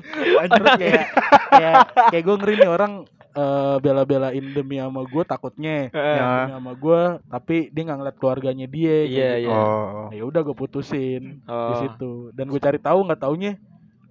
Terus 0.47 0.71
kayak 0.75 1.03
Kayak, 1.49 1.75
kayak 2.07 2.23
gue 2.23 2.35
ngeri 2.37 2.55
nih 2.55 2.69
orang 2.69 2.93
eh, 3.31 3.75
Bela-belain 3.79 4.45
demi 4.47 4.77
sama 4.77 5.01
gue 5.03 5.23
takutnya. 5.23 5.75
Ya. 5.89 6.25
Demi 6.39 6.53
sama 6.53 6.71
gue 6.75 7.01
Tapi 7.25 7.55
dia 7.69 7.81
nggak 7.83 7.97
ngeliat 7.97 8.17
keluarganya 8.17 8.67
dia 8.67 8.95
kayak 8.99 9.09
Iya, 9.09 9.29
gitu. 9.35 9.45
iya. 9.45 9.57
Oh. 9.57 10.05
Nah, 10.05 10.15
ya 10.15 10.23
udah 10.23 10.41
gue 10.43 10.55
putusin 10.55 11.23
di 11.39 11.49
Oh. 11.49 11.77
situ 11.79 12.11
Dan 12.31 12.45
gue 12.47 12.59
cari 12.59 12.77
tahu 12.77 12.99
nggak 13.03 13.19
taunya 13.19 13.57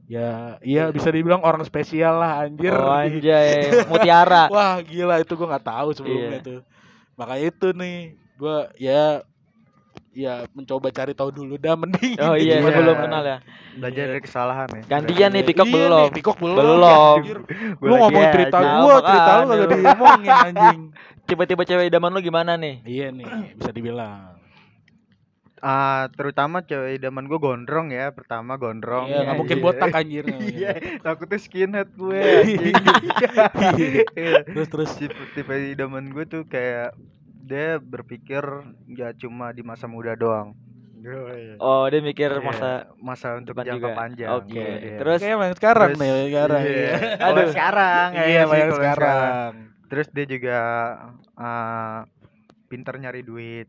Ya 0.08 0.56
iya 0.64 0.88
bisa 0.88 1.12
dibilang 1.12 1.44
orang 1.44 1.60
spesial 1.62 2.16
lah 2.16 2.40
anjir 2.40 2.72
Oh 2.72 2.88
anjay, 2.88 3.84
mutiara. 3.84 4.48
Wah 4.54 4.80
gila 4.80 5.20
itu 5.20 5.36
gue 5.36 5.44
nggak 5.44 5.66
tahu 5.68 5.88
sebelumnya 5.92 6.40
Iya. 6.40 6.46
tuh 6.48 6.60
Makanya 7.14 7.44
itu 7.46 7.68
nih 7.76 7.96
Gue 8.34 8.58
ya 8.78 9.20
ya 10.08 10.48
mencoba 10.50 10.88
cari 10.88 11.12
tahu 11.12 11.28
dulu 11.30 11.54
dah 11.54 11.76
mending. 11.76 12.16
Oh 12.18 12.32
iya, 12.34 12.58
Iya. 12.58 12.64
sebelum 12.64 12.96
kenal 12.98 13.22
ya. 13.22 13.38
belajar 13.76 14.04
dari 14.08 14.22
kesalahan 14.24 14.68
ya 14.72 14.82
Gantian 14.88 15.30
nih 15.30 15.44
Pikok 15.44 15.66
Iya 15.66 15.74
belum. 15.76 15.98
nih, 16.00 16.08
Pikok 16.16 16.36
belum. 16.40 16.56
Belum. 16.56 17.16
Gua 17.76 17.86
Lu 17.86 17.94
ngomong 18.00 18.24
cerita 18.32 18.58
Nah, 18.58 18.72
gua, 18.80 18.96
cerita 19.04 19.30
lu 19.36 19.44
kagak 19.46 19.68
diomongin 19.70 20.32
anjing. 20.32 20.80
Tiba-tiba 21.28 21.62
cewek 21.62 21.84
idaman 21.86 22.10
lu 22.10 22.24
gimana 22.24 22.56
nih? 22.56 22.80
Iya 22.82 23.12
nih, 23.12 23.28
bisa 23.54 23.68
dibilang. 23.68 24.37
Ah, 25.60 26.06
terutama 26.10 26.60
cewek 26.60 26.96
idaman 26.96 27.24
gue 27.24 27.36
gondrong 27.36 27.88
ya 27.88 28.10
pertama 28.10 28.54
gondrong 28.54 29.06
Iya, 29.06 29.18
nggak 29.18 29.26
Iya, 29.28 29.38
mungkin 29.38 29.56
iya. 29.56 29.64
botak 29.64 29.90
anjir. 29.92 30.24
iya 30.54 30.70
takutnya 30.98 31.38
skinhead 31.38 31.90
gue. 31.92 32.20
Iya. 34.14 34.42
Terus 34.44 34.68
terus. 34.68 34.90
tipe, 34.94 35.14
tipe 35.32 35.52
idaman 35.72 36.08
gue 36.08 36.24
tuh 36.24 36.42
kayak 36.44 36.94
dia 37.40 37.76
berpikir 37.76 38.44
nggak 38.86 39.18
cuma 39.18 39.50
di 39.50 39.62
masa 39.62 39.86
muda 39.86 40.12
doang 40.12 40.52
Oh, 41.58 41.86
dia 41.86 42.02
mikir 42.02 42.28
Iya, 42.28 42.42
masa 42.42 42.70
masa 42.98 43.28
untuk 43.34 43.54
depan 43.54 43.70
jangka 43.70 43.80
juga. 43.80 43.96
panjang 43.96 44.28
Oke. 44.34 44.58
Iya. 44.58 44.98
Terus 44.98 45.20
Kayak 45.20 45.30
yang 45.32 45.54
sekarang 45.54 45.88
Terus- 45.88 46.00
nih, 46.00 46.10
sekarang. 46.28 46.62
iya. 46.62 46.92
Kalau 47.16 47.38
Aduh. 47.38 47.50
sekarang 47.50 48.08
Iya, 48.10 48.24
yang 48.26 48.48
kalau 48.48 48.76
sekarang. 48.76 49.52
terus 49.88 50.06
dia 50.10 50.26
juga 50.28 50.58
ah, 51.34 51.98
pinter 52.68 52.94
nyari 52.94 53.22
duit 53.22 53.68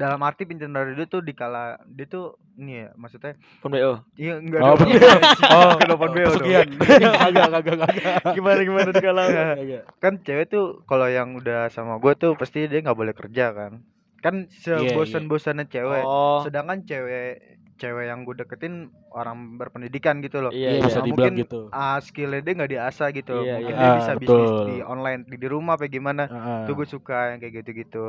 dalam 0.00 0.24
arti 0.24 0.48
pinter 0.48 0.64
nyari 0.64 0.96
duit 0.96 1.06
tuh 1.06 1.20
dikala 1.20 1.76
dia 1.84 2.08
tuh 2.08 2.40
ini 2.56 2.80
ya 2.80 2.88
maksudnya 2.96 3.36
pun 3.60 3.68
BO. 3.68 4.00
iya 4.16 4.40
enggak 4.40 4.60
Oh, 4.60 4.74
dong. 4.74 4.88
oh, 5.60 5.72
Ke 5.76 5.84
depan 5.86 6.08
beo 6.10 6.24
dong. 6.24 6.32
pesugihan. 6.40 6.68
Agak, 7.28 7.44
agak, 7.52 7.76
agak. 7.78 7.92
Gimana 8.32 8.60
gimana 8.62 8.90
Agak. 8.96 9.82
kan 10.00 10.12
cewek 10.18 10.48
tuh 10.48 10.64
kalau 10.84 11.04
yang 11.06 11.36
udah 11.36 11.68
sama 11.68 12.00
gue 12.00 12.16
tuh 12.16 12.32
pasti 12.34 12.64
dia 12.64 12.80
nggak 12.80 12.96
boleh 12.96 13.12
kerja 13.12 13.52
kan 13.52 13.84
kan 14.20 14.48
Iya, 14.48 14.88
sebosan-bosannya 14.88 15.68
cewek 15.68 16.04
Oh, 16.04 16.40
sedangkan 16.44 16.84
cewek 16.84 17.59
cewek 17.80 18.04
yang 18.04 18.22
gue 18.22 18.36
deketin 18.36 18.74
orang 19.10 19.56
berpendidikan 19.56 20.20
gitu 20.20 20.38
loh 20.40 20.52
iya, 20.52 20.70
Iya, 20.70 20.76
iya. 20.76 20.84
bisa 20.84 21.00
dibilang 21.00 21.32
mungkin 21.32 21.42
gitu. 21.42 21.60
ah 21.72 21.96
skillnya 21.98 22.38
dia 22.38 22.52
nggak 22.54 22.70
diasah 22.70 23.08
gitu 23.10 23.34
Iya, 23.40 23.54
mungkin 23.56 23.72
iya. 23.72 23.80
dia 23.80 23.88
Ah, 23.88 23.96
bisa 23.96 24.12
bisnis 24.14 24.28
betul. 24.52 24.66
di 24.66 24.76
online 24.84 25.20
di, 25.24 25.36
di 25.36 25.48
rumah 25.48 25.74
apa 25.74 25.88
gimana 25.88 26.22
Heeh. 26.24 26.60
tuh 26.64 26.74
gue 26.74 26.86
suka 26.86 27.18
yang 27.30 27.38
kayak 27.38 27.54
gitu-gitu 27.58 28.06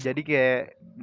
jadi 0.00 0.20
kayak 0.20 0.58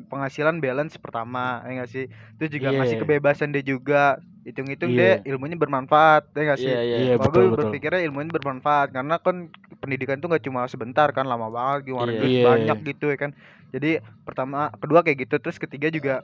penghasilan 0.08 0.58
balance 0.58 0.98
pertama 0.98 1.62
ya 1.62 1.72
nggak 1.78 1.90
sih 1.90 2.06
terus 2.36 2.50
juga 2.50 2.68
Iya. 2.68 2.78
ngasih 2.82 2.98
kebebasan 3.00 3.50
dia 3.52 3.62
juga 3.62 4.18
hitung-hitung 4.44 4.92
Iya. 4.92 5.22
dia 5.22 5.30
ilmunya 5.30 5.56
bermanfaat 5.56 6.32
ya 6.32 6.42
nggak 6.44 6.60
sih 6.60 6.68
Iya, 6.68 6.82
iya. 6.82 6.98
Iya, 6.98 7.14
betul, 7.16 7.48
gue 7.48 7.60
berpikirnya 7.60 8.02
ilmunya 8.02 8.32
bermanfaat 8.32 8.90
karena 8.92 9.16
kan 9.18 9.52
pendidikan 9.78 10.18
tuh 10.18 10.28
nggak 10.28 10.42
cuma 10.42 10.66
sebentar 10.66 11.12
kan 11.12 11.24
lama 11.24 11.48
banget 11.48 11.86
Iya. 11.86 12.02
duit 12.16 12.32
Iya. 12.34 12.44
banyak 12.46 12.78
gitu 12.88 13.06
ya 13.08 13.18
kan 13.18 13.32
jadi 13.68 13.92
pertama 14.24 14.72
kedua 14.74 15.04
kayak 15.04 15.28
gitu 15.28 15.36
terus 15.38 15.56
ketiga 15.56 15.88
juga 15.88 16.24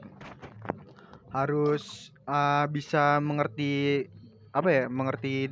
harus 1.34 1.82
ah, 2.24 2.64
bisa 2.70 3.18
mengerti 3.18 4.06
apa 4.54 4.68
ya 4.70 4.84
mengerti 4.86 5.50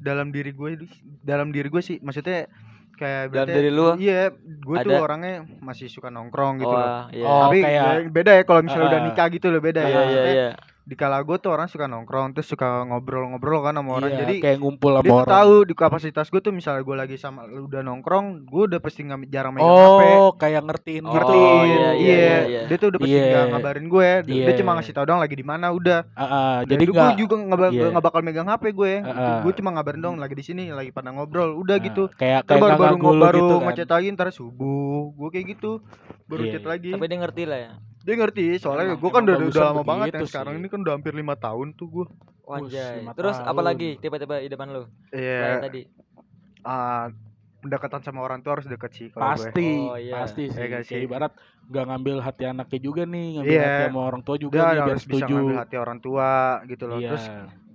dalam 0.00 0.32
diri 0.32 0.50
gue 0.50 0.88
dalam 1.20 1.52
diri 1.52 1.68
gue 1.68 1.82
sih 1.84 2.00
maksudnya 2.00 2.48
kayak 2.96 3.28
Dalam 3.28 3.48
diri 3.52 3.68
lu 3.68 3.92
iya 4.00 4.32
gue 4.32 4.76
tuh 4.80 4.96
orangnya 4.96 5.44
masih 5.60 5.92
suka 5.92 6.08
nongkrong 6.08 6.64
gitu 6.64 6.72
loh 6.72 6.80
Wah, 6.80 7.04
iya. 7.12 7.24
Oh, 7.28 7.40
tapi 7.44 7.58
kayak- 7.60 8.08
beda 8.08 8.32
ya 8.32 8.42
kalau 8.42 8.60
misalnya 8.64 8.88
udah 8.88 9.00
Ah. 9.00 9.06
nikah 9.06 9.26
gitu 9.28 9.46
loh 9.52 9.60
beda 9.60 9.80
ya 9.84 9.88
Iya, 9.88 10.00
iya, 10.08 10.22
iya. 10.32 10.48
Di 10.86 10.94
kala 10.94 11.18
gue 11.20 11.34
tuh 11.36 11.50
orang 11.50 11.66
suka 11.66 11.84
nongkrong 11.84 12.30
terus 12.30 12.46
suka 12.46 12.86
ngobrol-ngobrol 12.86 13.58
kan 13.60 13.74
sama 13.74 13.90
orang 13.92 14.06
Iya, 14.08 14.18
jadi 14.22 14.34
kayak 14.38 14.58
ngumpul 14.60 14.92
sama 14.92 15.02
dia 15.02 15.12
orang. 15.12 15.26
tahu 15.34 15.54
di 15.62 15.74
kapasitas 15.74 16.26
gue 16.28 16.38
tuh 16.38 16.54
misalnya 16.54 16.80
gue 16.80 16.94
lagi 16.94 17.16
sama 17.16 17.42
lu 17.42 17.66
udah 17.66 17.82
nongkrong 17.82 18.46
gue 18.46 18.62
udah 18.64 18.78
pasti 18.78 19.02
nggak 19.02 19.26
jarang 19.26 19.50
megang 19.52 19.66
HP 19.66 20.02
Oh, 20.14 20.30
kayak 20.32 20.62
ngertiin 20.62 21.02
Oh, 21.02 21.10
gitu. 21.10 21.18
ngertiin 21.26 21.66
iya, 21.66 21.74
iya, 21.74 21.90
iya, 21.90 22.36
iya. 22.46 22.60
dia 22.64 22.76
tuh 22.76 22.88
udah 22.88 23.00
pasti 23.00 23.12
Iya. 23.12 23.26
nggak 23.26 23.46
ngabarin 23.50 23.86
gue 23.88 24.08
dia, 24.22 24.30
dia 24.30 24.46
Iya. 24.46 24.56
cuma 24.56 24.70
ngasih 24.72 24.92
tau 24.92 25.04
doang 25.04 25.18
lagi 25.18 25.34
di 25.34 25.42
mana 25.42 25.66
udah 25.70 25.98
Ah, 26.08 26.22
ah, 26.22 26.56
Dan 26.62 26.70
jadi 26.70 26.84
gue 26.86 26.94
juga 27.18 27.34
nggak 27.36 27.58
iya. 27.68 27.86
nggak 27.90 28.04
bakal 28.04 28.20
megang 28.22 28.46
HP 28.46 28.64
gue 28.70 28.92
Heeh. 29.02 29.36
gue 29.42 29.52
cuma 29.58 29.70
ngabarin 29.72 30.00
dong 30.00 30.16
lagi 30.16 30.34
di 30.34 30.44
sini 30.44 30.70
lagi 30.70 30.90
pada 30.90 31.10
ngobrol 31.10 31.50
udah 31.56 31.76
gitu 31.78 32.06
kayak 32.14 32.46
kayak 32.46 32.62
baru 32.62 32.78
baru 32.94 32.96
baru 33.18 33.38
gitu 33.42 33.54
kan. 33.58 33.64
ngechat 33.66 33.90
lagi 33.90 34.06
ntar 34.14 34.30
subuh 34.30 35.10
gue 35.12 35.28
kayak 35.30 35.46
gitu 35.52 35.82
baru 36.24 36.42
Iya, 36.42 36.52
chat 36.52 36.62
iya. 36.62 36.70
lagi 36.70 36.90
Tapi 36.90 37.04
dia 37.04 37.18
ngerti 37.18 37.42
lah 37.42 37.58
ya. 37.60 37.72
Dia 38.06 38.14
ngerti 38.14 38.44
soalnya 38.56 38.84
Emang- 38.88 39.02
gue 39.02 39.10
kan 39.10 39.20
udah, 39.20 39.36
udah 39.44 39.62
lama 39.66 39.82
banget 39.82 40.06
yang 40.14 40.24
sekarang 40.24 40.54
ini 40.56 40.66
kan 40.66 40.78
udah 40.78 40.94
hampir 40.94 41.12
lima 41.12 41.34
tahun 41.36 41.74
tuh 41.74 41.86
gue 41.90 42.06
Wanjay. 42.40 43.02
lima 43.02 43.10
Terus 43.12 43.34
apa 43.36 43.50
tahun. 43.52 43.66
lagi 43.66 43.88
tiba-tiba 43.98 44.38
idaman 44.38 44.68
lu? 44.70 44.82
iya 45.10 45.42
Selain 45.42 45.58
tadi. 45.60 45.82
ah, 46.62 47.10
pendekatan 47.58 48.00
sama 48.00 48.22
orang 48.22 48.38
tua 48.40 48.54
harus 48.54 48.64
deket 48.64 48.90
sih 48.92 49.06
kalau 49.08 49.26
gue 49.28 49.50
Pasti, 49.50 49.66
Oh, 49.82 49.98
iya. 49.98 50.14
pasti 50.14 50.42
sih. 50.46 50.54
Iya 50.54 50.66
nggak 50.68 50.82
Kayak 50.84 50.94
sih? 50.94 51.02
ibarat 51.04 51.32
nggak 51.66 51.84
ngambil 51.84 52.16
hati 52.20 52.42
anaknya 52.44 52.78
juga 52.80 53.02
nih, 53.04 53.26
ngambil 53.34 53.50
Iya. 53.52 53.66
hati 53.66 53.82
sama 53.84 54.00
orang 54.04 54.22
tua 54.22 54.36
juga 54.36 54.54
dia 54.54 54.62
nih 54.62 54.74
biar 54.76 54.86
harus 54.88 55.02
bisa 55.04 55.16
setuju. 55.18 55.34
ngambil 55.34 55.58
hati 55.58 55.76
orang 55.76 55.98
tua 55.98 56.28
gitu 56.64 56.84
loh 56.86 56.98
Iya, 56.98 57.10
terus 57.10 57.26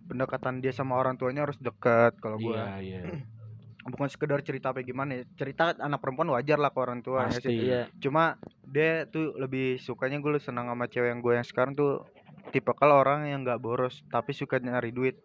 pendekatan 0.08 0.54
dia 0.58 0.72
sama 0.72 0.94
orang 0.96 1.16
tuanya 1.16 1.42
harus 1.44 1.60
deket 1.60 2.16
kalau 2.18 2.38
gue 2.38 2.56
iya, 2.56 2.80
iya. 2.80 3.00
bukan 3.84 4.08
sekedar 4.08 4.40
cerita 4.42 4.70
apa 4.70 4.82
gimana 4.82 5.18
ya 5.18 5.24
cerita 5.36 5.74
anak 5.76 5.98
perempuan 5.98 6.30
wajar 6.30 6.56
lah 6.56 6.70
ke 6.70 6.78
orang 6.78 7.02
tua 7.02 7.26
ya 7.26 7.34
Pasti. 7.34 7.42
sih 7.44 7.58
Iya. 7.66 7.82
cuma 7.98 8.38
dia 8.62 9.06
tuh 9.06 9.34
lebih 9.36 9.78
sukanya 9.78 10.18
gue 10.18 10.38
senang 10.38 10.68
sama 10.68 10.86
cewek 10.86 11.10
yang 11.10 11.20
gue 11.20 11.34
yang 11.34 11.44
sekarang 11.44 11.74
tuh 11.74 12.06
tipe 12.50 12.70
kalau 12.72 12.98
orang 12.98 13.26
yang 13.26 13.42
nggak 13.42 13.58
boros 13.58 14.06
tapi 14.08 14.32
suka 14.32 14.58
nyari 14.58 14.92
duit 14.92 15.18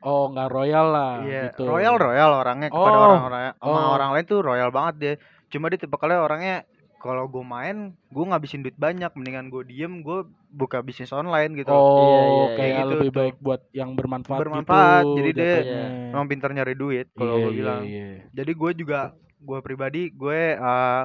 Oh, 0.00 0.32
nggak 0.32 0.48
royal 0.48 0.86
lah 0.88 1.12
iya 1.22 1.52
gitu. 1.52 1.68
royal 1.68 1.94
royal 1.94 2.32
orangnya 2.34 2.72
kepada 2.72 2.96
Oh, 2.96 3.04
orang 3.04 3.22
orang 3.22 3.42
sama 3.54 3.68
oh. 3.76 3.90
orang 3.92 4.08
lain 4.10 4.24
tuh 4.24 4.40
royal 4.40 4.70
banget 4.72 4.94
dia 4.96 5.12
cuma 5.46 5.68
dia 5.68 5.76
tipe 5.76 5.92
kalau 5.92 6.24
orangnya 6.24 6.64
kalau 7.00 7.24
gue 7.24 7.40
main 7.40 7.76
gue 8.06 8.24
ngabisin 8.24 8.60
duit 8.60 8.76
banyak 8.76 9.08
mendingan 9.10 9.48
gue 9.48 9.64
diem 9.64 9.98
gue 9.98 10.18
buka 10.50 10.78
bisnis 10.78 11.10
online 11.10 11.56
gitu 11.56 11.70
Oh, 11.70 11.96
Iya, 11.98 12.20
iya, 12.20 12.46
kayak 12.54 12.68
iya. 12.68 12.78
gitu 12.78 12.92
lebih 12.92 13.08
tuh. 13.08 13.16
baik 13.16 13.36
buat 13.38 13.60
yang 13.72 13.90
bermanfaat, 13.92 14.38
Bermanfaat, 14.38 15.02
gitu. 15.02 15.16
jadi 15.16 15.30
dia 15.32 15.52
jatuhnya. 15.56 15.86
emang 16.10 16.26
pintar 16.28 16.50
nyari 16.50 16.74
duit 16.74 17.06
kalau 17.10 17.32
Iya, 17.32 17.40
gue 17.40 17.48
iya, 17.48 17.56
bilang 17.56 17.82
iya. 17.82 18.08
jadi 18.30 18.52
gue 18.52 18.70
juga 18.76 19.00
gue 19.38 19.58
pribadi 19.58 20.02
gue 20.10 20.40
eh, 20.52 21.02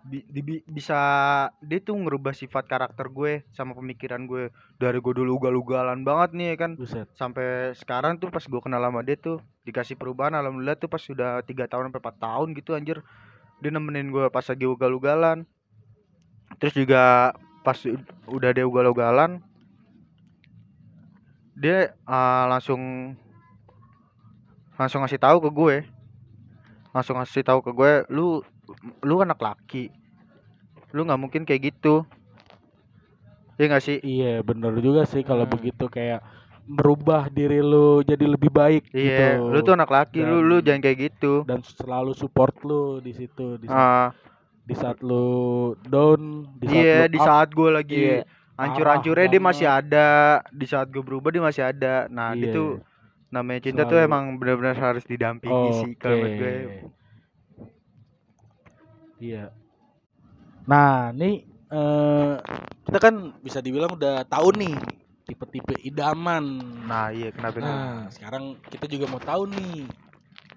bi- 0.00 0.24
di- 0.26 0.40
bi- 0.42 0.64
bisa 0.64 0.98
dia 1.60 1.80
tuh 1.80 1.96
ngerubah 1.96 2.32
sifat 2.32 2.64
karakter 2.64 3.08
gue 3.08 3.44
sama 3.50 3.72
pemikiran 3.72 4.24
gue 4.24 4.48
dari 4.76 4.98
gue 4.98 5.14
dulu 5.14 5.36
ugal-ugalan 5.36 6.00
banget 6.02 6.30
nih 6.32 6.52
kan 6.54 6.70
Buset. 6.74 7.08
sampai 7.12 7.46
sekarang 7.74 8.16
tuh 8.16 8.28
pas 8.28 8.40
gue 8.40 8.60
kenal 8.62 8.80
sama 8.80 9.00
dia 9.00 9.16
tuh 9.16 9.36
dikasih 9.62 9.96
perubahan 9.96 10.32
alhamdulillah 10.34 10.76
tuh 10.76 10.86
pas 10.86 11.00
sudah 11.00 11.40
tiga 11.42 11.64
tahun 11.64 11.88
sampai 11.88 12.00
empat 12.00 12.16
tahun 12.18 12.48
gitu 12.52 12.72
anjir 12.72 13.00
dia 13.58 13.70
nemenin 13.74 14.10
gue 14.14 14.26
pas 14.30 14.44
lagi 14.46 14.64
ugal-ugalan. 14.66 15.46
Terus 16.58 16.74
juga 16.74 17.32
pas 17.62 17.78
udah 18.30 18.50
dia 18.54 18.64
ugal-ugalan 18.64 19.42
dia 21.58 21.90
eh, 21.90 22.44
langsung 22.46 23.12
langsung 24.78 25.02
ngasih 25.02 25.18
tahu 25.18 25.38
ke 25.42 25.50
gue. 25.50 25.76
Langsung 26.94 27.18
ngasih 27.18 27.42
tahu 27.42 27.60
ke 27.66 27.70
gue 27.74 27.92
lu 28.14 28.46
lu 29.02 29.14
anak 29.20 29.42
laki. 29.42 29.90
Lu 30.94 31.02
nggak 31.02 31.20
mungkin 31.20 31.42
kayak 31.42 31.74
gitu. 31.74 32.06
Iya 33.58 33.74
gak 33.74 33.82
sih? 33.82 33.98
Iya, 34.06 34.46
bener 34.46 34.70
juga 34.78 35.02
sih 35.02 35.26
kalau 35.26 35.42
Hmm. 35.42 35.58
begitu 35.58 35.90
kayak 35.90 36.22
merubah 36.68 37.26
diri 37.26 37.58
lu 37.58 38.04
jadi 38.04 38.28
lebih 38.28 38.52
baik 38.52 38.92
iya 38.92 39.40
gitu. 39.40 39.48
lu 39.48 39.58
tuh 39.60 39.72
anak 39.72 39.88
laki 39.88 40.20
lu 40.20 40.38
lu 40.38 40.60
Dan- 40.60 40.64
jangan 40.68 40.80
kayak 40.84 40.98
gitu 41.00 41.32
dan 41.42 41.64
selalu 41.64 42.12
support 42.12 42.52
lu 42.62 43.00
di 43.00 43.10
situ 43.10 43.56
di 43.56 43.66
saat, 43.66 43.74
Ah, 43.74 44.08
di 44.62 44.74
saat 44.76 44.98
lu 45.00 45.26
down, 45.82 46.20
di 46.60 46.66
saat 46.68 46.76
iya 46.78 46.96
lu 47.00 47.08
di 47.08 47.18
up. 47.18 47.24
saat 47.24 47.48
gue 47.50 47.70
lagi 47.72 48.02
Iya. 48.04 48.20
hancur-hancurnya 48.54 49.26
dia 49.26 49.40
masih 49.40 49.66
ada 49.66 50.08
di 50.50 50.66
saat 50.66 50.86
gue 50.86 51.00
berubah 51.00 51.30
dia 51.30 51.40
masih 51.40 51.64
ada 51.64 52.04
nah 52.06 52.30
Iya. 52.30 52.52
itu 52.52 52.64
namanya 53.28 53.60
cinta 53.62 53.82
tuh 53.82 53.96
Selalu. 53.96 54.08
emang 54.08 54.24
benar-benar 54.36 54.76
harus 54.76 55.04
didampingi 55.04 55.70
sih 55.74 55.92
kalau 55.96 56.16
menurut 56.16 56.36
gue 56.36 56.54
Iya. 59.18 59.50
Nah, 60.64 61.10
nih 61.10 61.42
eh 61.68 62.34
kita 62.84 62.98
kan 62.98 63.14
bisa 63.40 63.58
dibilang 63.58 63.92
udah 63.92 64.24
tahu 64.24 64.54
nih 64.54 64.72
tipe-tipe 65.28 65.76
idaman. 65.84 66.44
nah 66.88 67.12
iya 67.12 67.28
kenapa? 67.28 67.60
Nah, 67.60 68.08
sekarang 68.08 68.56
kita 68.72 68.88
juga 68.88 69.04
mau 69.12 69.20
tahu 69.20 69.44
nih 69.52 69.84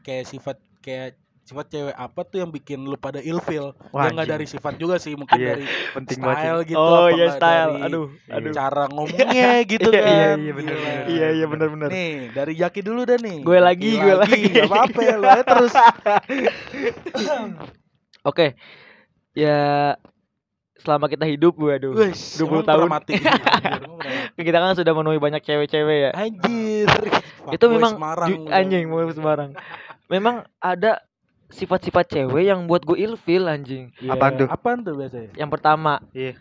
kayak 0.02 0.26
sifat 0.32 0.58
kayak 0.80 1.20
sifat 1.44 1.68
cewek 1.68 1.96
apa 2.00 2.22
tuh 2.24 2.38
yang 2.40 2.52
bikin 2.56 2.80
lu 2.88 2.96
pada 2.96 3.20
ilfil? 3.20 3.76
Wah, 3.92 4.08
ya 4.08 4.16
nggak 4.16 4.30
dari 4.32 4.48
sifat 4.48 4.80
juga 4.80 4.96
sih, 4.96 5.20
mungkin 5.20 5.36
Iya, 5.36 5.60
dari 5.60 5.66
penting 5.92 6.20
banget 6.24 6.40
style 6.48 6.62
gitu 6.64 6.80
oh 6.80 7.08
apa 7.12 7.16
iya 7.20 7.28
style. 7.36 7.72
dari 7.76 7.84
Aduh, 7.92 8.06
Iya. 8.16 8.36
aduh. 8.40 8.54
cara 8.56 8.84
ngomongnya 8.96 9.52
gitu 9.68 9.90
Iya, 9.92 10.00
kan. 10.00 10.08
iya, 10.16 10.30
iya, 10.40 10.52
bener. 10.56 10.76
Iya 11.12 11.28
iya 11.36 11.46
benar 11.52 11.68
benar. 11.76 11.90
Nih, 11.92 12.12
dari 12.32 12.54
Jaki 12.56 12.80
dulu 12.80 13.02
dah 13.04 13.20
nih. 13.20 13.38
Gue 13.44 13.60
lagi, 13.60 13.92
gue 14.00 14.16
lagi. 14.16 14.42
Gak 14.56 14.70
apa-apa 14.72 15.00
ya, 15.04 15.16
lu 15.20 15.28
aja 15.28 15.44
terus. 15.44 15.74
Oke. 18.30 18.56
Ya 19.36 19.96
selama 20.82 21.06
kita 21.08 21.26
hidup 21.26 21.54
gue 21.54 21.72
aduh. 21.72 21.94
Wes, 21.94 22.38
20 22.38 22.50
emang 22.50 22.66
tahun. 22.66 22.88
mati. 22.90 23.14
Kita 24.42 24.58
kan 24.58 24.74
sudah 24.74 24.92
menemui 24.92 25.22
banyak 25.22 25.42
cewek-cewek 25.42 25.98
ya. 25.98 26.12
Anjir. 26.12 26.90
itu 27.56 27.66
memang 27.70 27.98
Semarang 27.98 28.30
anjing 28.50 28.86
mau 28.90 29.06
Semarang. 29.08 29.50
Memang 30.10 30.44
ada 30.58 31.02
sifat-sifat 31.52 32.10
cewek 32.10 32.48
yang 32.48 32.66
buat 32.66 32.82
gue 32.82 32.98
ilfil 32.98 33.46
anjing. 33.46 33.94
Iya, 34.00 34.16
Apaan 34.16 34.34
tuh? 34.36 34.48
Apaan 34.50 34.80
tuh 34.82 34.98
biasanya? 34.98 35.30
Yang 35.36 35.50
pertama, 35.52 36.02
Iya. 36.12 36.34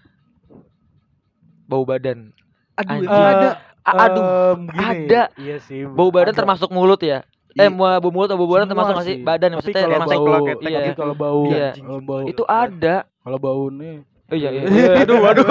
bau 1.67 1.85
badan. 1.85 2.33
Aduh, 2.79 3.05
Anjing. 3.05 3.11
ada. 3.11 3.49
A- 3.81 3.97
aduh, 4.07 4.25
gini, 4.71 5.09
ada. 5.09 5.23
Iya 5.41 5.57
sih. 5.59 5.89
bau 5.89 6.13
badan 6.13 6.33
ada. 6.33 6.41
termasuk 6.45 6.69
mulut 6.71 7.01
ya? 7.01 7.25
Eh, 7.59 7.67
Iya. 7.67 7.73
mau 7.73 7.91
bau 7.99 8.13
mulut 8.13 8.29
atau 8.31 8.39
bau 8.39 8.49
badan 8.49 8.69
termasuk 8.71 8.93
nggak 8.95 9.09
sih? 9.09 9.17
sih. 9.19 9.25
Badan 9.27 9.51
maksudnya 9.59 9.83
kalau 9.83 9.95
termasuk. 9.99 10.21
bau, 10.21 10.37
iya. 10.63 10.81
kalau 10.95 11.15
bau, 11.17 11.43
Iya. 11.49 11.71
kalau 11.75 12.01
bau 12.01 12.25
Itu 12.25 12.43
ada. 12.47 12.97
Kalau 13.21 13.39
bau 13.39 13.65
nih, 13.69 13.95
Oh 14.31 14.39
iya, 14.39 14.55
iya. 14.55 14.63
iya. 14.71 14.91
Aduh, 15.03 15.27
aduh. 15.35 15.43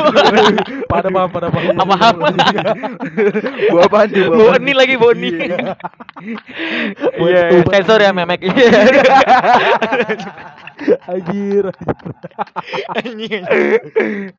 pada 0.87 1.11
paham, 1.11 1.27
pada 1.27 1.47
paham. 1.51 1.75
Apa-apa. 1.75 2.31
Bawa 3.67 3.81
apaan 3.91 4.07
tuh? 4.07 4.23
bawa 4.31 4.37
Bau 4.39 4.47
apaan? 4.55 4.61
ini 4.63 4.71
lagi, 4.71 4.95
ini. 4.95 5.29
Iya. 5.35 5.57
Iya, 7.19 7.41
iya. 7.59 7.63
sensor 7.67 7.99
ya 7.99 8.15
memek. 8.15 8.39
Iya. 8.39 8.71
Anjir. 11.11 11.65
Anjing. 12.95 13.43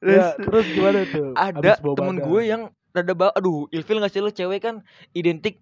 Ya, 0.01 0.27
terus 0.41 0.67
gimana 0.73 0.99
tuh? 1.05 1.37
Ada 1.37 1.73
temen 1.77 2.17
gue 2.25 2.41
yang 2.49 2.63
rada 2.97 3.13
bau. 3.13 3.33
Aduh, 3.37 3.69
ilfil 3.69 4.01
gak 4.01 4.09
sih 4.09 4.25
lu 4.25 4.33
cewek 4.33 4.65
kan 4.65 4.81
identik 5.13 5.61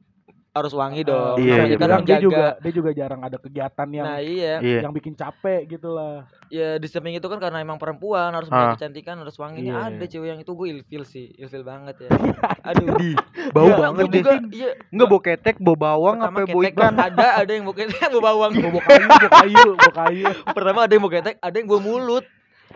harus 0.58 0.72
wangi 0.72 1.02
dong. 1.02 1.36
Iya, 1.36 1.54
Namanya 1.54 1.68
iya, 1.68 1.76
kan 1.78 2.02
dia 2.02 2.18
juga 2.18 2.44
dia 2.58 2.72
juga 2.72 2.90
jarang 2.90 3.20
ada 3.20 3.36
kegiatan 3.36 3.88
yang 3.88 4.04
Nah, 4.04 4.18
iya. 4.18 4.54
Iya. 4.58 4.80
yang 4.82 4.92
bikin 4.92 5.12
capek 5.12 5.66
gitu 5.68 5.88
lah. 5.88 6.26
Ya 6.48 6.76
di 6.76 6.86
samping 6.86 7.12
itu 7.12 7.24
kan 7.24 7.36
karena 7.36 7.58
emang 7.58 7.76
perempuan 7.76 8.30
harus 8.30 8.46
Ah. 8.46 8.52
punya 8.52 8.68
kecantikan, 8.74 9.16
harus 9.16 9.36
wangi. 9.36 9.60
Ini 9.60 9.70
Iya. 9.70 9.88
ada 9.88 10.04
cewek 10.04 10.28
yang 10.28 10.40
itu 10.40 10.50
gue 10.50 10.68
ilfil 10.70 11.02
sih, 11.02 11.26
ilfil 11.34 11.62
banget 11.62 11.96
ya. 12.00 12.10
Aduh. 12.68 12.96
Di, 12.96 13.12
bau 13.50 13.64
Iya, 13.64 13.76
banget 13.78 14.04
deh. 14.04 14.14
juga 14.18 14.32
iya. 14.50 14.70
Enggak 14.88 15.08
bau 15.08 15.20
ketek, 15.20 15.56
bau 15.58 15.74
bawang 15.74 16.16
Pertama 16.18 16.38
apa 16.38 16.48
bau 16.48 16.62
ikan? 16.64 16.94
ada 16.94 17.26
ada 17.38 17.50
yang 17.50 17.64
bau 17.64 17.74
ketek, 17.74 18.08
bau 18.10 18.22
bawang. 18.22 18.52
Bau 18.54 18.80
kayu, 18.80 19.06
bau 19.08 19.30
kayu, 19.34 19.68
bau 19.74 19.92
kayu. 19.96 20.26
Pertama 20.50 20.78
ada 20.82 20.92
yang 20.92 21.02
bau 21.02 21.12
ketek, 21.12 21.34
ada 21.38 21.54
yang 21.54 21.66
bau 21.66 21.78
mulut. 21.78 22.24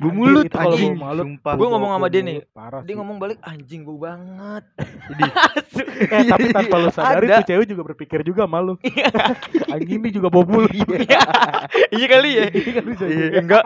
Anjir, 0.01 0.13
mulut 0.17 0.45
itu 0.49 0.57
kalau 0.57 0.77
anjing. 0.77 0.95
Sumpah. 0.97 1.53
Gua 1.61 1.69
ngomong 1.77 1.91
sama 1.93 2.07
dia 2.09 2.23
nih. 2.25 2.37
Parah 2.51 2.81
Dia 2.83 2.95
ngomong 2.97 3.17
balik 3.21 3.39
anjing 3.45 3.85
bau 3.85 3.99
banget. 4.01 4.65
Eh, 6.03 6.27
tapi 6.29 6.51
tanpa 6.51 6.77
lu 6.83 6.91
sadari 6.91 7.31
Ada. 7.31 7.41
tuh 7.43 7.55
cewek 7.55 7.67
juga 7.71 7.83
berpikir 7.87 8.21
juga 8.27 8.45
malu. 8.45 8.75
Anjing 9.73 10.03
ini 10.03 10.11
juga 10.11 10.29
bau 10.29 10.43
mulut. 10.43 10.73
iya 10.75 12.07
kali 12.11 12.31
ya. 12.37 12.45
Iya 12.53 12.83
Iya. 13.07 13.27
Enggak. 13.41 13.65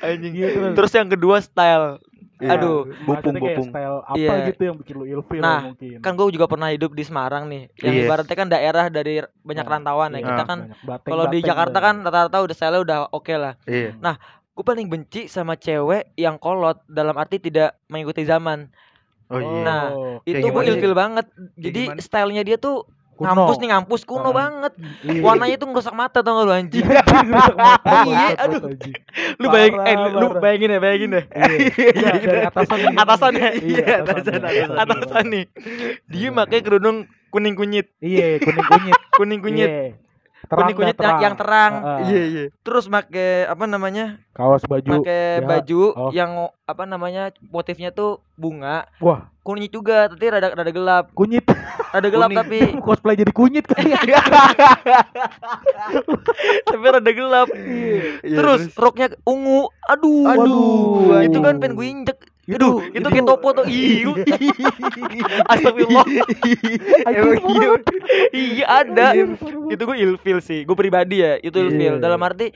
anjing. 0.00 0.32
Iya. 0.34 0.72
Terus 0.72 0.92
yang 0.96 1.08
kedua 1.12 1.38
style. 1.44 2.00
Iya. 2.42 2.58
Aduh, 2.58 2.90
kayak 3.06 3.38
bopung. 3.38 3.68
style 3.70 3.98
apa 4.02 4.18
Iya. 4.18 4.34
gitu 4.50 4.62
yang 4.66 4.76
bikin 4.76 4.94
lu 4.98 5.04
ilfil 5.06 5.38
Nah, 5.38 5.70
mungkin. 5.70 5.98
Kan 6.02 6.12
gue 6.18 6.26
juga 6.34 6.46
pernah 6.50 6.68
hidup 6.74 6.90
di 6.90 7.04
Semarang 7.06 7.46
nih. 7.46 7.70
Yang 7.78 7.94
Iya. 7.94 8.02
ibaratnya 8.04 8.36
kan 8.36 8.48
daerah 8.50 8.84
dari 8.90 9.12
banyak 9.40 9.62
Nah, 9.62 9.72
rantauan 9.72 10.10
ya. 10.10 10.18
iya, 10.18 10.26
Kita 10.26 10.42
kan 10.42 10.58
kalau 11.00 11.24
di 11.30 11.38
Jakarta 11.40 11.78
kan 11.78 11.94
rata-rata 12.02 12.38
udah 12.42 12.54
style 12.54 12.82
udah 12.82 12.98
oke 13.08 13.34
lah. 13.34 13.54
Iya. 13.64 13.94
Nah, 14.02 14.18
gue 14.50 14.64
paling 14.64 14.86
benci 14.86 15.26
sama 15.26 15.54
cewek 15.54 16.10
yang 16.14 16.34
kolot 16.36 16.82
dalam 16.86 17.14
arti 17.14 17.38
tidak 17.38 17.78
mengikuti 17.86 18.26
zaman. 18.26 18.66
Oh 19.30 19.38
iya. 19.38 19.62
Nah, 19.62 19.82
Kayak 20.22 20.38
Itu 20.42 20.46
gue 20.50 20.62
ilfil 20.68 20.94
banget. 20.94 21.26
Jadi 21.54 21.82
stylenya 21.98 22.42
dia 22.42 22.58
tuh 22.58 22.82
Kuno. 23.14 23.30
ngampus 23.30 23.56
nih 23.56 23.68
ngampus 23.70 24.02
kuno 24.02 24.28
Ah. 24.28 24.34
banget. 24.34 24.72
Iya. 25.02 25.22
Warnanya 25.22 25.56
tuh 25.56 25.66
ngerusak 25.70 25.94
mata 25.94 26.18
tau 26.18 26.34
gak 26.34 26.44
lu 26.44 26.52
anjing. 26.52 26.82
Iya, 26.84 27.02
bangsat 27.80 28.38
aduh. 28.42 28.60
anjing. 28.66 28.94
lu 29.38 29.46
bayangin 29.48 29.80
eh, 29.80 29.96
lu, 30.12 30.26
bayangin 30.36 30.68
ya, 30.68 30.78
bayangin 30.78 31.10
deh. 31.12 31.24
Iya, 31.24 32.12
dari 32.18 32.40
atasan 32.50 32.78
nih. 32.80 32.94
Atasan 32.96 33.32
ya? 33.32 33.50
Iya, 33.50 33.62
Iya, 33.64 33.94
atasan, 34.02 34.34
atasan, 34.36 34.76
Atasan 34.76 35.24
nih. 35.30 35.44
Dia 36.06 36.20
Iya. 36.20 36.30
pakai 36.34 36.58
kerudung 36.60 36.98
kuning 37.30 37.54
kunyit, 37.54 37.86
Iya, 37.98 38.38
kuning 38.38 38.66
kunyit. 38.66 38.98
kuning 39.14 39.40
kunyit. 39.40 39.70
Terang 40.44 40.68
Kuning 40.68 40.76
kunyit 40.76 40.96
dah, 40.96 41.16
yang, 41.18 41.34
terang. 41.34 41.72
Ah, 41.80 41.88
ah. 41.88 41.98
Iya, 42.04 42.22
iya. 42.26 42.44
Terus 42.60 42.84
pakai 42.86 43.48
apa 43.48 43.64
namanya? 43.64 44.20
Kaos 44.32 44.62
baju. 44.64 45.00
Pakai 45.00 45.40
BH. 45.40 45.48
baju 45.48 45.82
Oh. 45.94 46.10
yang 46.12 46.30
apa 46.64 46.84
namanya? 46.84 47.30
motifnya 47.48 47.90
tuh 47.90 48.20
bunga. 48.34 48.84
Wah, 48.98 49.30
Kunyit 49.44 49.68
juga, 49.70 50.08
tapi 50.08 50.24
rada 50.32 50.56
rada 50.56 50.72
gelap. 50.72 51.12
kunyit. 51.12 51.44
Rada 51.92 52.08
gelap 52.08 52.32
Kuning. 52.32 52.40
tapi 52.40 52.58
Cosplay 52.84 53.14
jadi 53.14 53.28
kunyit 53.30 53.64
kali 53.68 53.92
ya. 53.92 54.00
tapi 56.68 56.84
rada 56.84 57.12
gelap. 57.12 57.48
Iya, 57.52 58.36
terus 58.40 58.72
roknya 58.74 59.12
ungu. 59.24 59.68
Aduh. 59.86 60.24
Aduh, 60.26 61.20
itu 61.20 61.38
kan 61.38 61.56
aduh. 61.56 61.60
pengen 61.60 61.74
gue 61.76 61.86
injek. 61.86 62.18
Itu- 62.44 62.60
Aduh, 62.60 62.76
itu, 62.92 63.00
itu- 63.00 63.08
kayak 63.08 63.24
topo 63.28 63.48
tuh. 63.56 63.64
Iya. 63.74 64.12
Astagfirullah. 65.48 66.06
Emang 67.08 67.40
iya. 67.40 67.68
iya 68.34 68.66
ada. 68.68 69.06
Itu 69.72 69.82
gue 69.88 69.96
ilfil 69.96 70.38
sih. 70.44 70.68
Gue 70.68 70.76
pribadi 70.76 71.24
ya, 71.24 71.40
itu 71.40 71.56
ilfil. 71.56 71.96
Iya. 71.96 72.02
Dalam 72.02 72.20
arti 72.20 72.52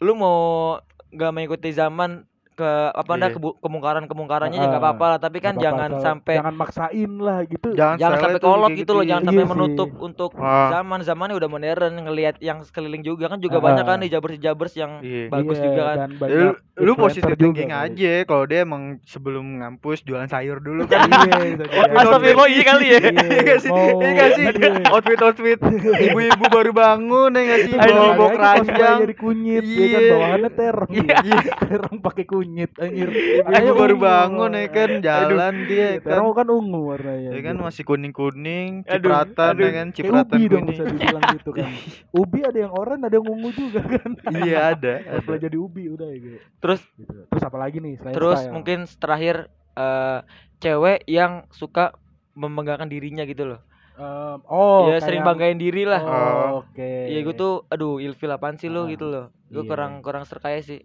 lu 0.00 0.16
mau 0.16 0.80
gak 1.12 1.30
mengikuti 1.30 1.70
zaman 1.76 2.24
ke 2.62 2.70
apa 2.92 3.12
dah 3.12 3.26
Iya. 3.26 3.34
kebu- 3.34 3.56
kemungkaran-kemungkarannya 3.58 4.54
ya 4.54 4.62
Ah, 4.62 4.70
nggak 4.70 4.82
apa-apa 4.84 5.04
lah, 5.08 5.18
tapi 5.18 5.38
kan 5.38 5.52
Nggak 5.52 5.62
apa-apa, 5.64 5.66
jangan 5.66 5.90
asal- 5.92 6.04
sampai 6.04 6.34
jangan 6.34 6.54
maksain 6.54 7.12
lah 7.18 7.38
gitu. 7.44 7.68
Jangan, 7.72 7.96
jangan 7.96 8.18
sampai 8.20 8.40
kolot 8.40 8.62
kayak 8.64 8.78
gitu 8.78 8.92
loh, 8.92 9.04
jangan 9.04 9.22
sampai 9.24 9.34
Iya 9.34 9.44
sih. 9.44 9.52
menutup 9.52 9.90
untuk 9.98 10.30
Ah. 10.36 10.68
zaman 10.70 10.98
zamannya 11.02 11.34
udah 11.34 11.48
modern 11.48 11.72
ngelihat 12.00 12.36
yang 12.38 12.58
sekeliling 12.62 13.02
juga 13.02 13.24
kan 13.26 13.38
juga 13.38 13.58
Ah. 13.58 13.64
banyak 13.64 13.84
kan 13.84 13.98
di 13.98 14.08
jabers-jabers 14.08 14.74
yang 14.74 14.92
Iya. 15.00 15.26
bagus 15.28 15.56
Iya, 15.56 15.64
juga 15.64 15.82
kan. 15.84 15.98
Ya, 16.22 16.34
lu, 16.38 16.50
lu 16.78 16.92
positif 16.94 17.26
juga 17.30 17.42
thinking 17.42 17.68
kali. 17.68 17.84
aja 17.90 18.12
kalau 18.24 18.44
dia 18.44 18.60
emang 18.60 18.82
sebelum 19.02 19.44
ngampus 19.58 19.98
jualan 20.00 20.26
sayur 20.26 20.58
dulu 20.58 20.86
kan. 20.86 21.02
Iya, 21.02 21.18
bisa 21.50 21.64
jadi. 21.66 21.92
Astagfirullah 21.92 22.48
iya 22.48 22.62
kali 22.70 22.86
ya. 22.86 23.00
Iya, 23.00 23.10
Iya 23.42 23.56
sih? 23.58 23.68
mau- 23.68 23.98
Iya 23.98 24.10
nggak 24.12 24.30
sih? 24.32 24.44
Iya. 24.44 24.70
Outfit 24.88 25.20
outfit 25.20 25.58
ibu-ibu 26.00 26.44
baru 26.46 26.70
bangun 26.70 27.30
ya 27.30 27.42
nggak 27.42 27.60
sih? 27.60 27.74
Bawa 27.74 28.28
keranjang. 28.30 28.98
jadi 29.00 29.14
kunyit 29.16 29.64
ya 29.64 29.86
kan 29.88 30.00
Iya. 30.00 30.10
bawahannya 30.12 30.50
terong 30.52 30.90
Iya. 30.92 31.16
terong 31.64 31.98
pakai 31.98 32.24
kunyit 32.24 32.50
anjir 32.54 33.08
Ibu 33.62 33.72
baru 33.74 33.94
ungu. 33.94 34.02
bangun 34.02 34.52
ya 34.52 34.66
kan 34.68 34.90
jalan 34.98 35.54
dia 35.64 35.76
Iya, 35.88 35.88
kan. 35.98 36.10
terong 36.12 36.32
kan 36.32 36.48
ungu 36.48 36.80
warnanya 36.86 37.30
Ya 37.30 37.40
kan 37.40 37.54
gitu. 37.54 37.64
masih 37.64 37.82
kuning-kuning, 37.82 38.70
Aduh, 38.82 38.92
cipratan 38.94 39.50
aduh. 39.50 39.62
ya 39.62 39.70
kan, 39.72 39.86
kayak 39.86 39.96
cipratan 39.96 40.34
ubi 40.34 40.42
dong 40.44 40.60
kuning. 40.60 40.70
bisa 40.70 40.82
dibilang 40.86 41.24
gitu 41.32 41.50
kan 41.50 41.70
ubi 42.20 42.38
ada 42.40 42.58
yang 42.58 42.72
oranye 42.72 43.04
ada 43.04 43.16
yang 43.16 43.26
ungu 43.26 43.50
juga 43.50 43.80
kan 43.82 44.10
Iya 44.34 44.58
ada. 44.70 44.92
Ada. 45.18 45.34
jadi 45.40 45.56
ubi 45.56 45.82
udah 45.88 46.06
ya 46.06 46.18
gitu. 46.18 46.38
Terus 46.58 46.80
Gitu. 46.94 47.18
terus 47.26 47.42
apa 47.42 47.56
lagi 47.56 47.78
nih 47.78 47.94
selain 47.96 48.12
terus 48.12 48.38
style? 48.38 48.52
mungkin 48.52 48.78
terakhir 48.92 49.36
eh 49.72 50.18
cewek 50.58 50.98
yang 51.06 51.32
suka 51.48 51.96
membanggakan 52.32 52.86
dirinya 52.86 53.22
gitu 53.22 53.44
loh. 53.46 53.60
Em, 53.92 54.40
oh 54.46 54.88
ya 54.88 54.98
sering 54.98 55.20
kayak- 55.20 55.28
banggain 55.28 55.58
diri 55.58 55.84
lah. 55.84 56.00
oh, 56.00 56.48
oke 56.62 56.80
Iya 57.06 57.20
gue 57.20 57.34
tuh 57.34 57.68
aduh 57.68 57.98
ilfil 57.98 58.30
apaan 58.30 58.56
sih 58.56 58.66
lu 58.66 58.84
Ah, 58.84 58.88
gitu 58.88 59.04
loh. 59.04 59.28
Gue 59.46 59.60
iya. 59.60 59.68
kurang 59.68 60.00
kurang 60.00 60.24
serkaya 60.24 60.58
sih. 60.58 60.80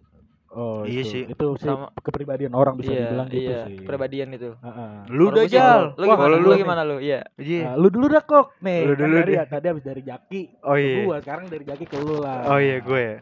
Oh 0.50 0.82
Iya 0.82 1.02
itu. 1.02 1.10
sih. 1.10 1.22
itu 1.24 1.46
sih 1.56 1.64
Sama- 1.64 1.92
kepribadian 1.94 2.52
orang 2.52 2.74
bisa 2.74 2.90
iya, 2.90 3.00
dibilang 3.04 3.28
gitu 3.28 3.42
iya, 3.44 3.58
sih 3.64 3.76
kepribadian 3.78 4.28
itu. 4.32 4.50
Heeh. 4.54 4.90
Lu 5.08 5.24
udah 5.28 5.44
jal. 5.44 5.80
Lu 5.92 6.04
Wah, 6.04 6.06
gimana? 6.08 6.22
kalau 6.22 6.36
Lu 6.36 6.46
lu 6.46 6.56
gimana 6.56 6.82
lu? 6.82 6.96
Iya. 6.98 7.20
Iya. 7.34 7.62
Nah, 7.64 7.74
lu 7.76 7.88
dulu 7.88 8.06
dah 8.08 8.22
kok 8.22 8.46
nih 8.58 8.80
Lu 8.82 8.92
kan 8.92 9.00
dulu 9.02 9.14
tadi, 9.18 9.30
deh. 9.30 9.46
tadi 9.46 9.66
habis 9.66 9.84
dari 9.84 10.02
Jaki 10.02 10.42
Oh 10.62 10.76
iya. 10.76 10.96
gua 11.02 11.16
sekarang 11.18 11.44
dari 11.46 11.64
Jaki 11.64 11.84
ke 11.84 11.96
lu 11.96 12.16
lah 12.18 12.46
Oh 12.46 12.58
iya 12.58 12.76
gue 12.78 13.00
ya. 13.00 13.16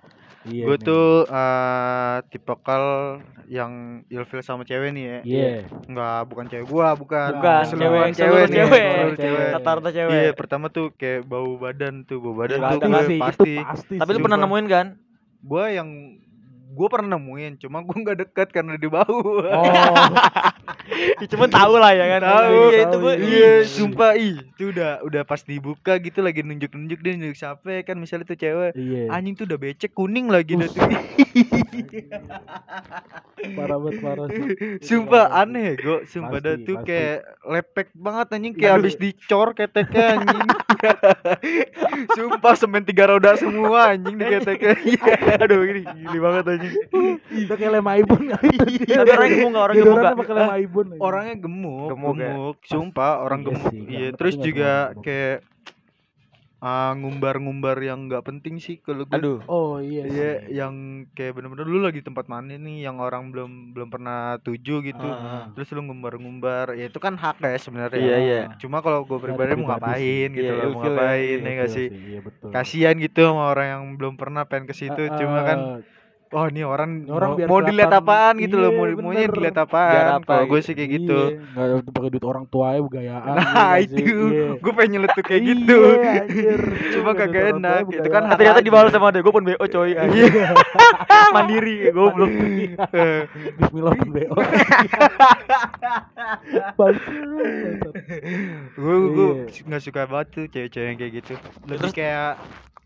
iya 0.47 0.62
Gue 0.64 0.77
nih. 0.77 0.85
tuh 0.85 1.07
eh 1.27 2.16
tipikal 2.29 2.85
yang 3.45 3.72
ilfil 4.07 4.41
sama 4.41 4.62
cewek 4.62 4.91
nih 4.91 5.05
ya. 5.05 5.18
iya 5.22 5.49
Enggak, 5.85 6.20
bukan 6.27 6.45
cewek 6.47 6.66
gua, 6.66 6.95
bukan. 6.95 7.31
Bukan, 7.33 7.62
Seluruh 7.64 8.11
cewek, 8.11 8.12
seluruh 8.12 8.39
nih, 8.45 8.57
cewek. 8.57 8.87
seluruh 8.93 9.16
cewek. 9.16 9.47
Rata-rata 9.53 9.91
cewek. 9.93 10.14
Iya, 10.16 10.31
pertama 10.33 10.66
tuh 10.68 10.87
kayak 10.93 11.22
bau 11.24 11.55
badan 11.57 12.03
tuh, 12.03 12.18
bau 12.18 12.35
badan 12.35 12.59
Iya, 12.59 12.68
tuh 12.68 12.79
gue 12.81 12.91
pasti. 13.18 13.55
pasti 13.61 13.97
Tapi 13.97 14.11
lu 14.12 14.18
pernah 14.20 14.39
nemuin 14.41 14.66
kan? 14.66 14.87
Gua 15.41 15.64
yang 15.68 15.89
gue 16.77 16.87
pernah 16.87 17.16
nemuin, 17.16 17.57
cuma 17.59 17.81
gue 17.81 17.97
nggak 17.97 18.16
deket 18.22 18.49
karena 18.53 18.77
dia 18.77 18.89
bau. 18.89 19.09
oh 19.09 19.43
Ya, 20.87 21.27
Cuma 21.27 21.45
tahu 21.47 21.77
lah 21.77 21.91
ya 21.91 22.05
kan. 22.09 22.20
Tahu, 22.22 22.70
Iya 22.70 22.81
itu 22.81 22.97
gue. 22.97 23.14
iya. 23.18 23.51
Sumpah 23.66 24.11
ih, 24.14 24.39
itu 24.39 24.70
udah 24.70 25.03
udah 25.03 25.22
pas 25.24 25.41
dibuka 25.41 25.97
gitu 25.99 26.20
lagi 26.20 26.41
nunjuk-nunjuk 26.41 26.99
dia 27.01 27.12
nunjuk 27.12 27.35
siapa 27.35 27.83
kan 27.83 27.97
misalnya 27.97 28.24
tuh 28.24 28.37
cewek. 28.37 28.70
iya 28.72 29.11
Anjing 29.11 29.35
tuh 29.35 29.45
udah 29.45 29.59
becek 29.59 29.91
kuning 29.91 30.29
lagi 30.29 30.55
dah 30.55 30.68
tuh. 30.68 30.81
parah 33.57 33.77
banget 33.79 33.97
parah 34.01 34.27
Sumpah 34.81 35.24
aneh 35.35 35.74
gue, 35.74 35.99
sumpah 36.07 36.39
dah 36.39 36.55
tuh 36.59 36.74
pasti. 36.79 36.89
kayak 36.89 37.18
lepek 37.45 37.87
banget 37.93 38.27
anjing 38.31 38.53
kayak 38.55 38.70
Aduh. 38.70 38.77
habis 38.81 38.95
dicor 38.97 39.47
keteknya 39.53 40.05
anjing. 40.16 40.47
sumpah 42.16 42.53
semen 42.55 42.83
tiga 42.83 43.07
roda 43.07 43.35
semua 43.35 43.93
anjing 43.93 44.14
di 44.14 44.24
keteknya. 44.24 44.72
Aduh 45.39 45.61
ini 45.64 45.83
gili 45.85 46.18
banget 46.18 46.45
anjing. 46.49 46.66
Itu 47.31 47.53
kayak 47.53 47.73
lem 47.73 47.87
aibun. 47.89 48.23
Tapi 48.29 49.11
orangnya 49.11 49.37
gemuk 49.37 49.51
nggak? 49.51 49.64
Orangnya 49.64 49.83
gemuk 49.83 49.99
nggak? 49.99 50.17
pakai 50.17 50.35
lem. 50.35 50.49
Orangnya 50.99 51.37
gemuk, 51.39 51.89
Gemuk 51.93 52.14
gemuk, 52.14 52.57
ya? 52.59 52.69
sumpah 52.69 53.12
orang 53.21 53.41
Iya 53.41 53.47
gemuk. 53.49 53.73
Iya, 53.87 54.09
terus 54.14 54.35
juga 54.37 54.73
kayak 54.99 55.37
ah, 56.57 56.97
ngumbar-ngumbar 56.97 57.79
yang 57.79 58.09
nggak 58.09 58.25
penting 58.25 58.57
sih 58.57 58.81
kalau 58.81 59.05
gue. 59.05 59.12
Aduh. 59.12 59.39
oh 59.47 59.77
iya 59.79 60.03
Iya, 60.03 60.31
yang 60.51 60.75
kayak 61.12 61.37
bener-bener 61.37 61.69
lu 61.69 61.79
lagi 61.79 62.01
tempat 62.01 62.27
mana 62.27 62.57
nih 62.57 62.81
yang 62.81 62.97
orang 62.97 63.29
belum 63.29 63.77
belum 63.77 63.89
pernah 63.93 64.41
tuju 64.41 64.81
gitu. 64.83 65.07
Ah. 65.07 65.53
Terus 65.53 65.69
lu 65.77 65.85
ngumbar-ngumbar, 65.85 66.75
ya 66.75 66.89
itu 66.89 66.97
kan 66.97 67.14
hak 67.14 67.39
ya 67.39 67.61
sebenarnya. 67.61 68.01
Iya, 68.01 68.17
iya. 68.19 68.41
Cuma 68.57 68.81
kalau 68.81 69.05
gue 69.05 69.19
pribadi 69.21 69.53
mau 69.55 69.69
ngapain 69.69 70.01
sih. 70.33 70.33
gitu 70.33 70.49
Iya, 70.49 70.64
loh, 70.64 70.69
mau 70.73 70.81
ya, 70.81 70.85
ngapain 70.91 71.39
iya, 71.39 71.45
ya 71.45 71.53
Betul 71.61 71.75
sih? 71.77 71.87
iya 71.93 72.21
betul 72.25 72.49
Kasihan 72.51 72.95
gitu 72.99 73.21
sama 73.23 73.43
orang 73.53 73.67
yang 73.69 73.83
belum 73.95 74.14
pernah 74.17 74.43
pengen 74.49 74.64
ke 74.67 74.75
situ. 74.75 75.03
Cuma 75.12 75.45
kan 75.45 75.59
Eh, 76.27 76.35
oh 76.35 76.47
ini 76.47 76.62
orang, 76.62 76.91
Ini 77.01 77.11
orang 77.12 77.29
mau, 77.29 77.39
biar 77.39 77.47
mau 77.47 77.61
dilihat 77.62 77.93
apaan 77.93 78.35
gitu 78.37 78.57
loh 78.57 78.68
Iya, 78.68 78.79
mau 78.83 78.87
maunya 79.07 79.27
dilihat 79.29 79.57
apaan? 79.57 80.05
apa 80.16 80.27
kalau 80.27 80.45
gue 80.45 80.59
gitu. 80.59 80.66
sih 80.66 80.74
kayak 80.74 80.91
gitu. 80.93 81.18
Iya, 81.31 81.79
nggak 81.79 81.95
pakai 81.95 82.11
duit 82.11 82.24
orang 82.24 82.45
tua 82.47 82.66
ya 82.72 82.81
gayaan 82.83 83.35
nah 83.37 83.74
itu. 83.79 84.05
Gue 84.59 84.72
pengen 84.74 84.91
nyeletuk 84.93 85.22
kayak 85.22 85.43
gitu. 85.45 85.79
Iya, 85.97 86.11
anjir. 86.27 86.61
Cuma 86.93 87.11
kagak 87.12 87.45
enak, 87.55 87.83
itu 87.89 88.09
kan 88.09 88.22
ternyata 88.29 88.59
dibalas 88.59 88.91
sama 88.97 89.14
dia 89.14 89.22
gue 89.22 89.31
pun 89.31 89.45
BO 89.45 89.64
coy. 89.64 89.91
Mandiri 91.31 91.74
goblok. 91.91 92.31
Eh, 92.91 93.20
Bismillah 93.57 93.93
pun 93.95 94.09
BO. 94.11 94.37
Gue 98.77 98.97
gue 99.07 99.29
Iya. 99.47 99.62
nggak 99.66 99.83
suka 99.83 100.01
banget 100.07 100.27
tuh 100.33 100.45
cewek-cewek 100.49 100.87
yang 100.87 100.99
kayak 100.99 101.12
gitu. 101.22 101.33
Lebih 101.66 101.91
kayak 101.93 102.31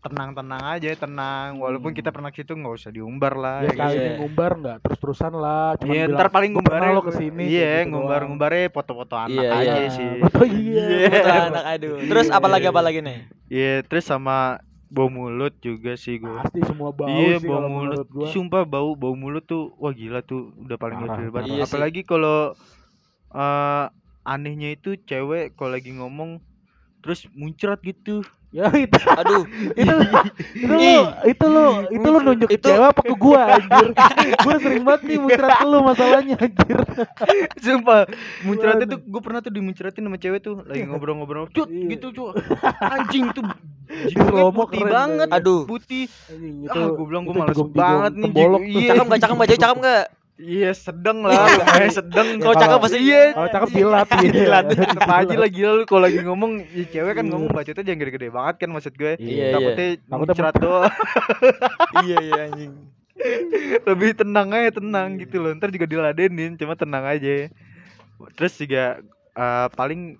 tenang-tenang 0.01 0.63
aja 0.67 0.97
tenang 0.97 1.61
walaupun 1.61 1.93
Hmm. 1.93 1.99
kita 2.01 2.09
pernah 2.09 2.29
ke 2.29 2.41
situ 2.41 2.53
nggak 2.53 2.73
usah 2.73 2.89
diumbar 2.89 3.37
lah 3.37 3.61
Ya 3.61 3.69
ya 3.69 3.73
kali? 3.77 3.95
Iya. 3.95 4.11
ngumbar 4.17 4.51
nggak 4.57 4.77
terus-terusan 4.81 5.33
lah. 5.33 5.77
Iya, 5.77 6.09
bilang, 6.09 6.17
ntar 6.17 6.27
paling 6.29 6.51
"Gua 6.51 6.61
pernah 6.61 6.73
ngumbarnya 6.81 6.97
lo 6.97 7.01
ke 7.03 7.13
sini. 7.13 7.43
Iya, 7.45 7.71
gitu 7.77 7.89
ngumbar 7.91 8.19
ngumbarnya 8.25 8.65
foto-foto 8.69 9.15
anak 9.15 9.37
Iya, 9.37 9.49
aja 9.53 9.75
iya. 9.77 9.89
sih. 9.89 10.09
Betul 10.25 10.47
iya. 10.51 10.85
Iya. 10.89 11.09
Foto 11.13 11.31
anak 11.47 11.63
aduh 11.69 11.95
terus 12.03 12.27
apa 12.27 12.47
lagi 12.47 12.65
apa 12.65 12.81
lagi 12.81 12.99
nih 12.99 13.17
Iya, 13.47 13.73
terus 13.83 14.03
sama 14.03 14.37
bau 14.87 15.07
mulut 15.07 15.53
juga 15.59 15.93
sih 15.95 16.17
gue. 16.17 16.33
Pasti 16.35 16.59
semua 16.63 16.89
bau 16.91 17.07
iya, 17.07 17.37
sih 17.37 17.45
bau 17.45 17.63
mulut. 17.63 18.07
gua. 18.07 18.25
Sumpah 18.27 18.63
bau 18.63 18.91
bau 18.93 19.13
mulut 19.13 19.45
tuh 19.45 19.69
wah 19.77 19.91
gila 19.91 20.19
tuh 20.21 20.49
udah 20.57 20.75
paling 20.75 20.97
ilfil 20.99 21.29
banget. 21.29 21.49
Iya. 21.53 21.63
Apalagi 21.63 22.01
kalau 22.01 22.57
eh 23.29 23.85
anehnya 24.23 24.69
itu 24.71 24.97
cewek 24.99 25.53
kalau 25.53 25.73
lagi 25.73 25.93
ngomong 25.93 26.41
terus 26.99 27.29
muncrat 27.31 27.77
gitu. 27.81 28.25
Ya 28.51 28.67
itu 28.75 28.99
aduh 29.07 29.47
itu 29.79 29.95
itu 30.59 30.67
lu 30.67 30.91
itu 31.23 31.45
lu 31.47 31.67
itu 31.87 32.07
lu 32.11 32.19
nunjuk 32.19 32.49
Itu- 32.51 32.67
cewek 32.67 32.87
apa 32.91 33.01
ke 33.01 33.15
gua 33.15 33.41
anjir. 33.55 33.87
gua 34.43 34.55
sering 34.59 34.83
banget 34.83 35.01
nih 35.07 35.17
muncrat 35.23 35.59
lu 35.63 35.77
masalahnya 35.79 36.35
anjir. 36.35 36.79
Sumpah, 37.63 38.11
muncratnya 38.43 38.85
tuh 38.91 38.99
gue 38.99 39.21
pernah 39.23 39.39
tuh 39.39 39.55
dimuncratin 39.55 40.03
sama 40.03 40.17
cewek 40.19 40.39
tuh 40.43 40.67
lagi 40.67 40.83
ngobrol-ngobrol. 40.83 41.47
Cut 41.47 41.71
Iya. 41.71 41.95
gitu, 41.95 42.11
cuy. 42.11 42.31
Anjing 42.83 43.31
tuh 43.31 43.43
slow-mo 44.11 44.67
putih 44.67 44.83
keren 44.83 44.91
banget. 44.91 45.27
Aduh. 45.31 45.63
Putih. 45.63 46.11
Anjing 46.27 46.67
Ah, 46.67 46.91
gua 46.91 47.05
bilang 47.07 47.23
gua 47.23 47.31
itu 47.31 47.39
males 47.39 47.55
jigong-jigong 47.55 47.71
banget 47.71 48.11
nih, 48.13 48.31
iya. 48.67 48.87
cakep 48.91 49.05
nggak 49.07 49.21
cakep 49.21 49.35
nggak 49.35 49.49
cewek 49.49 49.61
cakep 49.63 49.77
nggak 49.79 50.03
Iya, 50.41 50.71
sedang 50.73 51.21
lah, 51.21 51.45
lumayan 51.53 51.93
sedang. 51.93 52.27
Ya, 52.35 52.41
kalau 52.41 52.55
cakep 52.57 52.79
pasti 52.81 52.99
iya. 52.99 53.23
Kalau 53.37 53.49
cakep 53.53 53.69
jilat 53.77 54.07
gitu. 54.09 54.35
Jilat 54.41 54.63
tetep 54.73 55.03
aja 55.05 55.35
lah 55.37 55.49
gila 55.53 55.71
lu 55.77 55.83
kalau 55.85 56.01
lagi 56.09 56.19
ngomong 56.25 56.51
ya 56.73 56.85
cewek 56.89 57.13
kan 57.13 57.25
ngomong 57.29 57.49
bacotnya 57.53 57.83
jangan 57.85 57.99
gede-gede 58.01 58.27
banget 58.33 58.55
kan 58.65 58.69
maksud 58.73 58.93
gue. 58.97 59.13
Iya, 59.21 59.29
iya. 59.29 59.53
Takutnya 59.53 59.87
Takutnya 60.01 60.33
muncrat 60.33 60.55
doang. 60.57 60.93
iya 62.09 62.17
iya 62.25 62.41
anjing 62.49 62.73
Lebih 63.85 64.09
tenang 64.17 64.49
aja 64.49 64.81
tenang 64.81 65.09
gitu 65.21 65.37
loh. 65.37 65.53
Ntar 65.53 65.69
juga 65.69 65.85
diladenin, 65.85 66.57
cuma 66.57 66.73
tenang 66.73 67.05
aja. 67.05 67.53
Terus 68.33 68.53
juga 68.57 68.97
eh, 69.37 69.67
paling 69.77 70.17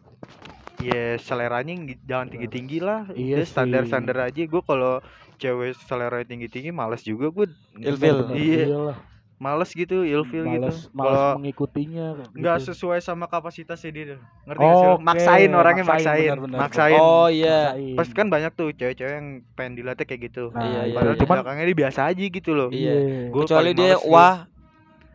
ya 0.77 1.17
seleranya 1.17 1.97
jangan 2.05 2.29
tinggi-tinggi 2.29 2.77
lah. 2.77 3.09
Iya 3.17 3.41
standar-standar 3.41 4.29
aja. 4.29 4.45
Gue 4.45 4.61
kalau 4.61 5.01
cewek 5.41 5.73
selera 5.89 6.21
tinggi-tinggi 6.21 6.69
males 6.69 7.01
juga 7.01 7.33
gue. 7.33 7.49
Ilfil. 7.81 8.37
Iya. 8.37 8.93
Males 9.41 9.73
gitu, 9.73 10.05
ilfil 10.05 10.45
gitu. 10.45 10.69
Males, 10.69 10.85
Kalau 10.87 11.33
mengikutinya 11.35 12.29
nggak 12.29 12.57
gitu. 12.61 12.67
sesuai 12.69 13.01
sama 13.01 13.25
kapasitasnya 13.25 13.89
dia. 13.89 14.05
Ngerti 14.45 14.61
nggak 14.61 14.77
sih? 14.77 14.87
Oke, 14.87 15.01
Maksain 15.01 15.49
orangnya 15.51 15.81
maksain, 15.81 15.97
maksain. 16.05 16.29
benar-benar. 16.29 16.59
Maksain. 16.61 16.99
oh 17.01 17.27
iya 17.27 17.59
Maksain. 17.73 17.95
Pasti 17.97 18.13
kan 18.13 18.27
banyak 18.29 18.51
tuh 18.53 18.69
cewek-cewek 18.71 19.11
yang 19.11 19.27
pengen 19.57 19.73
dilatih 19.75 20.05
kayak 20.05 20.21
gitu. 20.23 20.43
Nah, 20.47 20.61
Iya, 20.61 20.81
iya, 20.83 20.93
Padahal 20.93 21.09
iya. 21.09 21.17
di 21.17 21.25
Cuman 21.25 21.35
belakangnya 21.35 21.65
dia 21.65 21.77
biasa 21.81 21.99
aja 22.05 22.21
gitu 22.23 22.51
loh. 22.53 22.69
Iya. 22.69 22.93
Gua 23.27 23.41
kecuali 23.43 23.61
paling 23.65 23.79
dia 23.81 23.93
sih. 23.97 24.07
wah 24.07 24.35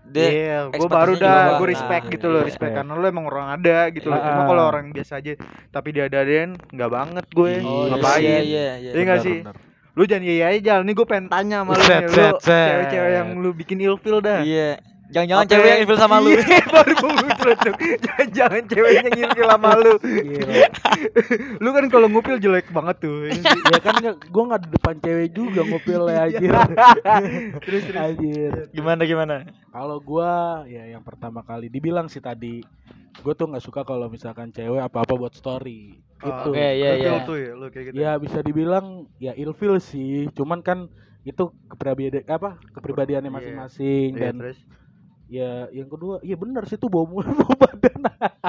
dia 0.06 0.28
Iya, 0.28 0.58
gue 0.70 0.86
baru 0.88 1.12
dah, 1.16 1.42
gue 1.52 1.58
Nah, 1.58 1.66
respect 1.68 2.04
gitu 2.08 2.26
loh, 2.26 2.40
iya. 2.40 2.46
respect 2.46 2.70
Iya. 2.70 2.78
karena 2.78 2.92
lu 2.94 3.06
emang 3.06 3.26
orang 3.26 3.48
ada 3.52 3.78
gitu 3.90 4.06
loh. 4.06 4.18
Cuma 4.18 4.42
Ah. 4.42 4.46
kalau 4.46 4.64
orang 4.64 4.86
biasa 4.90 5.18
aja, 5.18 5.34
tapi 5.68 5.88
dia 5.90 6.06
adain 6.06 6.54
nggak 6.68 6.90
banget 6.90 7.26
gue. 7.28 7.52
Oh, 7.60 7.86
iya, 7.86 7.90
Ngapain? 7.92 8.22
iya 8.22 8.38
iya 8.40 8.64
iya 8.80 8.90
Iya 8.92 9.02
nggak 9.02 9.20
sih? 9.20 9.38
Lu 9.96 10.04
jangan 10.04 10.28
iya 10.28 10.52
aja. 10.52 10.84
Nih 10.84 10.92
gue 10.92 11.06
pengen 11.08 11.32
tanya 11.32 11.64
sama 11.64 11.72
lu 11.72 11.82
Set, 11.82 12.00
nih, 12.04 12.08
lu 12.08 12.14
set, 12.14 12.34
set. 12.44 12.68
cewek-cewek 12.68 13.10
yang 13.16 13.28
lu 13.40 13.50
bikin 13.56 13.78
ilfil 13.80 14.20
dah. 14.20 14.44
iya 14.44 14.76
jangan-jangan 15.06 15.46
cewek 15.46 15.68
yang 15.70 15.80
ilfil 15.86 15.98
sama 16.02 16.16
lu 16.18 16.28
Iya, 16.34 16.60
baru 16.74 16.94
mau. 16.98 17.16
Jangan-jangan 18.04 18.62
ceweknya 18.66 19.00
yang 19.08 19.18
ilfil 19.24 19.46
sama 19.48 19.70
lu. 19.78 19.92
Gila. 20.02 20.54
Lu 21.62 21.68
kan 21.72 21.84
kalau 21.88 22.06
ngupil 22.12 22.36
jelek 22.36 22.68
banget 22.74 22.96
tuh. 23.08 23.30
ya 23.72 23.78
kan 23.80 23.94
gua 24.28 24.42
nggak 24.52 24.60
di 24.66 24.68
depan 24.76 24.94
cewek 25.00 25.28
juga 25.32 25.60
ngupilnya 25.64 26.16
anjir. 26.28 26.52
terus 27.64 27.82
terus. 27.88 27.96
anjir. 27.96 28.52
gimana 28.74 29.02
gimana 29.08 29.34
Kalau 29.72 29.96
gua 30.02 30.62
ya 30.68 30.84
yang 30.92 31.00
pertama 31.00 31.40
kali 31.40 31.72
dibilang 31.72 32.12
sih 32.12 32.20
tadi 32.20 32.60
gue 33.16 33.32
tuh 33.32 33.48
nggak 33.48 33.64
suka 33.64 33.80
kalau 33.80 34.12
misalkan 34.12 34.52
cewek 34.52 34.82
apa-apa 34.82 35.16
buat 35.16 35.32
story. 35.32 35.96
Itu. 36.16 36.48
Oke, 36.48 36.64
iya, 36.80 36.90
iya. 36.96 37.12
tuh 37.28 37.36
ya, 37.36 37.52
lu 37.52 37.66
kayak 37.68 37.84
gitu. 37.92 37.94
Ya 38.00 38.10
bisa 38.16 38.38
dibilang 38.40 39.04
ya 39.20 39.36
ilfil 39.36 39.76
sih, 39.84 40.32
cuman 40.32 40.64
kan 40.64 40.88
itu 41.28 41.52
kepribadian 41.68 42.24
apa 42.24 42.56
kepribadiannya 42.72 43.28
Iya. 43.28 43.36
masing-masing 43.36 44.08
Iya, 44.16 44.22
dan 44.32 44.34
terus. 44.40 44.58
Ya 45.26 45.66
yang 45.70 45.86
kedua 45.86 46.22
iya 46.22 46.34
benar 46.34 46.62
sih 46.64 46.74
tuh 46.74 46.86
bau 46.86 47.02
mulut 47.02 47.26
bau 47.36 47.50
badan 47.52 47.98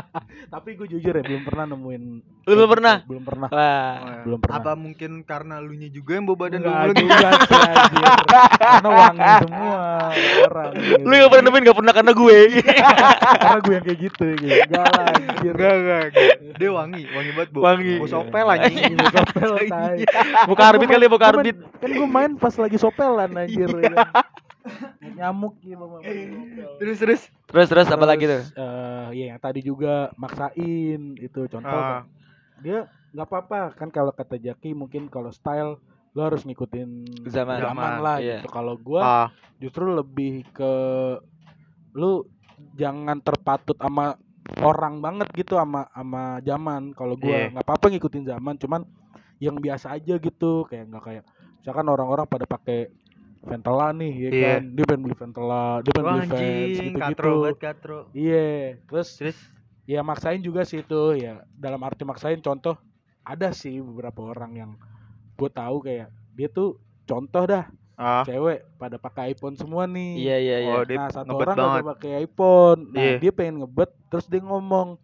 tapi 0.53 0.73
gue 0.73 0.87
jujur 0.87 1.11
ya 1.11 1.23
belum 1.23 1.43
pernah 1.43 1.65
nemuin 1.67 2.03
Lu 2.39 2.53
belum 2.53 2.63
gitu. 2.63 2.71
pernah? 2.71 2.95
belum 3.03 3.23
pernah 3.23 3.49
wah 3.49 3.97
belum 4.23 4.39
pernah. 4.39 4.57
Apa 4.57 4.71
mungkin 4.73 5.11
karena 5.21 5.57
lu 5.57 5.73
nya 5.73 5.89
juga 5.89 6.15
yang 6.15 6.23
bawa 6.23 6.37
badan 6.39 6.59
lu 6.59 6.69
Enggak 6.69 6.85
lu 6.85 6.93
juga 6.95 7.27
sih 7.33 7.61
karena 8.63 8.89
wangi 8.89 9.29
semua 9.41 9.81
orang 10.45 10.71
gitu. 10.77 11.01
lu 11.01 11.13
gak 11.13 11.29
pernah 11.29 11.43
nemuin 11.43 11.63
gak 11.63 11.77
pernah 11.77 11.93
karena 11.93 12.11
gue 12.13 12.37
karena 12.61 13.59
gue 13.59 13.73
yang 13.73 13.85
kayak 13.85 13.99
gitu 13.99 14.25
gitu 14.37 14.55
enggak 14.63 14.87
lah 14.87 15.05
anjir 15.09 15.53
enggak, 15.53 15.75
enggak. 15.75 16.05
Dia 16.57 16.69
wangi, 16.71 17.03
wangi 17.07 17.31
banget, 17.31 17.49
Bu. 17.49 17.59
Wangi. 17.59 17.93
Bau 17.97 18.09
sopel 18.09 18.45
anjing. 18.47 18.77
Anjing, 18.79 18.97
sopel 19.11 19.49
tai. 19.63 20.01
Buka 20.47 20.63
arbit 20.67 20.79
Gua 20.83 20.89
kali, 20.89 21.03
main- 21.03 21.11
buka 21.11 21.21
main- 21.23 21.33
arbit. 21.35 21.57
kan 21.75 21.89
gue 21.91 22.07
main 22.07 22.31
pas 22.33 22.53
lagi 22.55 22.77
sopelan 22.77 23.29
anjir 23.35 23.69
ya 23.69 23.89
kan. 23.91 24.07
Nyamuk 25.13 25.57
gitu 25.59 25.79
Bang. 25.79 26.03
Terus 26.77 26.97
terus. 26.97 27.21
terus 27.45 27.67
terus 27.67 27.87
apa 27.87 28.05
lagi 28.05 28.23
tuh 28.23 28.43
Terus, 28.43 28.51
eh, 28.53 29.07
ya 29.15 29.25
yang 29.31 29.39
tadi 29.39 29.59
juga 29.61 30.11
maksain 30.15 31.15
itu 31.15 31.41
contoh 31.47 31.79
Ah. 31.79 32.03
dia 32.59 32.85
nggak 33.09 33.25
apa-apa 33.25 33.59
kan 33.73 33.87
kalau 33.87 34.11
kata 34.11 34.35
Jaki 34.35 34.73
mungkin 34.73 35.07
kalau 35.07 35.29
style 35.29 35.79
lo 36.11 36.21
harus 36.21 36.43
ngikutin 36.43 37.23
Zaman. 37.25 37.61
zaman 37.61 37.61
Zaman, 37.61 37.91
lah 37.99 38.17
iya. 38.17 38.41
gitu 38.41 38.49
kalau 38.49 38.75
gua 38.75 39.01
Ah, 39.01 39.27
justru 39.57 39.87
lebih 39.87 40.43
ke 40.49 40.71
lu 41.93 42.25
jangan 42.73 43.17
terpatut 43.19 43.77
sama 43.77 44.17
orang 44.59 44.97
banget 44.97 45.27
gitu 45.35 45.55
sama 45.55 45.85
sama 45.87 46.41
zaman 46.41 46.91
kalau 46.91 47.13
gua 47.15 47.31
Iya. 47.31 47.47
nggak 47.53 47.65
apa-apa 47.65 47.85
ngikutin 47.91 48.25
zaman 48.27 48.55
cuman 48.57 48.81
yang 49.37 49.55
biasa 49.55 49.93
aja 49.93 50.17
gitu 50.17 50.65
kayak 50.65 50.89
nggak 50.89 51.03
kayak 51.03 51.23
misalkan 51.59 51.85
orang-orang 51.85 52.25
pada 52.25 52.43
pakai 52.43 52.89
Ventela 53.45 53.93
nih 53.93 54.13
ya 54.13 54.29
Iya. 54.31 54.47
kan? 54.57 54.61
Dia 54.73 54.83
pengen 54.87 55.01
beli 55.05 55.15
Ventela 55.17 55.63
dia 55.85 55.91
pengen 55.93 56.07
beli 56.07 56.21
anjing, 56.25 56.93
gitu 56.95 57.11
gitu 57.11 57.31
iya 58.15 58.79
terus 58.89 59.09
Terus? 59.19 59.37
ya 59.87 59.99
maksain 60.03 60.41
juga 60.43 60.61
sih 60.67 60.81
itu 60.83 61.01
ya 61.19 61.43
dalam 61.55 61.79
arti 61.85 62.03
maksain 62.03 62.39
contoh 62.41 62.75
ada 63.23 63.51
sih 63.51 63.79
beberapa 63.83 64.23
orang 64.23 64.51
yang 64.55 64.71
gue 65.37 65.49
tahu 65.51 65.83
kayak 65.83 66.09
dia 66.33 66.47
tuh 66.49 66.79
contoh 67.05 67.43
dah 67.45 67.65
ah, 67.97 68.23
cewek 68.23 68.63
pada 68.77 68.97
pakai 69.01 69.33
iPhone 69.33 69.57
semua 69.57 69.89
nih. 69.89 70.27
Iya 70.27 70.37
iya 70.37 70.57
iya. 70.61 70.73
Oh, 70.77 70.83
nah 70.85 71.09
satu 71.09 71.33
orang 71.33 71.55
banget. 71.57 71.81
gak 71.81 71.89
pakai 71.97 72.11
iPhone. 72.23 72.79
Nah 72.93 73.01
Iya. 73.01 73.17
dia 73.19 73.31
pengen 73.33 73.55
ngebet 73.63 73.91
terus 74.07 74.25
dia 74.29 74.41
ngomong 74.43 75.01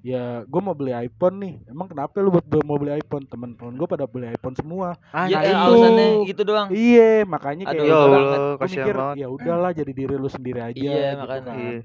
ya 0.00 0.48
gue 0.48 0.60
mau 0.60 0.72
beli 0.72 0.96
iPhone 0.96 1.36
nih 1.38 1.54
emang 1.68 1.84
kenapa 1.86 2.16
lu 2.18 2.32
buat 2.32 2.46
mau 2.64 2.76
beli 2.76 2.96
iPhone 2.96 3.28
teman-teman 3.28 3.76
gue 3.76 3.84
pada 3.84 4.08
beli 4.08 4.32
iPhone 4.32 4.56
semua 4.56 4.96
Iya, 5.12 5.36
nah 5.36 5.42
eh, 5.42 5.52
itu. 5.52 5.60
alasannya 5.60 6.06
gitu 6.24 6.42
doang. 6.42 6.68
iya 6.72 7.10
makanya 7.24 7.64
Aduh, 7.68 7.76
kayak 7.76 7.90
Ya 7.90 8.00
gua 8.00 8.40
kasihan 8.56 8.86
mikir 8.88 8.96
ya 9.14 9.26
udahlah 9.28 9.70
jadi 9.70 9.92
diri 9.92 10.14
lu 10.16 10.26
sendiri 10.26 10.60
aja 10.62 10.72
Iya, 10.72 10.88
gitu 11.12 11.20
makanya. 11.20 11.44
kan. 11.44 11.56
Iya. 11.60 11.80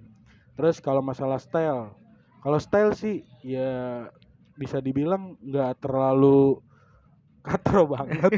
Terus 0.56 0.76
kalau 0.80 1.04
masalah 1.04 1.36
style, 1.38 1.92
kalau 2.40 2.56
style 2.56 2.96
sih 2.96 3.16
ya 3.44 4.08
bisa 4.56 4.80
dibilang 4.80 5.36
nggak 5.44 5.84
terlalu 5.84 6.64
katro 7.44 7.84
banget. 7.94 8.32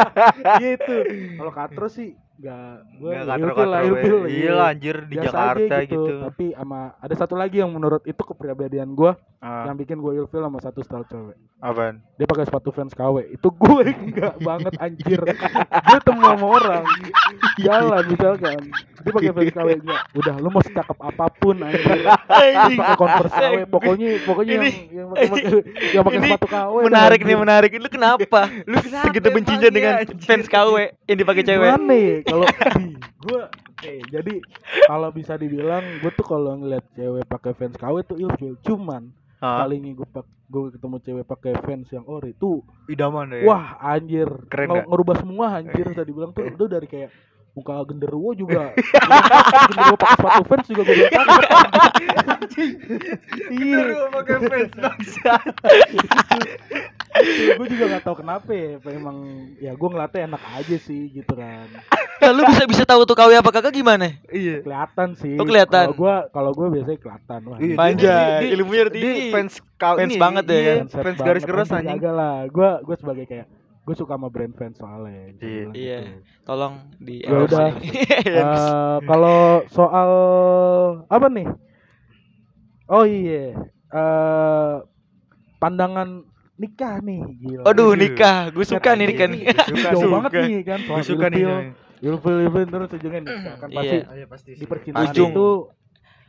gitu. 0.62 0.96
Kalau 1.34 1.50
katro 1.50 1.86
sih 1.86 2.14
nggak 2.40 2.72
gue 2.96 3.10
Nggak 3.12 3.38
ilfil 3.38 3.68
lah, 3.68 3.80
ilfil. 3.84 4.18
Iya 4.24 4.52
lah, 4.52 4.68
anjir 4.72 4.96
di 5.04 5.14
Biasa 5.14 5.28
Jakarta 5.28 5.74
aja 5.76 5.78
gitu. 5.84 6.12
Tapi 6.24 6.46
sama 6.50 6.80
ada 6.96 7.14
satu 7.14 7.34
lagi 7.34 7.56
yang 7.58 7.68
menurut 7.68 8.02
itu 8.02 8.22
kepribadian 8.22 8.90
gue 8.90 9.12
Ah, 9.38 9.64
yang 9.64 9.72
bikin 9.74 9.96
gue 9.96 10.12
ilfil 10.16 10.40
sama 10.40 10.58
satu 10.58 10.80
style 10.80 11.04
cewek. 11.06 11.36
apaan? 11.58 12.00
Dia 12.16 12.24
pakai 12.24 12.44
sepatu 12.44 12.68
Vans 12.70 12.92
KW. 12.92 13.16
Itu 13.30 13.48
gue 13.50 13.80
enggak 13.86 14.36
banget 14.48 14.72
anjir. 14.76 15.20
Gue 15.86 15.98
temu 16.00 16.20
sama 16.22 16.46
orang 16.50 16.84
jalan 17.64 18.04
misalkan 18.06 18.60
dia 19.00 19.12
pakai 19.12 19.32
fans 19.32 19.52
KW 19.52 19.68
enggak 19.76 20.00
udah 20.12 20.34
lu 20.36 20.48
mau 20.48 20.60
secakep 20.60 20.98
apa 21.00 21.26
pun 21.32 21.56
Terus 21.60 22.04
pakai 22.76 22.94
converse 22.94 23.34
KW 23.34 23.54
pokoknya 23.66 24.08
pokoknya 24.22 24.52
yang 24.52 24.62
Ini- 24.62 24.76
yang 24.90 25.06
pakai 25.08 25.26
pakai- 25.26 25.64
yang 25.90 26.02
pakai 26.02 26.18
sepatu 26.20 26.46
KW 26.46 26.74
menarik 26.84 27.20
nih 27.20 27.36
menarik. 27.36 27.70
Lu 27.72 27.88
kenapa? 27.88 28.40
Lu 28.70 28.76
segitu 28.78 29.28
bencinya 29.30 29.68
dengan 29.68 29.92
fans 30.18 30.46
KW 30.46 30.74
yang 31.04 31.18
dipakai 31.18 31.42
cewek? 31.42 31.68
Gimana 31.70 31.94
ya 31.94 32.16
kalau 32.22 32.46
gue 33.24 33.40
eh 33.80 34.00
jadi 34.06 34.34
kalau 34.84 35.08
bisa 35.08 35.34
dibilang 35.34 35.80
gue 35.98 36.10
tuh 36.10 36.22
kalau 36.22 36.52
ngeliat 36.54 36.84
cewek 36.92 37.24
pakai 37.24 37.52
fans 37.54 37.76
KW 37.76 37.96
tuh 38.04 38.16
ilfil. 38.16 38.60
Cuman 38.60 39.08
Hah? 39.40 39.64
kali 39.64 39.80
ini 39.80 39.96
gue 39.96 40.04
gue 40.50 40.74
ketemu 40.74 40.96
cewek 41.00 41.24
pakai 41.24 41.52
fans 41.58 41.88
yang 41.88 42.04
ori 42.04 42.34
tuh 42.34 42.60
idaman 42.86 43.30
deh 43.30 43.42
wah 43.42 43.80
anjir. 43.80 44.28
Keren 44.46 44.84
ngerubah 44.84 45.16
semua 45.16 45.56
anjir 45.56 45.86
tadi 45.90 46.10
bilang 46.10 46.30
tuh. 46.30 46.44
Itu 46.44 46.66
dari 46.66 46.84
kayak 46.84 47.08
muka 47.60 47.74
genderuwo 47.84 48.32
juga. 48.32 48.72
Genderuwo 49.68 49.96
pakai 49.96 50.16
sepatu 50.16 50.42
fans 50.48 50.66
juga 50.66 50.82
gue 50.82 50.96
bilang 50.96 51.28
iya 53.52 53.78
pakai 54.10 54.36
fans 54.40 54.72
bangsa 54.74 55.32
gue 57.56 57.66
juga 57.68 57.84
nggak 57.90 58.04
tahu 58.06 58.16
kenapa 58.18 58.50
ya 58.50 58.78
emang 58.88 59.16
ya 59.58 59.72
gue 59.74 59.88
ngeliatnya 59.88 60.20
enak 60.30 60.42
aja 60.56 60.76
sih 60.78 61.10
gitu 61.12 61.32
kan. 61.34 61.66
Nah, 62.20 62.30
lu 62.30 62.44
bisa 62.46 62.64
bisa 62.64 62.84
tahu 62.84 63.02
tuh 63.04 63.16
KW 63.16 63.32
apa 63.34 63.50
kagak 63.50 63.72
gimana? 63.72 64.12
Iya. 64.28 64.60
Kelihatan 64.60 65.16
sih. 65.16 65.40
Oh, 65.40 65.44
kelihatan. 65.44 65.88
kalau 65.88 65.96
gue 65.96 66.14
kalau 66.30 66.50
gue 66.52 66.66
biasanya 66.70 66.98
kelihatan 67.00 67.40
wah. 67.48 67.58
Iya, 67.58 67.74
Panjang. 67.76 68.28
dia- 68.28 68.40
dia- 68.40 68.52
ilmunya 68.54 68.84
tinggi. 68.88 69.32
fans 69.32 69.54
Fans 69.80 70.14
banget 70.16 70.44
ya. 70.46 70.54
iya, 70.54 70.74
Mindset 70.84 71.00
fans 71.00 71.18
garis 71.18 71.44
keras 71.44 71.68
anjing, 71.72 71.96
Kagak 71.96 72.14
lah, 72.14 72.36
gue 72.46 72.70
gue 72.84 72.96
sebagai 73.00 73.24
kayak 73.24 73.46
gue 73.90 73.96
suka 73.96 74.14
sama 74.14 74.30
brand 74.30 74.54
fans 74.54 74.78
soalnya. 74.78 75.34
Iya. 75.34 75.66
Iya. 75.74 75.98
gitu. 76.06 76.22
tolong 76.46 76.74
di 76.96 77.14
Ya 77.20 77.34
udah. 77.36 77.74
Iya. 77.74 78.14
Eh, 78.40 78.96
kalau 79.02 79.38
soal 79.66 80.10
apa 81.08 81.26
nih? 81.26 81.50
Oh 82.86 83.02
iya, 83.02 83.50
eh 83.88 84.74
pandangan 85.58 86.22
nikah 86.54 86.98
nih, 87.00 87.18
gila. 87.36 87.62
Aduh 87.64 87.92
Iya. 87.92 88.00
nikah, 88.00 88.38
gue 88.48 88.62
suka 88.64 88.90
nih 88.92 89.06
nikah 89.08 89.26
nih. 89.26 89.42
Suka, 89.64 89.88
Jauh 89.90 90.00
suka. 90.00 90.14
banget 90.16 90.32
nih 90.40 90.58
kan 90.62 90.78
gue 90.80 91.02
suka 91.02 91.26
nih 91.28 91.42
ilfil, 92.00 92.36
ilfil, 92.40 92.64
terus 92.64 92.90
ujungnya 92.92 93.20
nikah 93.20 93.54
kan 93.58 93.68
pasti 93.68 93.96
Iya. 93.96 94.14
Iya, 94.14 94.26
pasti 94.26 94.50
di 94.50 94.56
sih. 94.56 94.66
percintaan 94.66 95.10
Ujung. 95.10 95.30
itu 95.30 95.48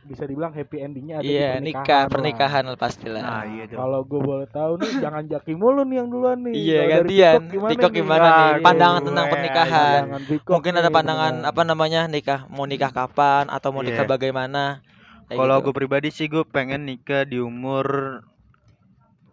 bisa 0.02 0.26
dibilang 0.26 0.50
happy 0.50 0.76
endingnya 0.78 1.14
ada 1.18 1.24
Iya 1.24 1.50
di 1.56 1.70
nikah 1.70 1.78
pernikahan 1.78 2.02
lah. 2.02 2.10
pernikahan 2.10 2.62
lah 2.64 2.76
pastilah. 2.76 3.22
nah 3.22 3.42
iya 3.44 3.64
Kalau 3.68 4.00
gue 4.02 4.20
boleh 4.20 4.48
tahu 4.48 4.72
nih, 4.76 4.90
jangan 4.98 5.22
jaki 5.24 5.52
mulu 5.54 5.82
nih 5.82 5.96
yang 5.96 6.08
duluan 6.08 6.38
nih. 6.40 6.52
Iya 6.52 6.78
dari 6.78 6.90
gantian. 6.92 7.40
Pikok 7.46 7.70
Tikok 7.70 7.86
nih? 7.88 7.96
gimana 7.96 8.26
nih? 8.28 8.50
gue- 8.52 8.62
Pandangan 8.62 9.02
tentang 9.02 9.26
pernikahan. 9.28 10.02
Mungkin 10.44 10.70
nih, 10.70 10.80
ada 10.80 10.90
pandangan 10.90 11.32
beneran. 11.36 11.50
apa 11.50 11.62
namanya 11.62 12.00
nikah 12.06 12.40
mau 12.48 12.64
nikah 12.64 12.90
kapan 12.90 13.46
atau 13.46 13.68
mau 13.70 13.80
nikah 13.80 14.02
Iya. 14.02 14.10
bagaimana? 14.10 14.82
Kalau 15.28 15.56
gitu. 15.56 15.64
gue 15.64 15.74
pribadi 15.76 16.08
sih 16.08 16.26
gue 16.26 16.42
pengen 16.44 16.84
nikah 16.84 17.22
di 17.22 17.38
umur 17.38 17.86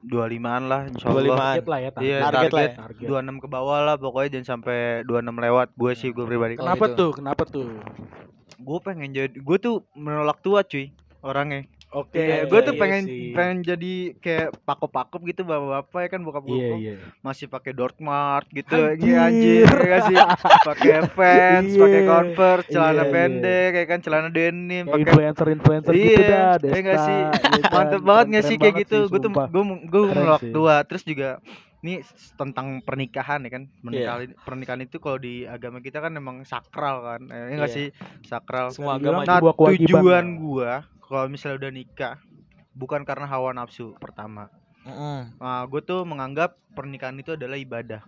25-an 0.01 0.63
lah 0.63 0.81
insyaallah 0.87 1.23
25-an. 1.27 1.43
target 1.51 1.65
lah 1.67 1.77
ya 1.77 1.89
Iya, 1.91 2.17
Target 2.21 2.29
target, 2.31 2.51
lah 2.53 2.63
ya. 2.63 2.71
Target. 2.77 3.07
26 3.09 3.35
ke 3.35 3.47
bawah 3.49 3.79
lah 3.83 3.95
pokoknya 3.97 4.29
jangan 4.31 4.47
sampai 4.55 4.77
26 5.03 5.11
lewat 5.41 5.67
gue 5.73 5.91
sih 5.93 6.09
gue 6.09 6.23
pribadi. 6.23 6.53
Kalau 6.55 6.71
Kenapa 6.71 6.85
gitu. 6.85 6.95
tuh? 6.95 7.11
Kenapa 7.11 7.43
tuh? 7.43 7.67
Gue 8.59 8.79
pengen 8.79 9.09
jadi 9.09 9.31
gue 9.31 9.57
tuh 9.57 9.87
menolak 9.93 10.39
tua 10.39 10.61
cuy 10.61 10.91
orangnya. 11.19 11.63
Oke. 11.89 12.21
Iya, 12.21 12.45
gue 12.45 12.59
tuh 12.61 12.77
iya 12.77 12.81
pengen 12.85 13.01
sih. 13.01 13.33
pengen 13.33 13.57
jadi 13.65 13.93
kayak 14.21 14.61
pakop-pakop 14.61 15.25
gitu 15.25 15.41
bapak-bapak 15.41 15.99
ya 16.05 16.09
kan 16.13 16.21
bokap 16.21 16.43
gue 16.45 16.53
Iya 16.53 16.69
iya. 16.77 16.95
masih 17.19 17.49
pakai 17.49 17.73
Dortmund 17.73 18.45
gitu 18.53 18.77
Anjir. 18.77 19.09
Iya, 19.09 19.17
anjir 19.25 19.67
ya 19.73 19.97
sih 20.05 20.17
pakai 20.61 20.89
Vans 21.17 21.65
Iya. 21.65 21.81
pakai 21.81 22.01
Converse 22.05 22.67
celana 22.69 22.93
iya. 23.01 23.09
pendek 23.09 23.67
kayak 23.73 23.87
kan 23.89 23.99
celana 24.05 24.29
denim 24.29 24.85
Kayak 24.85 24.93
pakai 24.93 25.01
influencer 25.09 25.47
influencer 25.49 25.91
gitu 25.91 26.05
Iya, 26.13 26.29
dah, 26.29 26.29
iya 26.29 26.49
Desta. 26.61 26.77
nggak 26.77 26.99
sih? 27.01 27.19
gitu 27.57 27.69
mantep 27.73 28.01
banget 28.05 28.25
nggak 28.29 28.37
Keren 28.37 28.49
sih 28.53 28.57
kayak 28.61 28.75
gitu 28.85 28.97
gue 29.09 29.19
tuh 29.19 29.31
gue 29.33 29.63
gue 29.89 30.01
menolak 30.05 30.43
tua 30.45 30.75
terus 30.85 31.01
juga 31.01 31.29
ini 31.79 32.03
tentang 32.35 32.83
pernikahan 32.83 33.39
ya 33.47 33.51
kan? 33.55 33.63
Pernikahan 33.79 34.35
pernikahan 34.43 34.81
itu 34.83 34.99
kalau 34.99 35.15
di 35.15 35.47
agama 35.47 35.79
kita 35.79 36.03
kan 36.03 36.11
emang 36.15 36.43
sakral 36.43 37.03
kan? 37.03 37.21
Eh, 37.31 37.55
nggak 37.55 37.71
Iya. 37.71 37.77
sih? 37.77 37.87
Sakral. 38.27 38.71
Semua 38.75 38.99
Dibilang 38.99 39.23
agama 39.23 39.27
nah 39.27 39.39
tujuan 39.79 40.25
lah. 40.25 40.39
gua 40.39 40.71
kalau 41.03 41.25
misalnya 41.31 41.57
udah 41.65 41.71
nikah 41.71 42.15
bukan 42.75 43.01
karena 43.03 43.25
hawa 43.27 43.51
nafsu 43.55 43.95
pertama. 43.97 44.47
Mm-mm. 44.79 45.35
nah, 45.43 45.67
gue 45.67 45.83
tuh 45.83 46.07
menganggap 46.07 46.55
pernikahan 46.71 47.19
itu 47.19 47.35
adalah 47.35 47.59
ibadah 47.59 47.99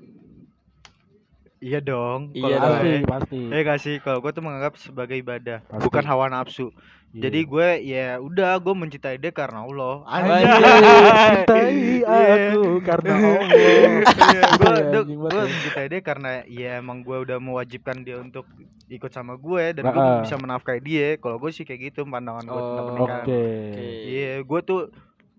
iya 1.62 1.80
dong 1.80 2.34
Iya 2.34 2.58
kalau 2.58 2.74
Pasti 2.74 2.90
gue. 2.92 3.06
pasti. 3.06 3.40
Eh 3.48 3.62
gak 3.62 3.80
sih, 3.80 3.96
kalau 3.98 4.20
gue 4.20 4.32
tuh 4.32 4.42
menganggap 4.42 4.74
sebagai 4.76 5.16
ibadah, 5.16 5.62
Pasti. 5.64 5.84
bukan 5.84 6.04
hawa 6.04 6.26
nafsu. 6.28 6.74
Iya. 7.12 7.22
Jadi 7.24 7.40
gue 7.44 7.68
ya 7.86 8.08
udah 8.18 8.56
gue 8.58 8.74
mencintai 8.74 9.16
dia 9.16 9.30
karena 9.32 9.62
Allah. 9.62 9.96
Anjay. 10.06 10.44
cintai 10.44 11.72
Iya. 12.00 12.16
aku 12.50 12.64
karena 12.82 13.12
Allah. 13.14 13.44
Iya, 13.52 14.42
gue 14.50 14.72
Iya, 14.72 15.00
gue 15.04 15.16
gue 15.20 15.42
mencintai 15.46 15.88
dia 15.88 16.02
karena 16.02 16.32
ya 16.46 16.72
emang 16.78 17.02
gue 17.02 17.18
udah 17.20 17.38
mewajibkan 17.38 18.02
dia 18.02 18.18
untuk 18.18 18.48
ikut 18.88 19.10
sama 19.10 19.36
gue 19.36 19.64
dan 19.74 19.84
gue 19.86 19.96
Ah. 19.98 20.20
bisa 20.20 20.36
menafkahi 20.36 20.82
dia. 20.82 21.08
Kalau 21.18 21.38
gue 21.38 21.50
sih 21.50 21.62
kayak 21.62 21.92
gitu 21.92 22.04
pandangan 22.04 22.42
gue 22.42 22.58
tentang 22.58 22.80
Oh, 22.82 22.90
pernikahan. 22.90 23.22
Oke. 23.22 23.44
Oke. 23.70 23.88
Iya, 24.08 24.32
gue 24.42 24.60
tuh 24.62 24.82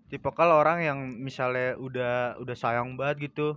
tipe 0.07 0.29
kalau 0.31 0.55
orang 0.57 0.79
yang 0.81 0.99
misalnya 1.17 1.75
udah 1.75 2.15
udah 2.37 2.55
sayang 2.55 2.95
banget 2.95 3.27
gitu. 3.27 3.57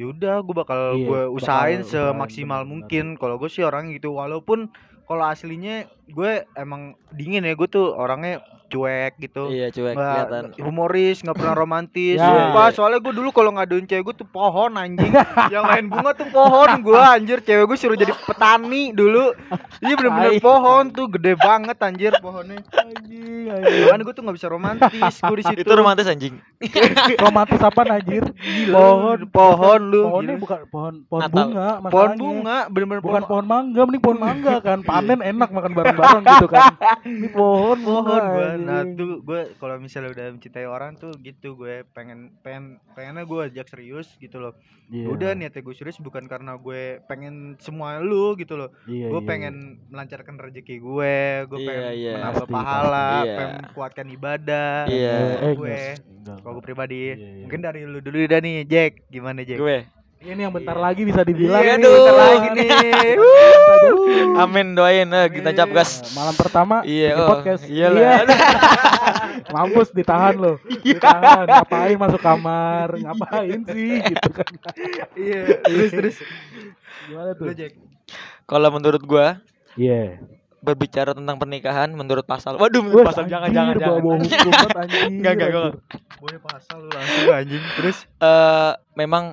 Yaudah, 0.00 0.44
gue 0.44 0.54
bakal 0.60 0.80
Iya, 0.94 1.06
gue 1.06 1.18
bakal 1.40 1.64
usahain 1.64 1.80
usahain, 1.90 2.36
semaksimal 2.36 2.62
bener-bener. 2.68 2.68
mungkin. 2.68 3.16
Kalau 3.16 3.40
gue 3.40 3.48
sih 3.48 3.64
orang 3.64 3.88
gitu, 3.96 4.12
walaupun 4.12 4.68
kalau 5.08 5.24
aslinya 5.24 5.88
gue 6.08 6.32
emang 6.52 6.82
dingin 7.10 7.42
ya, 7.42 7.52
gue 7.52 7.66
tuh 7.66 7.90
orangnya 7.90 8.38
cuek 8.66 9.14
gitu. 9.20 9.46
Iya 9.48 9.70
cuek 9.70 9.94
Nggak- 9.94 10.14
kelihatan. 10.26 10.44
humoris, 10.60 11.16
nggak 11.20 11.36
pernah 11.36 11.54
romantis. 11.62 12.16
Ya. 12.16 12.26
Sumpah, 12.26 12.68
soalnya 12.72 12.98
gue 12.98 13.12
dulu 13.12 13.30
kalau 13.30 13.50
ngaduin 13.52 13.84
cewek 13.84 14.02
gue 14.04 14.16
tuh 14.16 14.28
pohon 14.28 14.74
anjing. 14.74 15.10
yang 15.54 15.64
main 15.64 15.86
bunga 15.86 16.10
tuh 16.12 16.26
pohon 16.28 16.68
gue 16.80 16.98
anjir. 16.98 17.38
Cewek 17.40 17.62
gue 17.64 17.76
suruh 17.76 17.94
jadi 17.94 18.10
petani 18.12 18.90
dulu. 18.90 19.34
Iya 19.78 19.94
bener-bener 19.94 20.38
pohon 20.40 20.90
tuh 20.90 21.06
gede 21.08 21.34
banget 21.36 21.78
anjir 21.78 22.10
pohonnya. 22.18 22.58
Anjing, 22.72 23.46
anjing. 23.48 23.82
Makanya 23.84 24.02
gue 24.02 24.14
tuh 24.14 24.22
nggak 24.22 24.36
bisa 24.36 24.48
romantis 24.48 24.90
gue 25.16 25.36
di 25.36 25.44
situ. 25.44 25.60
Itu 25.60 25.72
romantis 25.72 26.06
anjing. 26.06 26.34
Romantis 27.18 27.60
apa 27.60 27.80
anjir? 27.86 28.24
Gila, 28.34 28.74
Pohon, 28.74 29.18
pohon 29.28 29.80
lu. 29.84 30.02
Pohonnya 30.04 30.34
gila. 30.34 30.42
bukan 30.42 30.58
pohon 30.66 30.94
pohon 31.06 31.20
Natal. 31.22 31.36
bunga, 31.38 31.68
pohon 31.68 31.82
masalahnya. 31.84 32.18
bunga, 32.18 32.56
bener-bener 32.66 33.00
Bukan 33.00 33.22
pohon 33.24 33.44
mangga, 33.46 33.80
mending 33.84 34.02
pohon 34.02 34.18
mangga 34.18 34.54
kan. 34.58 34.78
Panen 34.80 35.20
enak 35.20 35.48
makan 35.48 35.72
bareng-bareng 35.96 36.24
gitu 36.36 36.48
kan. 36.52 36.72
Ini 37.08 37.28
pohon 37.32 37.78
pohon 37.80 38.22
gue. 38.36 38.48
Nah 38.62 38.80
tuh 38.94 39.24
gue 39.24 39.40
kalau 39.56 39.76
misalnya 39.80 40.10
udah 40.12 40.26
mencintai 40.36 40.66
orang 40.68 40.94
tuh 41.00 41.12
gitu 41.24 41.56
gue 41.56 41.82
pengen 41.96 42.36
pengen 42.44 42.78
pengennya 42.92 43.24
gue 43.24 43.40
ajak 43.48 43.66
serius 43.72 44.12
gitu 44.20 44.38
loh. 44.38 44.54
Iya. 44.86 45.06
Udah 45.10 45.30
niatnya 45.34 45.66
gue 45.66 45.74
serius 45.74 45.98
bukan 45.98 46.30
karena 46.30 46.54
gue 46.60 47.02
pengen 47.10 47.58
semua 47.58 47.98
lu 47.98 48.38
gitu 48.38 48.54
loh. 48.54 48.70
Iya, 48.86 49.10
gue 49.10 49.20
iya. 49.24 49.28
pengen 49.28 49.54
melancarkan 49.90 50.38
rezeki 50.38 50.78
gue, 50.78 51.16
gue 51.50 51.58
Iya, 51.58 51.66
pengen 51.66 51.92
iya. 51.98 52.12
menambah 52.14 52.46
Pasti, 52.46 52.54
pahala. 52.54 53.08
Iya. 53.26 53.34
pengen 53.34 53.56
kuatkan 53.74 54.06
ibadah. 54.14 54.78
Iya. 54.86 55.16
Eh, 55.42 55.54
gue. 55.58 55.78
enggak. 56.22 56.38
Kalau 56.38 56.52
gue 56.58 56.64
pribadi, 56.64 57.02
Iya, 57.10 57.18
iya. 57.18 57.42
mungkin 57.42 57.60
dari 57.66 57.80
lu 57.82 57.98
dulu 57.98 58.18
dah 58.30 58.38
nih, 58.38 58.62
Jack. 58.62 59.10
Gimana 59.10 59.42
Jack? 59.42 59.58
Gue. 59.58 59.95
Ini 60.16 60.48
yang 60.48 60.54
bentar 60.54 60.74
lagi 60.74 61.04
bisa 61.04 61.20
dibilang 61.22 61.60
Iya, 61.60 61.76
nih, 61.76 61.86
bentar 61.86 62.16
lagi 62.16 62.48
nih. 62.56 62.68
Amin 64.42 64.72
doain 64.72 65.06
eh 65.12 65.26
kita 65.28 65.52
cap 65.52 65.68
gas. 65.70 66.00
Malam 66.16 66.34
pertama 66.34 66.80
Iya, 66.82 67.12
bikin 67.12 67.20
oh, 67.20 67.28
podcast. 67.28 67.62
Iya. 67.68 67.88
Mampus 69.54 69.92
ditahan 69.92 70.34
lo. 70.34 70.56
Ditahan. 70.82 71.44
Ngapain 71.46 71.96
masuk 72.00 72.20
kamar? 72.24 72.96
Ngapain 72.96 73.60
sih 73.68 74.00
gitu 74.02 74.28
kan. 74.32 74.50
Iya, 75.14 75.40
terus 75.62 75.90
terus. 75.92 76.16
Gimana 77.06 77.30
tuh? 77.36 77.52
Kalau 78.48 78.68
menurut 78.72 79.02
gua 79.04 79.44
Iya. 79.76 80.16
berbicara 80.64 81.14
tentang 81.14 81.36
pernikahan 81.38 81.92
menurut 81.92 82.26
pasal. 82.26 82.58
Waduh, 82.58 82.82
menurut 82.82 83.06
Wes, 83.06 83.14
pasal 83.14 83.30
jangan 83.30 83.52
anjir, 83.52 83.54
jangan 83.54 83.74
jangan. 83.78 83.86
bawa-bawa 83.86 84.16
hukum 84.18 84.78
anjing. 84.82 85.10
Enggak, 85.22 85.32
enggak, 85.38 85.48
enggak. 85.52 85.72
Boleh 86.18 86.38
pasal 86.42 86.76
lu 86.82 86.88
langsung 86.90 87.30
anjing. 87.30 87.62
Terus 87.78 87.98
Eh 88.18 88.72
memang 88.98 89.24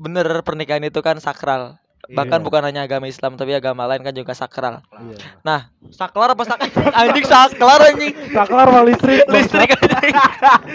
bener 0.00 0.40
pernikahan 0.40 0.80
itu 0.82 1.04
kan 1.04 1.20
sakral. 1.20 1.76
Bahkan 2.10 2.40
Iya. 2.42 2.46
bukan 2.48 2.62
hanya 2.64 2.80
agama 2.88 3.06
Islam 3.06 3.36
tapi 3.38 3.54
agama 3.54 3.86
lain 3.86 4.02
kan 4.02 4.10
juga 4.10 4.32
sakral. 4.34 4.82
Iya. 4.90 5.16
Nah, 5.46 5.60
saklar 5.92 6.32
apa 6.32 6.42
sakral? 6.42 6.72
anjing 7.06 7.26
saklar 7.28 7.80
anjing. 7.86 8.14
Saklar 8.32 8.66
sama 8.66 8.82
listrik. 8.82 9.22
Listrik 9.28 9.70
anjing. 9.78 10.14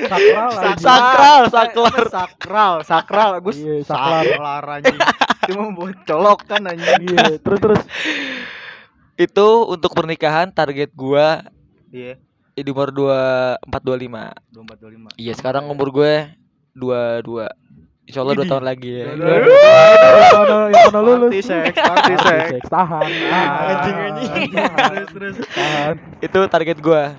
Sakral. 0.08 0.50
Sakral, 0.80 1.42
saklar. 1.50 2.06
sakral, 2.08 2.74
sakral. 2.86 3.30
Gue 3.44 3.52
Iya, 3.58 3.76
saklar. 3.84 4.24
saklar 4.24 4.64
anjing. 4.80 4.98
Cuma 5.52 5.64
buat 5.76 5.98
colok 6.08 6.40
kan 6.48 6.62
anjing. 6.72 7.02
Iya, 7.04 7.42
terus 7.42 7.60
terus. 7.60 7.82
Itu 9.18 9.68
untuk 9.68 9.92
pernikahan 9.92 10.54
target 10.54 10.94
gua 10.96 11.44
Iya. 11.92 12.16
di 12.56 12.72
umur 12.72 12.96
24 12.96 13.82
25. 13.84 14.32
24 14.56 14.78
25. 14.80 15.10
Iya, 15.20 15.34
sekarang 15.36 15.68
umur 15.68 15.92
gue 15.92 16.14
22. 16.72 17.48
Insya 18.06 18.22
Allah 18.22 18.34
dua 18.38 18.46
tahun 18.46 18.66
lagi 18.66 18.90
ya. 19.02 19.06
Dua 19.18 19.38
tahun. 20.30 20.70
Yang 20.70 20.86
mana 20.94 21.00
lulus? 21.02 21.32
Party 21.34 21.42
sex, 21.42 21.74
party. 21.74 22.14
Tahan. 22.70 23.04
tahan, 23.10 23.66
Anjing, 23.66 23.98
anjing. 23.98 24.50
tahan, 24.54 24.90
Terus 24.94 25.10
terus. 25.10 25.36
Tahan. 25.50 25.94
Itu 26.22 26.40
target 26.46 26.78
gua. 26.86 27.18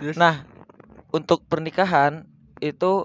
Terus? 0.00 0.16
Nah, 0.16 0.48
untuk 1.12 1.44
pernikahan 1.44 2.24
itu 2.64 3.04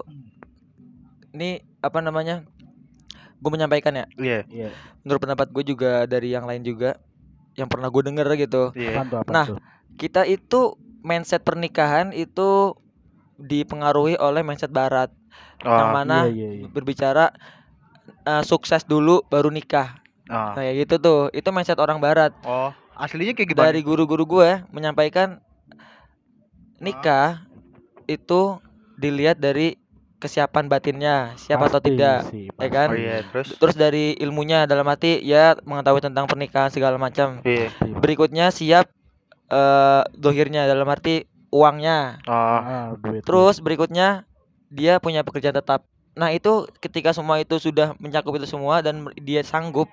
ini 1.32 1.60
apa 1.80 2.00
namanya? 2.00 2.48
Gue 3.42 3.50
menyampaikan 3.50 3.92
ya. 3.92 4.06
Iya, 4.16 4.40
Iya. 4.48 4.68
Menurut 5.02 5.20
pendapat 5.20 5.50
gue 5.50 5.64
juga 5.66 6.06
dari 6.06 6.30
yang 6.30 6.46
lain 6.46 6.62
juga 6.62 6.96
yang 7.58 7.66
pernah 7.66 7.90
gue 7.90 8.02
denger 8.06 8.26
gitu. 8.38 8.70
iya. 8.72 9.02
Apaan 9.02 9.26
Nah? 9.28 9.46
Kita 9.98 10.24
itu 10.24 10.78
mindset 11.04 11.44
pernikahan 11.44 12.14
itu 12.16 12.72
dipengaruhi 13.36 14.16
oleh 14.16 14.40
mindset 14.46 14.70
barat 14.70 15.10
yang 15.60 15.90
Oh, 15.90 15.94
mana 15.94 16.26
Iya, 16.26 16.32
iya, 16.32 16.50
iya. 16.60 16.66
berbicara 16.66 17.30
eh, 18.22 18.42
sukses 18.42 18.82
dulu 18.82 19.22
baru 19.24 19.48
nikah. 19.48 19.98
oh. 20.26 20.52
Kayak 20.54 20.74
gitu 20.82 20.94
tuh. 20.98 21.20
Itu 21.30 21.50
mindset 21.50 21.78
orang 21.78 21.98
barat. 21.98 22.34
Oh, 22.42 22.70
aslinya 22.94 23.32
kayak 23.32 23.48
gimana? 23.48 23.66
Dari 23.68 23.80
guru-guru 23.80 24.24
gue 24.24 24.50
menyampaikan 24.70 25.38
nikah 26.78 27.46
itu 28.06 28.58
dilihat 28.94 29.38
dari 29.38 29.78
kesiapan 30.18 30.70
batinnya, 30.70 31.34
siap 31.34 31.58
atau 31.60 31.82
Pasti 31.82 31.88
tidak. 31.90 32.18
sih, 32.30 32.46
ya 32.48 32.68
kan? 32.70 32.88
Oh 32.90 32.98
iya, 32.98 33.26
terus. 33.26 33.58
Terus 33.58 33.74
dari 33.74 34.14
ilmunya 34.16 34.70
dalam 34.70 34.86
arti 34.86 35.18
ya 35.18 35.58
mengetahui 35.60 35.98
tentang 36.00 36.30
pernikahan 36.30 36.70
segala 36.70 36.94
macam. 36.94 37.42
Iya. 37.42 37.74
Berikutnya 37.98 38.50
siap 38.50 38.86
eh 39.48 40.02
dohirnya 40.14 40.64
dalam 40.64 40.86
arti 40.86 41.26
uangnya. 41.50 42.22
Oh, 42.24 42.32
Ah, 42.32 42.94
duit, 42.96 43.26
Terus 43.26 43.58
berikutnya 43.58 44.22
dia 44.72 44.96
punya 44.96 45.20
pekerjaan 45.20 45.52
tetap. 45.54 45.84
Nah, 46.12 46.28
itu 46.28 46.64
ketika 46.78 47.12
semua 47.12 47.36
itu 47.38 47.56
sudah 47.56 47.92
mencakup 47.96 48.36
itu 48.36 48.44
semua 48.44 48.80
dan 48.80 49.00
dia 49.16 49.40
sanggup, 49.42 49.88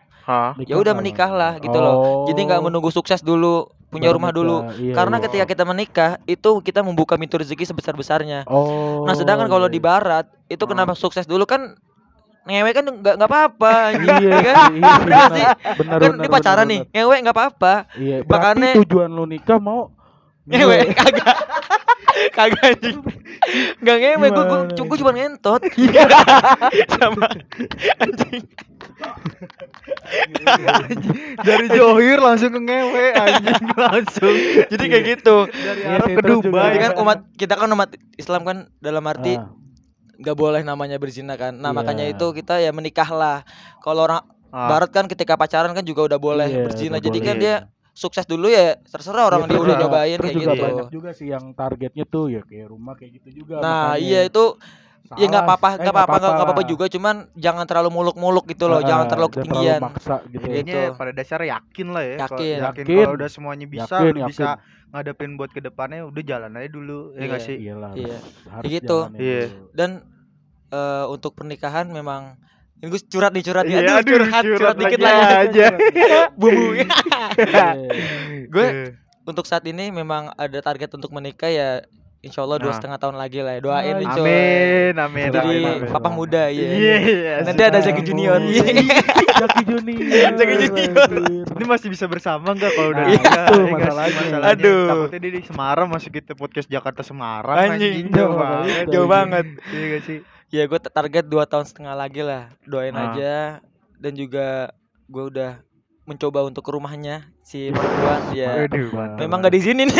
ya 0.59 0.75
udah 0.75 0.91
Nikah 0.91 0.95
menikahlah 0.95 1.51
nggak? 1.55 1.63
gitu 1.63 1.77
loh. 1.77 1.95
Jadi 2.27 2.39
nggak 2.43 2.59
Oh, 2.59 2.65
menunggu 2.67 2.89
sukses 2.89 3.19
dulu, 3.19 3.71
punya 3.87 4.11
baru 4.11 4.15
rumah 4.19 4.31
dulu. 4.31 4.57
Iya, 4.75 4.95
Karena 4.95 5.15
iya. 5.17 5.23
ketika 5.25 5.45
kita 5.47 5.63
menikah 5.63 6.11
itu 6.25 6.59
kita 6.59 6.79
membuka 6.79 7.15
pintu 7.15 7.39
rezeki 7.39 7.63
sebesar-besarnya. 7.65 8.43
Oh. 8.47 9.03
Nah, 9.03 9.15
sedangkan 9.15 9.47
kalau 9.47 9.67
iya, 9.67 9.73
di 9.73 9.79
iya. 9.79 9.87
barat 9.87 10.25
itu 10.47 10.59
Ah. 10.59 10.69
kenapa 10.69 10.91
sukses 10.93 11.23
dulu 11.23 11.43
kan 11.43 11.75
ngewe 12.43 12.71
kan 12.73 12.83
nggak 12.83 13.15
nggak 13.15 13.29
apa-apa 13.29 13.71
anjing, 13.93 14.09
Iya, 14.19 14.29
ya 14.29 14.39
kan? 14.41 14.55
iya 14.55 14.75
Iya 14.75 14.93
benar. 14.99 15.29
sih. 15.31 15.45
Benar, 15.79 15.97
Kan 15.99 16.09
benar, 16.11 16.23
di 16.23 16.27
pacaran 16.27 16.57
benar, 16.59 16.71
nih, 16.71 16.79
benar. 16.81 16.93
ngewe 16.99 17.15
nggak 17.23 17.35
apa-apa. 17.37 17.73
Iya, 17.95 18.17
Makanya- 18.25 18.75
tujuan 18.83 19.09
lu 19.09 19.23
nikah 19.23 19.59
mau 19.61 19.81
Ngewe 20.49 20.77
kagak. 20.97 21.37
Kagak 22.35 22.75
anjing. 22.75 22.99
Enggak 23.79 23.97
ngewe, 24.01 24.27
gua 24.89 24.97
ini? 24.97 24.99
cuma 24.99 25.11
ngentot. 25.15 25.61
Sama 26.99 27.27
anjing. 28.01 28.43
Dari 31.47 31.67
Johir 31.71 32.19
langsung 32.19 32.51
ke 32.51 32.59
ngewe 32.59 33.05
anjing 33.15 33.63
langsung. 33.77 34.35
Jadi 34.67 34.83
kayak 34.89 35.05
gitu. 35.17 35.47
Dari 35.47 35.81
Iya 35.85 35.95
Arab 35.95 36.07
ke. 36.11 36.21
Dubai. 36.27 36.75
Kan 36.81 36.91
umat 36.99 37.19
kita 37.37 37.53
kan 37.55 37.69
umat 37.71 37.89
Islam 38.19 38.41
kan 38.43 38.57
dalam 38.83 39.03
arti 39.07 39.39
Ah, 39.39 39.47
nggak 40.19 40.35
boleh 40.35 40.61
namanya 40.65 40.99
berzina 40.99 41.39
kan. 41.39 41.55
Nah, 41.55 41.71
Iya. 41.71 41.77
makanya 41.77 42.05
itu 42.09 42.25
kita 42.35 42.59
ya 42.59 42.73
menikahlah. 42.75 43.45
Kalau 43.79 44.03
orang 44.09 44.23
Ah, 44.49 44.65
barat 44.65 44.89
kan 44.89 45.05
ketika 45.05 45.37
pacaran 45.37 45.69
kan 45.77 45.85
juga 45.85 46.09
udah 46.09 46.19
boleh 46.19 46.49
Iya, 46.49 46.65
berzina. 46.65 46.97
Jadi 46.97 47.19
kan 47.21 47.37
boleh. 47.37 47.43
dia 47.45 47.55
sukses 47.99 48.23
dulu 48.23 48.47
ya 48.47 48.79
terserah 48.79 49.27
orang 49.27 49.43
iya, 49.43 49.49
dia 49.49 49.57
udah 49.57 49.67
juga- 49.67 49.81
nyobain 49.83 50.15
terus 50.15 50.23
kayak 50.25 50.39
juga 50.39 50.51
gitu. 50.51 50.63
banyak 50.63 50.87
juga 50.89 51.09
sih 51.11 51.27
yang 51.27 51.45
targetnya 51.51 52.05
tuh 52.07 52.25
ya 52.29 52.41
kayak 52.41 52.67
rumah 52.67 52.93
kayak 52.95 53.11
gitu 53.19 53.43
juga. 53.43 53.59
Nah, 53.59 53.91
makanya 53.91 53.99
iya 53.99 54.19
itu 54.23 54.43
ya 55.09 55.25
nggak 55.25 55.31
salah. 55.33 55.43
apa-apa, 55.43 55.67
Eh, 55.67 55.75
nggak 55.79 55.93
apa-apa, 55.93 56.15
nggak 56.17 56.33
apa-apa 56.39 56.53
lah. 56.55 56.67
juga. 56.67 56.85
Cuman 56.87 57.15
jangan 57.35 57.65
terlalu 57.65 57.89
muluk-muluk 57.91 58.45
gitu 58.47 58.65
loh, 58.65 58.79
Ah, 58.79 58.85
jangan 58.85 59.05
terlalu 59.05 59.29
ketinggian. 59.33 59.79
maksa 59.81 60.15
gitu. 60.23 60.39
Iya. 60.39 60.53
Kayaknya 60.55 60.75
Gitu. 60.85 60.95
pada 60.95 61.11
dasarnya 61.11 61.47
yakin 61.51 61.87
lah 61.89 62.03
ya. 62.03 62.15
Kalau- 62.15 62.39
Yakin. 62.39 62.57
yakin. 62.57 62.83
Yakin. 62.85 63.03
Kalau 63.03 63.15
udah 63.15 63.29
semuanya 63.29 63.67
bisa, 63.67 63.95
Yakin, 63.97 64.15
yakin. 64.15 64.29
bisa 64.29 64.47
ngadepin 64.89 65.31
buat 65.35 65.51
ke 65.51 65.59
depannya 65.59 66.01
udah 66.03 66.23
jalan 66.23 66.51
aja 66.53 66.69
dulu. 66.69 66.99
Ya 67.13 67.23
nggak 67.25 67.35
Iya. 67.37 67.47
sih? 67.47 67.55
Iyalah. 67.59 67.91
Iya. 67.93 68.17
Harus 68.49 68.69
gitu. 68.69 68.97
Iya. 69.13 69.41
Dan 69.73 69.91
eh, 70.69 71.05
untuk 71.07 71.33
pernikahan 71.33 71.89
memang 71.89 72.37
ini 72.79 72.87
gue 72.87 73.01
curhat 73.03 73.31
nih 73.31 73.43
curhat 73.43 73.63
nih. 73.63 73.73
Iya, 73.73 73.81
Aduh, 73.81 73.95
aduh, 73.97 74.11
curhat, 74.13 74.31
curhat 74.39 74.55
curhat 74.55 74.75
dikit 74.77 74.99
lagi 74.99 75.19
lah. 75.21 75.43
aja. 75.43 75.65
Bumbu. 76.39 76.65
Iya. 77.39 77.67
gue 78.47 78.65
Eh, 78.65 78.89
untuk 79.23 79.43
saat 79.43 79.63
ini 79.63 79.89
memang 79.89 80.31
ada 80.33 80.59
target 80.59 80.89
untuk 80.91 81.11
menikah 81.11 81.47
ya 81.47 81.69
Insya 82.19 82.43
Allah 82.43 82.57
dua 82.57 82.67
Nah. 82.67 82.75
setengah 82.75 82.99
tahun 82.99 83.15
lagi 83.15 83.39
lah 83.39 83.53
ya 83.53 83.61
doain 83.61 83.95
nih 83.95 84.03
Amin. 84.03 84.11
coy. 84.11 84.27
Amin, 84.27 84.93
amin, 84.97 85.27
Jadi 85.29 85.51
amin, 85.55 85.71
amin. 85.79 85.89
papa 85.89 86.09
muda 86.09 86.43
ya. 86.47 86.67
Iya, 86.67 86.95
iya. 86.99 87.33
Nanti 87.41 87.63
ada 87.63 87.79
Zaki 87.79 88.01
Junior. 88.01 88.43
Iya. 88.43 88.63
Jaki 89.39 89.61
Junior. 89.63 90.31
Zaki 90.35 90.55
Junior. 90.59 91.07
Ini 91.47 91.63
masih 91.65 91.87
bisa 91.87 92.05
bersama 92.05 92.51
nggak 92.51 92.71
kalau 92.73 92.91
udah 92.91 93.03
Nah, 93.03 93.11
nikah? 93.13 93.31
itu 93.45 93.55
Ya 93.55 93.55
sih? 93.55 93.71
masalahnya. 93.71 94.35
Aduh. 94.45 94.83
Takutnya 94.89 95.19
dia 95.21 95.31
di 95.31 95.41
Semarang 95.43 95.87
masuk 95.87 96.11
kita 96.11 96.31
podcast 96.33 96.67
Jakarta 96.67 97.01
Semarang 97.01 97.55
Anjing, 97.71 98.07
jauh 98.07 98.11
jauh 98.11 98.35
banget. 98.35 98.85
Jauh 98.89 99.07
banget. 99.07 99.45
Iya 99.69 99.83
nggak 99.87 100.01
sih? 100.03 100.19
Ya 100.49 100.65
gue 100.65 100.79
target 100.81 101.25
dua 101.29 101.45
tahun 101.45 101.65
setengah 101.69 101.93
lagi 101.93 102.25
lah. 102.25 102.49
Doain 102.65 102.97
Ah. 102.97 103.13
aja 103.13 103.33
dan 104.01 104.13
juga 104.17 104.73
gue 105.05 105.23
udah 105.29 105.61
mencoba 106.09 106.41
untuk 106.41 106.65
ke 106.65 106.71
rumahnya 106.73 107.29
si 107.45 107.69
perempuan 107.69 108.33
ya. 108.33 108.65
Aduh. 108.65 108.89
Memang 109.21 109.45
gak 109.45 109.53
diizinin. 109.53 109.93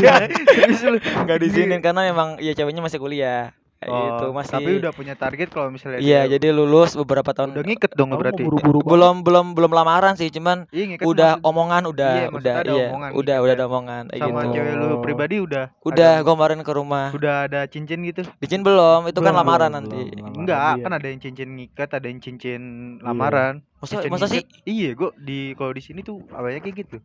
Serius 0.52 0.84
lu? 0.84 1.00
Gak 1.00 1.40
diizinin 1.40 1.80
karena 1.80 2.12
memang 2.12 2.36
ya 2.36 2.52
ceweknya 2.52 2.84
masih 2.84 3.00
kuliah. 3.00 3.56
Kayak 3.84 3.92
Oh, 3.94 4.04
gitu 4.08 4.26
masih. 4.32 4.54
Tapi 4.56 4.70
udah 4.80 4.92
punya 4.92 5.14
target 5.14 5.48
kalau 5.48 5.68
misalnya 5.68 6.00
Iya, 6.00 6.24
dia 6.24 6.40
jadi 6.40 6.48
lulus 6.50 6.96
beberapa 6.96 7.30
tahun. 7.30 7.52
udah 7.52 7.62
ngiket 7.62 7.92
dong 7.92 8.10
berarti. 8.10 8.40
buru-buru 8.40 8.80
belum 8.80 9.20
belum 9.20 9.46
belum 9.52 9.70
lamaran 9.70 10.16
sih, 10.16 10.28
cuman 10.30 10.64
Iya, 10.70 10.84
ngiket 10.90 11.04
udah 11.04 11.30
maksud- 11.36 11.44
omongan 11.44 11.82
udah 11.84 12.10
Iya, 12.10 12.26
udah 12.30 12.54
ada 12.54 12.72
iya 12.72 12.84
omongan 12.86 13.10
udah 13.10 13.20
gitu 13.34 13.44
udah 13.44 13.52
ya. 13.52 13.54
ada 13.54 13.64
omongan 13.66 14.02
kayak 14.08 14.22
sama 14.24 14.40
gitu. 14.40 14.52
cewek 14.54 14.72
lu 14.74 14.96
pribadi 14.98 15.36
udah 15.38 15.64
Udah 15.84 16.10
ada- 16.10 16.22
gue 16.22 16.32
kemarin 16.32 16.58
ke 16.58 16.72
rumah. 16.72 17.06
udah 17.12 17.36
ada 17.44 17.60
cincin 17.68 18.00
gitu? 18.02 18.22
Dicin 18.40 18.62
belum? 18.62 19.00
Itu 19.04 19.20
kan 19.20 19.30
Belum, 19.30 19.38
lamaran 19.38 19.68
belum, 19.68 19.76
nanti. 19.84 20.00
belum. 20.10 20.32
Enggak, 20.34 20.72
dia. 20.72 20.82
kan 20.82 20.92
ada 20.94 21.06
yang 21.06 21.20
cincin 21.20 21.48
ngikat, 21.52 21.88
ada 21.92 22.06
yang 22.06 22.18
cincin 22.18 22.62
Iya. 22.96 23.04
lamaran. 23.04 23.54
Masa 23.76 23.92
Cincin 23.94 24.10
masa 24.10 24.26
sih? 24.26 24.42
Iya, 24.64 24.90
gua 24.94 25.12
di 25.14 25.52
kalau 25.52 25.70
di 25.70 25.82
sini 25.82 26.00
tuh 26.00 26.24
awalnya 26.30 26.58
kayak 26.58 26.76
gitu. 26.80 26.96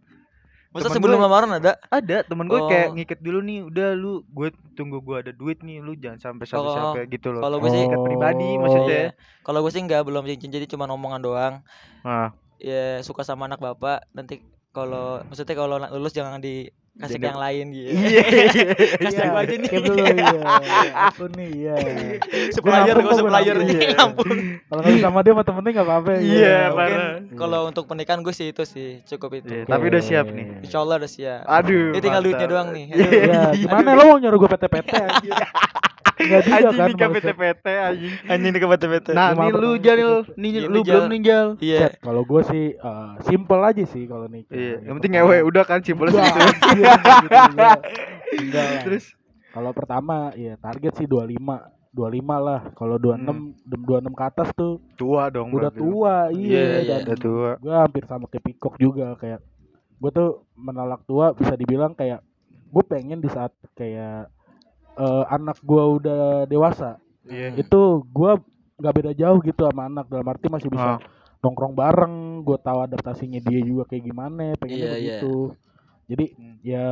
Masa 0.69 0.85
Temen 0.85 1.01
sebelum 1.01 1.17
gue- 1.17 1.25
lamaran 1.25 1.51
ada? 1.51 1.71
Ada 1.89 2.21
temen 2.21 2.45
gue 2.45 2.55
Oh. 2.55 2.69
kayak 2.69 2.93
ngikat 2.93 3.19
dulu 3.19 3.41
nih, 3.41 3.65
udah 3.65 3.89
lu 3.93 4.21
gue 4.23 4.49
tunggu 4.77 5.01
gue 5.01 5.17
ada 5.17 5.31
duit 5.31 5.57
nih, 5.59 5.81
lu 5.81 5.97
jangan 5.97 6.21
sampai 6.21 6.45
sampai 6.45 6.61
Oh, 6.63 6.75
sampai 6.93 7.09
gitu 7.09 7.33
loh. 7.33 7.41
kalau 7.41 7.57
gue 7.57 7.69
sih- 7.69 7.81
ngikat 7.83 8.01
pribadi 8.03 8.49
Oh. 8.51 8.61
maksudnya. 8.61 9.01
Iya. 9.09 9.17
Kalau 9.41 9.59
gue 9.59 9.71
sih 9.71 9.81
enggak 9.81 10.01
belum 10.03 10.23
cincin 10.23 10.51
jadi 10.51 10.65
cuma 10.65 10.85
omongan 10.85 11.21
doang. 11.21 11.53
Nah, 12.01 12.29
Ya 12.59 12.99
suka 12.99 13.23
sama 13.23 13.47
anak 13.47 13.57
bapak 13.57 14.03
nanti 14.11 14.43
kalau 14.69 15.23
maksudnya 15.23 15.55
kalau 15.55 15.79
lulus 15.79 16.11
jangan 16.11 16.37
dikasih 16.37 16.75
Jadi- 16.99 17.23
yang 17.23 17.39
lain 17.39 17.65
gitu. 17.71 17.89
iya. 17.95 18.23
Kasih 18.99 19.15
Iya, 19.15 19.23
aku 19.23 19.37
aja 19.39 19.55
nih. 19.55 19.67
skip 19.71 19.83
dulu 19.87 20.03
iya. 20.03 20.41
Aku 21.07 21.23
nih 21.31 21.49
iya. 21.49 21.75
supplier 22.51 22.95
Gua 23.05 23.13
supplier 23.15 23.55
gua 23.55 23.63
nih. 23.63 23.79
ampun. 24.03 24.27
Kalau 24.59 24.81
nggak 24.83 24.99
sama 24.99 25.19
dia 25.23 25.31
sama 25.31 25.43
temennya 25.43 25.71
nggak 25.71 25.87
apa-apa. 25.87 26.11
Iya, 26.19 26.57
Mungkin 26.69 26.99
kalau 27.35 27.59
untuk 27.65 27.83
pernikahan 27.85 28.19
gue 28.19 28.33
sih 28.35 28.51
itu 28.51 28.63
sih 28.63 28.99
cukup 29.07 29.39
itu. 29.39 29.47
Iya, 29.49 29.63
tapi 29.63 29.83
udah 29.87 30.01
siap 30.03 30.27
nih. 30.27 30.45
Insya 30.61 30.77
Allah 30.83 30.95
udah 30.99 31.07
siap. 31.09 31.41
Aduh. 31.47 31.95
Ini 31.95 32.01
tinggal 32.01 32.21
duitnya 32.21 32.47
doang 32.47 32.69
nih. 32.69 32.85
Iya. 32.91 33.07
Iya, 33.09 33.41
gimana 33.57 33.95
lo 33.95 34.03
mau 34.05 34.17
nyuruh 34.17 34.37
gue 34.37 34.49
PT-PT 34.51 34.89
anjir? 34.91 35.33
Enggak 36.19 36.41
juga 36.43 36.55
Anjing 36.59 36.75
kan. 36.75 36.87
nikah 36.89 37.07
maksudnya. 37.07 37.33
PT-PT 37.33 37.65
anjing. 37.65 38.13
Anjing 38.25 38.51
di 38.51 38.59
Nah, 39.09 39.27
nih 39.31 39.37
lu 39.39 39.47
pertanyaan 39.55 39.79
Jalil, 39.81 40.11
gitu. 40.19 40.31
nih 40.35 40.49
Iya, 40.51 40.59
lu 40.61 40.79
belum 40.79 40.85
Jal. 40.85 41.03
nih 41.07 41.21
Jal. 41.21 41.47
Iya. 41.59 41.79
Kalau 41.97 42.21
gue 42.21 42.41
sih 42.45 42.65
eh, 42.73 43.09
simple 43.23 43.61
aja 43.61 43.83
sih 43.85 44.03
kalau 44.03 44.25
nikah. 44.25 44.51
Iya, 44.51 44.73
Gitu. 44.73 44.83
yang 44.83 44.95
penting 44.97 45.13
ngewe 45.15 45.37
udah 45.43 45.63
kan 45.63 45.79
simpel 45.79 46.05
Enggak, 46.07 46.19
gitu. 46.69 46.83
gitu. 48.35 48.59
Terus 48.85 49.05
Kalau 49.49 49.71
pertama 49.71 50.15
ya 50.35 50.53
target 50.55 50.93
sih 50.93 51.07
25 51.07 51.33
25 51.89 51.97
lah. 52.39 52.61
Kalau 52.71 52.95
26 52.95 53.65
26 53.65 54.13
ke 54.13 54.23
atas 54.23 54.49
tuh 54.53 54.77
tua 54.93 55.27
dong 55.27 55.49
udah 55.49 55.71
tua. 55.71 56.29
Iya, 56.29 56.37
Iya, 56.37 56.61
iya. 56.61 56.97
dan 56.99 57.01
Udah 57.01 57.17
tua. 57.17 57.51
gue 57.57 57.73
hampir 57.73 58.03
sama 58.05 58.25
kayak 58.25 58.45
Pikok 58.45 58.75
juga 58.77 59.15
kayak 59.15 59.41
gue 59.97 60.11
tuh 60.11 60.29
menolak 60.53 61.01
tua 61.03 61.33
bisa 61.33 61.53
dibilang 61.53 61.91
kayak 61.91 62.21
gue 62.69 62.83
pengen 62.85 63.17
di 63.17 63.27
saat 63.27 63.49
kayak 63.73 64.29
eh, 64.99 65.23
anak 65.29 65.57
gue 65.61 65.83
udah 65.95 66.21
dewasa 66.45 66.99
Iya. 67.23 67.55
itu 67.55 67.81
gue 68.05 68.31
nggak 68.75 68.95
beda 68.95 69.11
jauh 69.13 69.39
gitu 69.39 69.61
sama 69.63 69.85
anak 69.85 70.07
dalam 70.07 70.25
arti 70.25 70.47
masih 70.47 70.67
bisa 70.67 70.95
Ah. 70.95 70.99
nongkrong 71.39 71.71
bareng 71.71 72.15
gue 72.41 72.57
tahu 72.57 72.79
adaptasinya 72.81 73.39
dia 73.39 73.61
juga 73.61 73.83
kayak 73.85 74.03
gimana 74.03 74.55
pengennya 74.55 74.75
Iya, 74.77 74.91
iya. 74.91 75.17
begitu 75.19 75.35
jadi 76.05 76.25
Hmm. 76.33 76.55
ya 76.61 76.85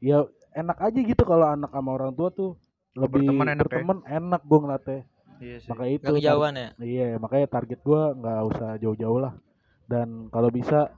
ya 0.00 0.16
enak 0.52 0.78
aja 0.80 0.98
gitu 0.98 1.22
kalau 1.22 1.46
anak 1.46 1.70
sama 1.70 1.90
orang 1.92 2.10
tua 2.10 2.30
tuh 2.30 2.58
lebih 2.92 3.22
Berteman 3.22 3.46
enak 3.48 3.58
ya? 3.60 3.70
berteman 3.70 3.98
enak 4.02 4.42
gue 4.42 4.58
ngeliatnya 4.58 5.00
Iya 5.38 5.56
sih. 5.56 5.68
makanya 5.68 5.92
itu 5.94 6.12
kejauhan 6.14 6.52
ya. 6.52 6.68
Iya, 6.76 7.06
makanya 7.16 7.46
target 7.48 7.80
gua 7.80 8.12
nggak 8.12 8.40
usah 8.44 8.70
jauh-jauh 8.76 9.18
lah. 9.18 9.32
Dan 9.86 10.28
kalau 10.28 10.52
bisa 10.52 10.92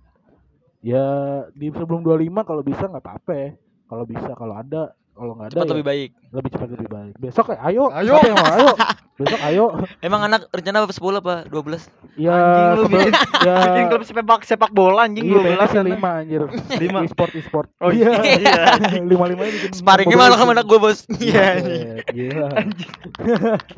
ya 0.82 1.04
di 1.52 1.70
sebelum 1.70 2.02
25 2.02 2.42
kalau 2.42 2.62
bisa 2.62 2.84
nggak 2.84 3.00
apa-apa 3.00 3.32
ya. 3.32 3.50
Kalau 3.86 4.02
bisa, 4.02 4.30
kalau 4.32 4.54
ada, 4.56 4.82
kalau 5.12 5.36
nggak 5.36 5.46
ada 5.46 5.54
Cepat 5.54 5.62
ya 5.62 5.72
lebih 5.72 5.86
baik. 5.86 6.10
Lebih 6.32 6.50
cepat 6.50 6.68
lebih 6.70 6.88
baik. 6.88 7.14
Besok 7.16 7.52
ya, 7.52 7.60
ayo. 7.62 7.92
Ayo. 7.92 8.16
Yang 8.18 8.34
mau? 8.34 8.48
Ayo. 8.50 8.70
besok 9.12 9.40
ayo 9.44 9.64
Emang 10.00 10.24
anak 10.24 10.48
rencana 10.50 10.82
apa 10.82 10.90
10 10.90 11.20
apa 11.20 11.34
12? 11.46 11.84
ya 12.18 12.32
Anjing 12.32 12.68
lu 12.74 12.82
ya 13.46 13.54
bikin 13.62 13.84
klub 13.86 14.02
sepak 14.02 14.40
sepak 14.42 14.70
bola 14.72 15.04
anjing 15.04 15.22
iya, 15.22 15.36
12 15.36 15.44
pengennya 15.44 15.68
sih 15.68 15.78
kan. 15.78 15.86
lima 15.86 16.10
anjir 16.18 16.42
Lima. 16.76 16.98
e-sport 17.04 17.32
e-sport 17.32 17.68
Oh 17.78 17.92
iya 17.92 18.08
iya. 18.18 18.80
lima 18.98 19.24
lima 19.26 19.44
bikin 19.44 19.70
Sparringnya 19.70 20.16
malah 20.16 20.34
sama 20.34 20.52
anak 20.52 20.64
gue 20.64 20.74
bos. 20.76 21.04
Iya. 21.14 21.44
Buset, 21.54 22.06
gila 22.08 22.48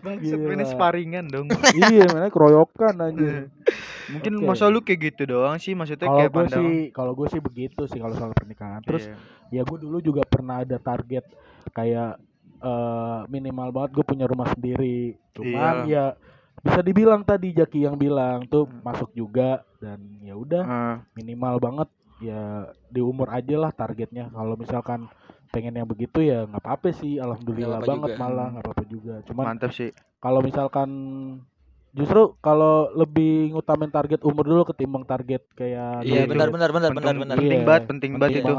Bangsat 0.00 0.38
Gila. 0.38 0.52
ini 0.52 0.64
sparingan 0.66 1.24
dong. 1.28 1.46
iya 1.76 2.04
mana 2.08 2.28
keroyokan 2.28 2.94
anjir 2.98 3.52
Mungkin 4.08 4.32
Oke. 4.34 4.46
masa 4.48 4.66
lu 4.66 4.80
kayak 4.80 5.12
gitu 5.12 5.28
doang 5.28 5.56
sih 5.58 5.76
maksudnya 5.76 6.08
kalau 6.08 6.18
kayak 6.18 6.30
gue 6.30 6.40
pandang. 6.42 6.62
sih 6.64 6.72
kalau 6.90 7.12
gue 7.12 7.28
sih 7.28 7.40
begitu 7.40 7.84
sih 7.84 7.98
kalau 7.98 8.16
soal 8.16 8.32
pernikahan 8.32 8.80
terus 8.80 9.04
Iya. 9.48 9.60
ya 9.60 9.68
gue 9.68 9.78
dulu 9.78 10.00
juga 10.00 10.24
pernah 10.24 10.60
ada 10.60 10.76
target 10.76 11.24
kayak 11.68 12.18
eh, 12.58 13.20
minimal 13.26 13.68
banget 13.70 13.90
gue 13.94 14.04
punya 14.04 14.24
rumah 14.24 14.50
sendiri 14.50 15.14
cuman 15.30 15.86
Iya. 15.86 16.14
ya 16.16 16.18
bisa 16.58 16.82
dibilang 16.82 17.22
tadi 17.22 17.54
Jaki 17.54 17.86
yang 17.86 17.94
bilang 17.94 18.42
tuh 18.44 18.66
masuk 18.82 19.14
juga 19.14 19.62
dan 19.78 20.02
ya 20.20 20.34
udah 20.34 20.64
Ah, 20.64 20.96
minimal 21.14 21.54
banget 21.58 21.88
ya 22.18 22.66
di 22.90 22.98
umur 22.98 23.30
aja 23.30 23.54
lah 23.54 23.70
targetnya 23.70 24.26
kalau 24.28 24.58
misalkan 24.58 25.06
pengen 25.48 25.70
yang 25.72 25.86
begitu 25.86 26.18
ya 26.18 26.44
nggak 26.44 26.58
apa-apa 26.58 26.90
sih 26.90 27.16
alhamdulillah 27.16 27.78
apa-apa 27.78 27.90
banget 27.94 28.10
juga. 28.10 28.20
malah 28.20 28.46
nggak 28.50 28.64
apa-apa 28.66 28.84
juga 28.84 29.14
cuman 29.22 29.44
mantap 29.48 29.70
sih. 29.70 29.90
kalau 30.18 30.42
misalkan 30.42 30.90
justru 31.90 32.36
kalau 32.38 32.74
lebih 32.92 33.50
ngutamin 33.50 33.88
target 33.88 34.20
umur 34.20 34.44
dulu 34.44 34.62
ketimbang 34.64 35.02
target 35.02 35.42
kayak 35.52 36.02
Iya 36.02 36.22
Gitu. 36.22 36.30
benar 36.30 36.48
benar 36.48 36.70
benar 36.70 36.90
benar 36.90 37.04
Penting- 37.08 37.20
benar. 37.20 37.36
penting 37.36 37.52
Iya, 37.54 37.66
banget, 37.66 37.82
penting 37.86 38.12
banget 38.14 38.32
itu. 38.38 38.52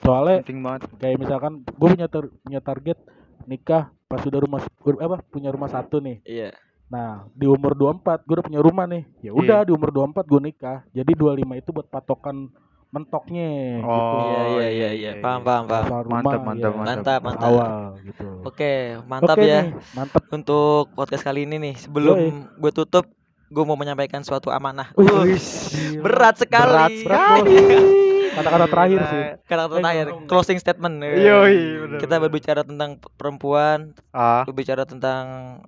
soalnya 0.00 0.36
Penting 0.40 0.60
banget. 0.60 0.80
kayak 0.96 1.16
misalkan 1.16 1.52
gue 1.60 1.88
punya 1.90 2.08
tar- 2.08 2.32
punya 2.40 2.60
target 2.60 2.98
nikah 3.42 3.82
pas 4.04 4.20
udah 4.20 4.40
rumah 4.40 4.60
apa 4.96 5.16
punya 5.24 5.48
rumah 5.48 5.68
satu 5.68 5.98
nih 5.98 6.18
Iya. 6.24 6.50
nah 6.86 7.22
di 7.30 7.46
umur 7.46 7.72
24 7.72 8.02
gue 8.20 8.34
udah 8.34 8.46
punya 8.46 8.60
rumah 8.60 8.84
nih 8.84 9.02
ya 9.20 9.30
udah 9.30 9.62
di 9.62 9.70
umur 9.70 9.90
24 9.90 10.26
gue 10.26 10.40
nikah 10.42 10.82
jadi 10.90 11.12
25 11.12 11.54
itu 11.56 11.70
buat 11.70 11.86
patokan 11.86 12.50
mentoknya 12.90 13.48
gitu 13.78 13.86
Oh, 13.86 14.18
Iya 14.26 14.42
iya 14.50 14.68
iya 14.68 14.90
iya. 14.92 15.10
Paham 15.18 15.40
paham 15.40 15.64
paham. 15.64 15.84
Soal 15.86 16.02
Mantap, 16.02 16.10
rumah, 16.36 16.44
mantap, 16.44 16.72
ya, 16.72 16.80
Mantap 16.82 17.20
pas 17.20 17.26
mantap. 17.30 17.48
awal 17.48 17.72
gitu 18.02 18.26
Oke, 18.42 18.72
mantap 19.06 19.36
Oke 19.36 19.46
ya 19.46 19.60
nih, 19.62 19.72
mantap 19.92 20.22
untuk 20.28 20.84
podcast 20.92 21.22
kali 21.22 21.46
ini 21.46 21.56
nih. 21.60 21.74
Sebelum 21.76 22.16
Yoi. 22.18 22.58
gue 22.58 22.72
tutup, 22.72 23.04
gue 23.46 23.64
mau 23.64 23.74
menyampaikan 23.74 24.20
suatu 24.20 24.48
amanah. 24.48 24.90
Gila. 24.92 26.02
berat 26.02 26.34
sekali. 26.36 27.02
berat 27.02 27.42
bos 27.42 27.88
kata-kata 28.30 28.66
terakhir 28.66 29.00
sih 29.04 29.24
Kata-kata 29.42 29.74
Eh, 29.74 29.82
terakhir, 29.82 30.06
closing 30.24 30.54
statement. 30.56 31.02
Yoi, 31.02 31.58
benar, 31.80 31.98
Kita 31.98 32.14
berbicara 32.16 32.62
tentang 32.62 32.90
perempuan, 33.12 33.90
Ah, 34.08 34.42
berbicara 34.44 34.82
tentang 34.82 35.22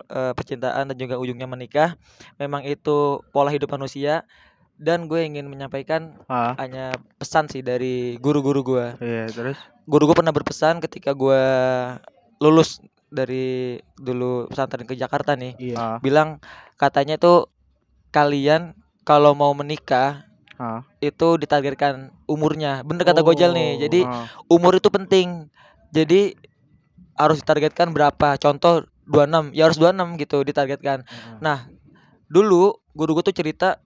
eh, 0.06 0.30
percintaan 0.32 0.86
dan 0.86 0.96
juga 0.96 1.18
ujungnya 1.18 1.44
menikah. 1.44 1.98
Memang 2.36 2.62
itu 2.62 3.18
pola 3.28 3.50
hidup 3.50 3.66
manusia. 3.68 4.22
Dan 4.82 5.06
gue 5.06 5.22
ingin 5.22 5.46
menyampaikan 5.46 6.18
ah. 6.26 6.58
hanya 6.58 6.98
pesan 7.22 7.46
sih 7.46 7.62
dari 7.62 8.18
guru-guru 8.18 8.66
gue. 8.66 8.86
Iya, 8.98 9.30
terus 9.30 9.58
Guru 9.86 10.10
gue 10.10 10.16
pernah 10.18 10.34
berpesan 10.34 10.82
ketika 10.82 11.14
gue 11.14 11.42
lulus 12.42 12.82
dari 13.12 13.78
dulu 13.94 14.48
pesantren 14.50 14.88
ke 14.88 14.96
Jakarta 14.96 15.36
nih. 15.36 15.52
iya 15.60 15.76
ah, 15.76 15.96
bilang 16.00 16.40
katanya 16.80 17.20
tuh 17.20 17.52
kalian 18.10 18.72
kalau 19.04 19.36
mau 19.36 19.52
menikah 19.52 20.24
ah, 20.56 20.80
itu 21.04 21.36
ditargetkan 21.36 22.10
umurnya 22.24 22.80
bener 22.82 23.04
kata 23.04 23.20
Gojal 23.20 23.52
nih 23.52 23.84
jadi 23.86 24.00
ah. 24.08 24.26
umur 24.48 24.80
itu 24.80 24.88
penting 24.88 25.52
jadi 25.92 26.32
harus 27.20 27.44
ditargetkan 27.44 27.92
berapa 27.92 28.40
contoh 28.40 28.88
26 29.06 29.52
ya 29.52 29.68
harus 29.68 29.78
26 29.78 30.22
gitu 30.24 30.40
ditargetkan 30.40 31.04
Heeh. 31.04 31.36
nah 31.44 31.68
dulu 32.32 32.80
guru 32.96 33.20
gue 33.20 33.24
tuh 33.28 33.36
cerita 33.36 33.76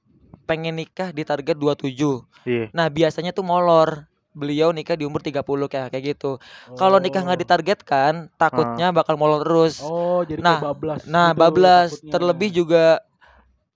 pengen 0.46 0.74
nikah 0.74 1.10
di 1.10 1.22
target 1.22 1.58
27 1.58 2.22
Iya. 2.46 2.70
nah 2.70 2.86
biasanya 2.86 3.30
tuh 3.30 3.42
molor 3.42 4.06
beliau 4.30 4.68
nikah 4.68 4.94
di 4.94 5.02
umur 5.02 5.18
30 5.18 5.42
kayak 5.66 5.88
kayak 5.90 6.14
gitu 6.14 6.36
kalau 6.74 6.96
nikah 6.96 7.20
nggak 7.20 7.34
Oh. 7.34 7.42
ditargetkan 7.42 8.12
takutnya 8.34 8.92
bakal 8.92 9.16
molor 9.16 9.40
terus 9.42 9.80
oh 9.80 10.22
jadi 10.22 10.38
Nah, 10.38 10.58
bablas 10.62 11.02
Nah, 11.04 11.28
gitu 11.28 11.40
bablas 11.40 11.90
takutnya. 11.90 12.12
terlebih 12.12 12.50
juga 12.54 12.84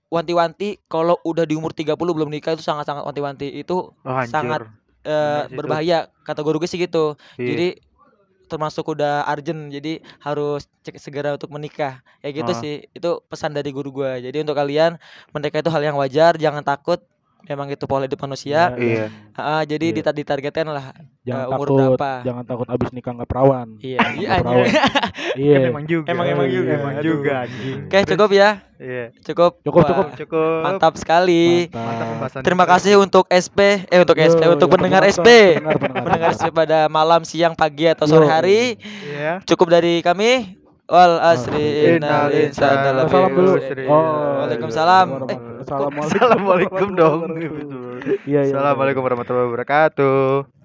wanti-wanti 0.07 0.75
kalau 0.85 1.15
udah 1.21 1.43
di 1.43 1.55
umur 1.55 1.71
30 1.71 1.95
belum 2.11 2.27
nikah 2.27 2.53
itu 2.53 2.61
sangat-sangat 2.61 3.01
wanti-wanti. 3.01 3.47
Itu 3.49 3.95
Oh, 3.97 4.21
sangat 4.23 4.67
eh, 5.01 5.47
itu. 5.47 5.55
berbahaya 5.55 6.11
kata 6.21 6.43
guru 6.43 6.59
gue 6.59 6.67
sih 6.67 6.77
gitu. 6.77 7.15
Iya. 7.35 7.47
Jadi 7.47 7.67
termasuk 8.51 8.85
udah 8.93 9.23
urgent 9.31 9.71
jadi 9.71 10.03
harus 10.25 10.67
cek 10.85 10.95
segera 10.99 11.29
untuk 11.37 11.49
menikah. 11.55 12.03
Ya 12.23 12.29
gitu 12.35 12.51
Ah. 12.51 12.59
sih. 12.61 12.73
Itu 12.97 13.23
pesan 13.31 13.55
dari 13.57 13.69
guru 13.71 13.89
gue. 13.95 14.11
Jadi 14.27 14.37
untuk 14.43 14.55
kalian 14.59 14.99
menikah 15.33 15.59
itu 15.63 15.71
hal 15.71 15.83
yang 15.87 15.97
wajar, 16.01 16.35
jangan 16.35 16.63
takut. 16.67 16.99
Memang 17.43 17.67
itu 17.67 17.83
pola 17.83 18.03
hidup 18.03 18.19
manusia. 18.19 18.71
Ya, 18.71 18.77
Iya. 18.77 19.05
Ah, 19.33 19.63
jadi 19.63 19.89
Iya. 19.89 19.95
ditar- 19.97 20.13
ditargetkan 20.13 20.67
lah. 20.67 20.93
jangan 21.21 21.37
eh, 21.39 21.49
umur 21.51 21.67
takut 21.67 21.77
berapa. 21.77 22.11
jangan 22.23 22.43
takut 22.43 22.67
abis 22.67 22.89
nikah 22.91 23.13
nggak 23.13 23.29
perawan 23.29 23.77
Iya, 23.77 23.99
iya 24.15 24.29
perawan. 24.41 24.65
iya 25.37 25.53
Kan 25.55 25.69
emang 25.69 25.85
juga. 25.85 26.07
Emang- 26.07 26.27
emang 26.27 26.47
juga. 26.47 26.71
Emang 26.73 26.93
Aduh. 26.95 27.05
juga. 27.05 27.35
Oke, 27.85 27.97
cukup 28.07 28.29
ya. 28.31 28.49
Iya. 28.75 29.05
Cukup. 29.21 29.51
Cukup, 29.61 29.79
Wah, 29.79 29.89
cukup. 29.91 30.05
Cukup. 30.17 30.59
Mantap 30.63 30.93
sekali. 30.95 31.69
Mantap 31.69 31.77
Mantap. 31.77 32.07
pembahasan 32.07 32.41
Terima 32.41 32.65
kasih 32.65 32.93
untuk 32.97 33.25
SP, 33.27 33.59
eh 33.85 33.99
untuk 33.99 34.17
Yo, 34.17 34.25
SP, 34.27 34.41
untuk 34.47 34.65
yang 34.65 34.73
pendengar 34.73 35.01
SP, 35.05 35.27
pendengar, 35.53 35.77
pendengar. 35.77 36.01
pendengar 36.09 36.29
SP 36.33 36.45
pada 36.49 36.79
malam, 36.87 37.21
siang, 37.21 37.53
pagi 37.53 37.85
atau 37.85 38.05
sore 38.05 38.25
Yo. 38.25 38.31
hari. 38.31 38.61
Iya. 38.81 39.45
Cukup 39.45 39.69
dari 39.69 40.01
kami. 40.01 40.60
Wal 40.91 41.23
asri 41.23 41.87
Innal 41.95 42.35
insana 42.35 42.91
lafi 42.91 43.15
salam 43.15 43.31
dulu 43.31 43.51
khusr. 43.55 43.79
Oh, 43.87 44.43
Waalaikumsalam. 44.43 45.07
iya. 45.07 45.23
Eh, 45.31 45.39
Assalamualaikum. 45.63 46.03
Assalamualaikum 46.03 46.87
dong. 46.99 47.19
Iya, 48.03 48.19
iya. 48.27 48.39
Assalamualaikum 48.43 48.99
warahmatullahi 48.99 49.47
wabarakatuh. 49.47 50.60